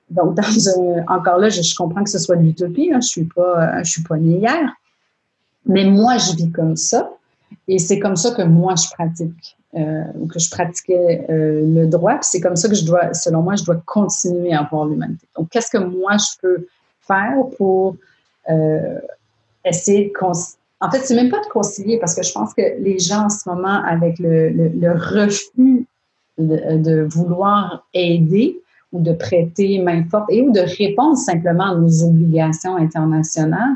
Donc, 0.09 0.33
dans 0.33 0.43
encore 1.07 1.37
là, 1.37 1.49
je, 1.49 1.75
comprends 1.75 2.03
que 2.03 2.09
ce 2.09 2.17
soit 2.17 2.35
de 2.35 2.43
l'utopie. 2.43 2.89
Hein, 2.91 2.99
je 3.01 3.07
suis 3.07 3.25
pas, 3.25 3.83
je 3.83 3.91
suis 3.91 4.03
pas 4.03 4.17
née 4.17 4.39
hier, 4.39 4.73
mais 5.67 5.85
moi, 5.85 6.17
je 6.17 6.35
vis 6.35 6.51
comme 6.51 6.75
ça, 6.75 7.11
et 7.67 7.79
c'est 7.79 7.99
comme 7.99 8.15
ça 8.15 8.31
que 8.31 8.41
moi 8.41 8.75
je 8.75 8.89
pratique. 8.89 9.57
Euh, 9.75 10.03
que 10.33 10.39
je 10.39 10.49
pratiquais 10.49 11.27
euh, 11.29 11.62
le 11.63 11.85
droit. 11.85 12.17
c'est 12.23 12.41
comme 12.41 12.55
ça 12.55 12.67
que 12.67 12.73
je 12.73 12.83
dois, 12.83 13.13
selon 13.13 13.43
moi, 13.43 13.55
je 13.55 13.63
dois 13.63 13.79
continuer 13.85 14.51
à 14.51 14.63
voir 14.63 14.88
l'humanité. 14.88 15.27
Donc, 15.38 15.49
qu'est-ce 15.49 15.69
que 15.69 15.77
moi 15.77 16.13
je 16.17 16.39
peux 16.41 16.67
faire 17.01 17.35
pour 17.55 17.95
euh, 18.49 18.97
essayer 19.63 20.05
de 20.05 20.13
en 20.81 20.89
fait, 20.89 21.01
c'est 21.01 21.13
même 21.13 21.29
pas 21.29 21.41
de 21.41 21.49
concilier 21.51 21.99
parce 21.99 22.15
que 22.15 22.23
je 22.23 22.31
pense 22.31 22.55
que 22.55 22.81
les 22.81 22.97
gens 22.97 23.25
en 23.25 23.29
ce 23.29 23.47
moment, 23.47 23.83
avec 23.83 24.17
le, 24.17 24.49
le, 24.49 24.91
refus 24.91 25.85
de, 26.39 26.77
de, 26.77 27.01
vouloir 27.03 27.85
aider 27.93 28.59
ou 28.91 29.01
de 29.01 29.12
prêter 29.12 29.77
main 29.77 30.03
forte 30.09 30.31
et 30.31 30.41
ou 30.41 30.51
de 30.51 30.62
répondre 30.62 31.15
simplement 31.15 31.65
à 31.65 31.75
nos 31.75 32.03
obligations 32.05 32.75
internationales, 32.75 33.75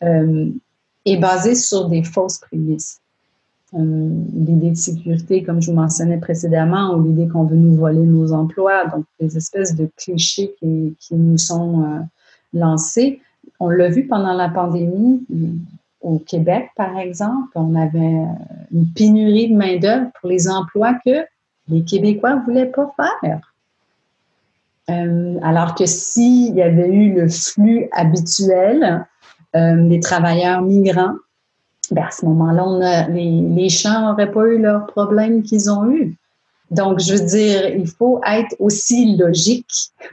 est 0.00 1.16
basé 1.18 1.54
sur 1.54 1.88
des 1.90 2.02
fausses 2.02 2.38
prémices. 2.38 3.00
Euh, 3.76 4.08
l'idée 4.32 4.70
de 4.70 4.76
sécurité, 4.76 5.42
comme 5.42 5.60
je 5.60 5.70
vous 5.70 5.76
mentionnais 5.76 6.18
précédemment, 6.18 6.94
ou 6.94 7.02
l'idée 7.02 7.26
qu'on 7.26 7.44
veut 7.44 7.56
nous 7.56 7.74
voler 7.74 8.06
nos 8.06 8.32
emplois, 8.32 8.86
donc 8.86 9.04
des 9.18 9.36
espèces 9.36 9.74
de 9.74 9.90
clichés 9.96 10.54
qui, 10.60 10.94
qui 11.00 11.14
nous 11.16 11.38
sont 11.38 11.82
euh, 11.82 11.98
lancés. 12.52 13.20
On 13.58 13.68
l'a 13.68 13.88
vu 13.88 14.06
pendant 14.06 14.32
la 14.32 14.48
pandémie 14.48 15.26
euh, 15.32 15.46
au 16.02 16.18
Québec, 16.18 16.70
par 16.76 16.98
exemple, 16.98 17.48
on 17.56 17.74
avait 17.74 18.26
une 18.70 18.86
pénurie 18.94 19.50
de 19.50 19.56
main-d'œuvre 19.56 20.10
pour 20.20 20.28
les 20.28 20.48
emplois 20.48 20.94
que 21.04 21.24
les 21.68 21.82
Québécois 21.82 22.36
ne 22.36 22.42
voulaient 22.42 22.70
pas 22.70 22.92
faire. 23.22 23.54
alors 25.42 25.74
que 25.74 25.86
s'il 25.86 26.54
y 26.54 26.60
avait 26.60 26.90
eu 26.90 27.14
le 27.14 27.26
flux 27.28 27.88
habituel 27.92 29.06
des 29.54 30.00
travailleurs 30.00 30.60
migrants 30.60 31.14
ben 31.94 32.04
à 32.04 32.10
ce 32.10 32.26
moment-là, 32.26 33.08
les, 33.08 33.40
les 33.40 33.68
champs 33.68 34.02
n'auraient 34.02 34.30
pas 34.30 34.46
eu 34.46 34.58
leurs 34.58 34.86
problèmes 34.86 35.42
qu'ils 35.42 35.70
ont 35.70 35.90
eus. 35.90 36.16
Donc, 36.70 36.98
je 36.98 37.14
veux 37.14 37.26
dire, 37.26 37.68
il 37.68 37.86
faut 37.86 38.20
être 38.26 38.56
aussi 38.58 39.16
logique 39.16 39.92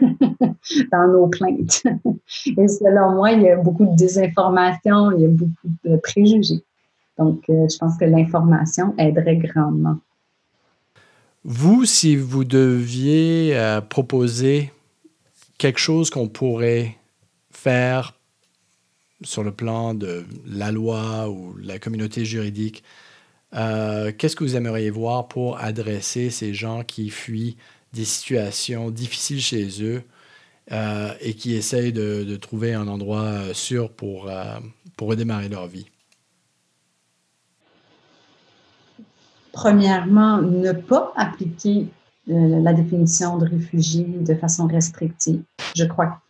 dans 0.92 1.08
nos 1.12 1.28
plaintes. 1.28 1.84
Et 2.46 2.68
selon 2.68 3.16
moi, 3.16 3.32
il 3.32 3.42
y 3.44 3.50
a 3.50 3.56
beaucoup 3.56 3.86
de 3.86 3.96
désinformation, 3.96 5.12
il 5.12 5.22
y 5.22 5.26
a 5.26 5.30
beaucoup 5.30 5.70
de 5.84 5.96
préjugés. 5.98 6.64
Donc, 7.18 7.44
euh, 7.50 7.68
je 7.72 7.78
pense 7.78 7.98
que 7.98 8.06
l'information 8.06 8.94
aiderait 8.98 9.38
grandement. 9.38 9.98
Vous, 11.44 11.86
si 11.86 12.16
vous 12.16 12.44
deviez 12.44 13.58
euh, 13.58 13.82
proposer 13.82 14.72
quelque 15.58 15.80
chose 15.80 16.10
qu'on 16.10 16.28
pourrait 16.28 16.96
faire 17.50 18.14
sur 19.22 19.44
le 19.44 19.52
plan 19.52 19.94
de 19.94 20.26
la 20.46 20.72
loi 20.72 21.30
ou 21.30 21.56
la 21.58 21.80
communauté 21.80 22.26
juridique, 22.26 22.84
euh, 23.54 24.12
qu'est-ce 24.18 24.36
que 24.36 24.44
vous 24.44 24.56
aimeriez 24.56 24.90
voir 24.90 25.28
pour 25.28 25.60
adresser 25.60 26.30
ces 26.30 26.54
gens 26.54 26.84
qui 26.84 27.10
fuient 27.10 27.58
des 27.94 28.06
situations 28.06 28.90
difficiles 28.90 29.42
chez 29.42 29.84
eux 29.84 30.04
et 31.20 31.34
qui 31.34 31.54
essayent 31.56 31.92
de, 31.92 32.38
trouver 32.38 32.74
un 32.74 32.88
endroit 32.88 33.54
sûr 33.54 33.92
pour, 33.92 34.32
pour 34.96 35.10
redémarrer 35.10 35.50
leur 35.50 35.68
vie? 35.68 35.88
Premièrement, 39.52 40.42
ne 40.42 40.72
pas 40.72 41.12
appliquer 41.18 41.88
la 42.28 42.74
définition 42.74 43.38
de 43.38 43.46
réfugié 43.46 44.06
de 44.06 44.34
façon 44.36 44.68
restrictive. 44.68 45.42
Je 45.76 45.84
crois 45.86 46.22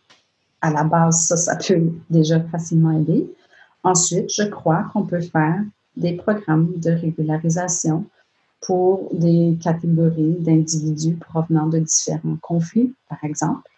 qu'à 0.62 0.70
la 0.70 0.84
base, 0.84 1.26
ça, 1.26 1.36
ça 1.36 1.56
peut 1.56 1.92
déjà 2.08 2.40
facilement 2.40 2.92
aider. 2.92 3.30
Ensuite, 3.84 4.32
je 4.32 4.44
crois 4.44 4.84
qu'on 4.92 5.04
peut 5.04 5.20
faire 5.20 5.60
des 5.96 6.14
programmes 6.14 6.72
de 6.76 6.90
régularisation 6.90 8.04
pour 8.60 9.08
des 9.12 9.58
catégories 9.60 10.36
d'individus 10.38 11.16
provenant 11.16 11.66
de 11.66 11.80
différents 11.80 12.36
conflits, 12.40 12.94
par 13.08 13.18
exemple. 13.24 13.68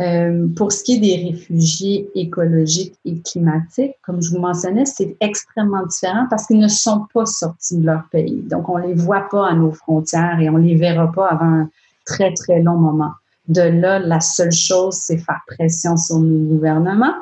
Euh, 0.00 0.46
pour 0.54 0.70
ce 0.70 0.84
qui 0.84 0.96
est 0.96 0.98
des 0.98 1.30
réfugiés 1.30 2.10
écologiques 2.14 2.94
et 3.04 3.20
climatiques, 3.20 3.94
comme 4.02 4.20
je 4.22 4.30
vous 4.30 4.38
mentionnais, 4.38 4.84
c'est 4.84 5.16
extrêmement 5.20 5.86
différent 5.86 6.26
parce 6.28 6.46
qu'ils 6.46 6.58
ne 6.58 6.68
sont 6.68 7.06
pas 7.12 7.26
sortis 7.26 7.78
de 7.78 7.86
leur 7.86 8.08
pays. 8.10 8.42
Donc, 8.42 8.68
on 8.68 8.78
ne 8.78 8.88
les 8.88 8.94
voit 8.94 9.28
pas 9.28 9.48
à 9.48 9.54
nos 9.54 9.72
frontières 9.72 10.38
et 10.40 10.48
on 10.50 10.58
ne 10.58 10.66
les 10.66 10.76
verra 10.76 11.10
pas 11.10 11.28
avant 11.28 11.62
un 11.62 11.70
très, 12.04 12.32
très 12.34 12.60
long 12.60 12.76
moment. 12.76 13.12
De 13.48 13.62
là, 13.62 13.98
la 13.98 14.20
seule 14.20 14.52
chose, 14.52 14.94
c'est 14.94 15.18
faire 15.18 15.40
pression 15.46 15.96
sur 15.96 16.18
nos 16.18 16.54
gouvernements. 16.54 17.14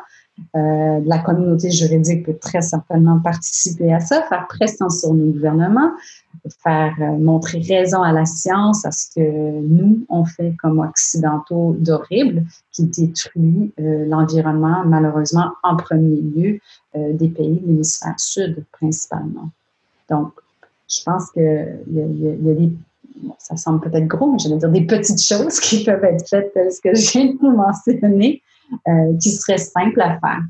Euh, 0.55 1.01
la 1.05 1.19
communauté 1.21 1.71
juridique 1.71 2.27
peut 2.27 2.37
très 2.39 2.61
certainement 2.61 3.19
participer 3.21 3.95
à 3.95 4.01
ça, 4.01 4.23
faire 4.25 4.47
pression 4.49 4.91
sur 4.91 5.15
nos 5.15 5.33
gouvernements, 5.33 5.93
faire 6.63 6.95
euh, 7.01 7.17
montrer 7.17 7.61
raison 7.61 8.03
à 8.03 8.13
la 8.13 8.27
science, 8.27 8.85
à 8.85 8.91
ce 8.91 9.15
que 9.15 9.61
nous, 9.61 10.05
on 10.09 10.25
fait 10.25 10.55
comme 10.59 10.81
occidentaux 10.81 11.75
d'horrible, 11.79 12.45
qui 12.73 12.85
détruit 12.85 13.73
euh, 13.81 14.07
l'environnement, 14.07 14.85
malheureusement, 14.85 15.53
en 15.63 15.77
premier 15.77 16.21
lieu, 16.21 16.61
euh, 16.97 17.13
des 17.13 17.29
pays 17.29 17.59
de 17.61 17.67
l'hémisphère 17.67 18.19
sud, 18.19 18.65
principalement. 18.73 19.51
Donc, 20.11 20.33
je 20.89 21.03
pense 21.05 21.31
qu'il 21.33 21.43
y, 21.91 21.99
y, 21.99 22.51
a 22.51 22.55
des 22.55 22.73
ça 23.39 23.57
semble 23.57 23.81
peut-être 23.81 24.07
gros, 24.07 24.33
mais 24.33 24.39
je 24.39 24.49
vais 24.49 24.57
dire 24.57 24.71
des 24.71 24.87
petites 24.87 25.23
choses 25.23 25.61
qui 25.61 25.85
peuvent 25.85 26.05
être 26.05 26.29
faites, 26.29 26.53
ce 26.55 26.81
que 26.81 26.89
de 26.91 27.39
vous 27.39 27.51
mentionner, 27.57 28.43
qui 29.21 29.31
seraient 29.31 29.59
simples 29.59 30.01
à 30.01 30.19
faire 30.21 30.43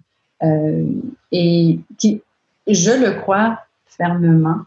et 1.33 1.81
qui, 1.99 2.23
je 2.67 2.91
le 2.91 3.21
crois 3.21 3.59
fermement, 3.87 4.61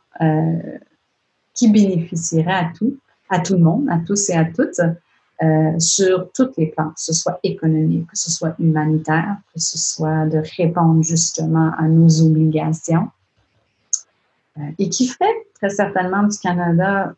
qui 1.53 1.69
bénéficierait 1.69 2.53
à 2.53 2.71
tout, 2.77 2.97
à 3.29 3.39
tout 3.39 3.53
le 3.53 3.59
monde, 3.59 3.87
à 3.89 3.99
tous 4.05 4.29
et 4.29 4.33
à 4.33 4.45
toutes, 4.45 4.79
euh, 5.41 5.79
sur 5.79 6.31
toutes 6.33 6.57
les 6.57 6.67
plans, 6.67 6.89
que 6.89 7.01
ce 7.01 7.13
soit 7.13 7.39
économique, 7.43 8.07
que 8.07 8.17
ce 8.17 8.29
soit 8.29 8.55
humanitaire, 8.59 9.37
que 9.53 9.59
ce 9.61 9.77
soit 9.77 10.25
de 10.25 10.41
répondre 10.57 11.01
justement 11.01 11.71
à 11.77 11.83
nos 11.83 12.21
obligations, 12.21 13.07
euh, 14.57 14.63
et 14.77 14.89
qui 14.89 15.07
ferait 15.07 15.33
très 15.55 15.69
certainement 15.69 16.23
du 16.23 16.37
Canada 16.39 17.13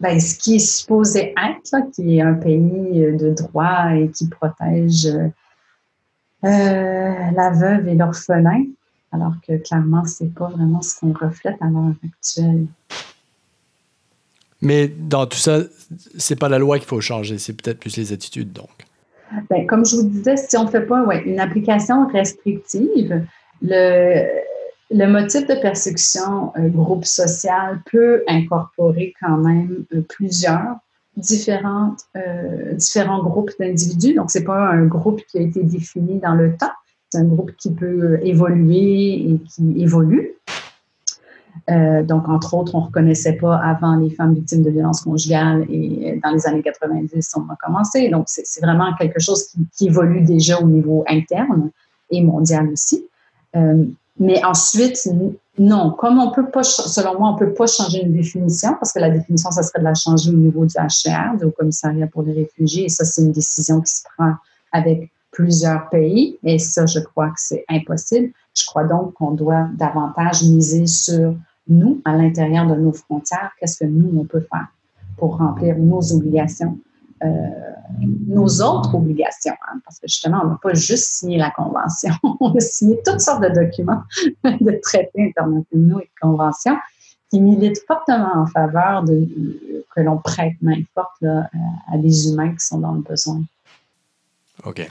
ben, 0.00 0.20
ce 0.20 0.38
qui 0.38 0.56
est 0.56 0.58
supposé 0.58 1.34
être, 1.36 1.90
qui 1.92 2.18
est 2.18 2.20
un 2.20 2.34
pays 2.34 3.12
de 3.12 3.30
droit 3.30 3.94
et 3.94 4.10
qui 4.10 4.28
protège 4.28 5.06
euh, 5.06 5.30
la 6.44 7.50
veuve 7.50 7.88
et 7.88 7.94
l'orphelin, 7.94 8.64
alors 9.10 9.32
que 9.46 9.56
clairement, 9.56 10.04
ce 10.04 10.24
n'est 10.24 10.30
pas 10.30 10.48
vraiment 10.48 10.82
ce 10.82 11.00
qu'on 11.00 11.12
reflète 11.12 11.56
à 11.60 11.66
l'heure 11.66 11.94
actuelle. 12.04 12.66
Mais 14.60 14.88
dans 14.88 15.26
tout 15.26 15.38
ça, 15.38 15.60
c'est 16.18 16.38
pas 16.38 16.48
la 16.48 16.58
loi 16.58 16.78
qu'il 16.78 16.88
faut 16.88 17.00
changer, 17.00 17.38
c'est 17.38 17.54
peut-être 17.54 17.78
plus 17.78 17.96
les 17.96 18.12
attitudes, 18.12 18.52
donc. 18.52 18.70
Bien, 19.50 19.66
comme 19.66 19.84
je 19.84 19.96
vous 19.96 20.08
disais, 20.08 20.36
si 20.36 20.56
on 20.56 20.64
ne 20.64 20.70
fait 20.70 20.86
pas 20.86 21.04
ouais, 21.04 21.22
une 21.24 21.40
application 21.40 22.06
restrictive, 22.08 23.24
le, 23.62 24.24
le 24.90 25.06
motif 25.06 25.46
de 25.46 25.54
persécution 25.54 26.52
euh, 26.56 26.68
groupe 26.68 27.04
social 27.04 27.80
peut 27.90 28.22
incorporer 28.28 29.14
quand 29.20 29.38
même 29.38 29.84
euh, 29.94 30.02
plusieurs 30.08 30.76
différentes, 31.16 32.02
euh, 32.16 32.74
différents 32.74 33.22
groupes 33.22 33.50
d'individus. 33.58 34.14
Donc, 34.14 34.30
ce 34.30 34.38
n'est 34.38 34.44
pas 34.44 34.68
un 34.70 34.86
groupe 34.86 35.22
qui 35.30 35.38
a 35.38 35.40
été 35.40 35.62
défini 35.62 36.20
dans 36.20 36.34
le 36.34 36.56
temps, 36.56 36.72
c'est 37.10 37.18
un 37.18 37.24
groupe 37.24 37.52
qui 37.56 37.72
peut 37.72 38.18
évoluer 38.22 39.30
et 39.30 39.40
qui 39.48 39.80
évolue. 39.80 40.34
Euh, 41.70 42.02
donc, 42.02 42.28
entre 42.28 42.54
autres, 42.54 42.74
on 42.74 42.80
ne 42.80 42.86
reconnaissait 42.86 43.34
pas 43.34 43.56
avant 43.56 43.96
les 43.96 44.10
femmes 44.10 44.34
victimes 44.34 44.62
de 44.62 44.70
violences 44.70 45.02
conjugales 45.02 45.66
et 45.68 46.20
dans 46.22 46.30
les 46.30 46.46
années 46.46 46.62
90, 46.62 47.34
on 47.36 47.52
a 47.52 47.56
commencé. 47.56 48.08
Donc, 48.08 48.26
c'est 48.28 48.60
vraiment 48.60 48.94
quelque 48.94 49.20
chose 49.20 49.48
qui, 49.76 49.86
évolue 49.86 50.20
déjà 50.22 50.60
au 50.60 50.66
niveau 50.66 51.04
interne 51.08 51.70
et 52.10 52.22
mondial 52.22 52.68
aussi. 52.68 53.06
Euh, 53.56 53.84
mais 54.18 54.42
ensuite, 54.44 54.98
non, 55.58 55.90
comme 55.90 56.18
on 56.18 56.30
peut 56.30 56.50
pas, 56.50 56.62
selon 56.62 57.18
moi, 57.18 57.30
on 57.30 57.36
peut 57.36 57.52
pas 57.52 57.66
changer 57.66 58.02
une 58.02 58.12
définition 58.12 58.74
parce 58.78 58.92
que 58.92 58.98
la 58.98 59.10
définition, 59.10 59.50
ça 59.50 59.62
serait 59.62 59.80
de 59.80 59.84
la 59.84 59.94
changer 59.94 60.30
au 60.30 60.34
niveau 60.34 60.64
du 60.64 60.74
HCR, 60.74 61.36
du 61.38 61.50
Commissariat 61.52 62.06
pour 62.06 62.22
les 62.22 62.32
réfugiés, 62.32 62.84
et 62.84 62.88
ça, 62.88 63.04
c'est 63.04 63.22
une 63.22 63.32
décision 63.32 63.80
qui 63.80 63.92
se 63.92 64.02
prend 64.16 64.34
avec 64.72 65.10
plusieurs 65.32 65.88
pays, 65.90 66.38
et 66.44 66.58
ça, 66.58 66.86
je 66.86 67.00
crois 67.00 67.28
que 67.28 67.38
c'est 67.38 67.64
impossible. 67.68 68.30
Je 68.54 68.64
crois 68.64 68.84
donc 68.84 69.12
qu'on 69.14 69.32
doit 69.32 69.68
davantage 69.76 70.42
miser 70.44 70.86
sur 70.86 71.34
nous, 71.68 72.00
à 72.04 72.16
l'intérieur 72.16 72.66
de 72.66 72.74
nos 72.74 72.92
frontières, 72.92 73.50
qu'est-ce 73.60 73.78
que 73.78 73.84
nous, 73.84 74.18
on 74.18 74.24
peut 74.24 74.40
faire 74.40 74.68
pour 75.18 75.38
remplir 75.38 75.76
nos 75.78 76.12
obligations, 76.12 76.78
euh, 77.24 77.28
nos 78.26 78.46
autres 78.62 78.94
obligations, 78.94 79.54
hein, 79.68 79.80
parce 79.84 79.98
que 79.98 80.06
justement, 80.06 80.40
on 80.44 80.48
n'a 80.48 80.58
pas 80.62 80.74
juste 80.74 81.06
signé 81.12 81.38
la 81.38 81.50
Convention, 81.50 82.12
on 82.40 82.54
a 82.54 82.60
signé 82.60 83.00
toutes 83.04 83.20
sortes 83.20 83.42
de 83.42 83.48
documents, 83.48 84.02
de 84.44 84.80
traités 84.82 85.32
internationaux 85.36 86.00
et 86.00 86.04
de 86.04 86.20
conventions 86.20 86.76
qui 87.30 87.40
militent 87.40 87.82
fortement 87.86 88.32
en 88.36 88.46
faveur 88.46 89.02
de 89.02 89.26
que 89.94 90.00
l'on 90.00 90.18
prête 90.18 90.54
main 90.60 90.80
forte 90.94 91.24
à 91.24 91.96
des 91.96 92.28
humains 92.28 92.52
qui 92.52 92.64
sont 92.64 92.78
dans 92.78 92.92
le 92.92 93.00
besoin. 93.00 93.40
OK. 94.64 94.86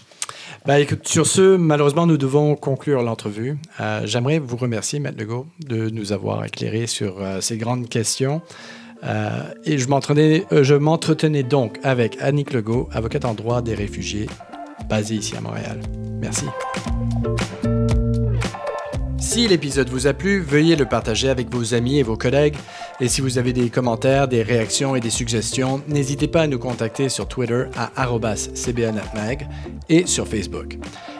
Ben, 0.65 0.77
écoute, 0.77 1.07
sur 1.07 1.27
ce, 1.27 1.57
malheureusement, 1.57 2.07
nous 2.07 2.17
devons 2.17 2.55
conclure 2.55 3.03
l'entrevue. 3.03 3.57
Euh, 3.79 4.01
j'aimerais 4.05 4.39
vous 4.39 4.57
remercier, 4.57 4.99
Maître 4.99 5.19
Legault, 5.19 5.47
de 5.59 5.89
nous 5.89 6.11
avoir 6.11 6.45
éclairé 6.45 6.87
sur 6.87 7.21
euh, 7.21 7.41
ces 7.41 7.57
grandes 7.57 7.89
questions. 7.89 8.41
Euh, 9.05 9.43
et 9.65 9.77
je 9.77 9.87
m'entretenais 10.75 11.43
donc 11.43 11.79
avec 11.83 12.17
Annick 12.21 12.53
Legault, 12.53 12.89
avocate 12.91 13.25
en 13.25 13.33
droit 13.33 13.61
des 13.61 13.75
réfugiés, 13.75 14.27
basée 14.89 15.15
ici 15.15 15.35
à 15.35 15.41
Montréal. 15.41 15.79
Merci. 16.19 16.45
Si 19.17 19.47
l'épisode 19.47 19.89
vous 19.89 20.07
a 20.07 20.13
plu, 20.13 20.39
veuillez 20.39 20.75
le 20.75 20.85
partager 20.85 21.29
avec 21.29 21.53
vos 21.53 21.73
amis 21.73 21.99
et 21.99 22.03
vos 22.03 22.15
collègues. 22.15 22.55
Et 23.01 23.07
si 23.07 23.21
vous 23.21 23.37
avez 23.37 23.53
des 23.53 23.69
commentaires, 23.69 24.27
des 24.27 24.43
réactions 24.43 24.95
et 24.95 25.01
des 25.01 25.09
suggestions, 25.09 25.81
n'hésitez 25.87 26.27
pas 26.27 26.43
à 26.43 26.47
nous 26.47 26.59
contacter 26.59 27.09
sur 27.09 27.27
Twitter 27.27 27.65
à 27.75 27.91
cbnatmag 28.53 29.47
et 29.89 30.05
sur 30.05 30.27
Facebook. 30.27 30.77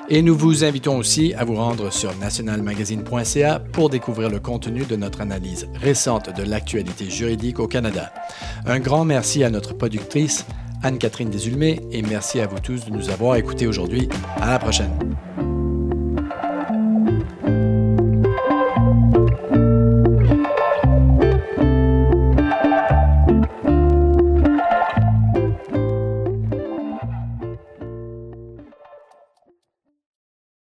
Et 0.07 0.21
nous 0.21 0.37
vous 0.37 0.63
invitons 0.63 0.97
aussi 0.97 1.33
à 1.33 1.43
vous 1.43 1.55
rendre 1.55 1.91
sur 1.91 2.15
nationalmagazine.ca 2.17 3.59
pour 3.71 3.89
découvrir 3.89 4.29
le 4.29 4.39
contenu 4.39 4.85
de 4.85 4.95
notre 4.95 5.21
analyse 5.21 5.67
récente 5.81 6.35
de 6.35 6.43
l'actualité 6.43 7.09
juridique 7.09 7.59
au 7.59 7.67
Canada. 7.67 8.13
Un 8.67 8.79
grand 8.79 9.03
merci 9.03 9.43
à 9.43 9.49
notre 9.49 9.73
productrice, 9.73 10.45
Anne-Catherine 10.83 11.31
Desulmé, 11.31 11.81
et 11.91 12.03
merci 12.03 12.39
à 12.39 12.45
vous 12.45 12.59
tous 12.59 12.85
de 12.85 12.91
nous 12.91 13.09
avoir 13.09 13.35
écoutés 13.35 13.65
aujourd'hui. 13.65 14.07
À 14.39 14.51
la 14.51 14.59
prochaine. 14.59 14.91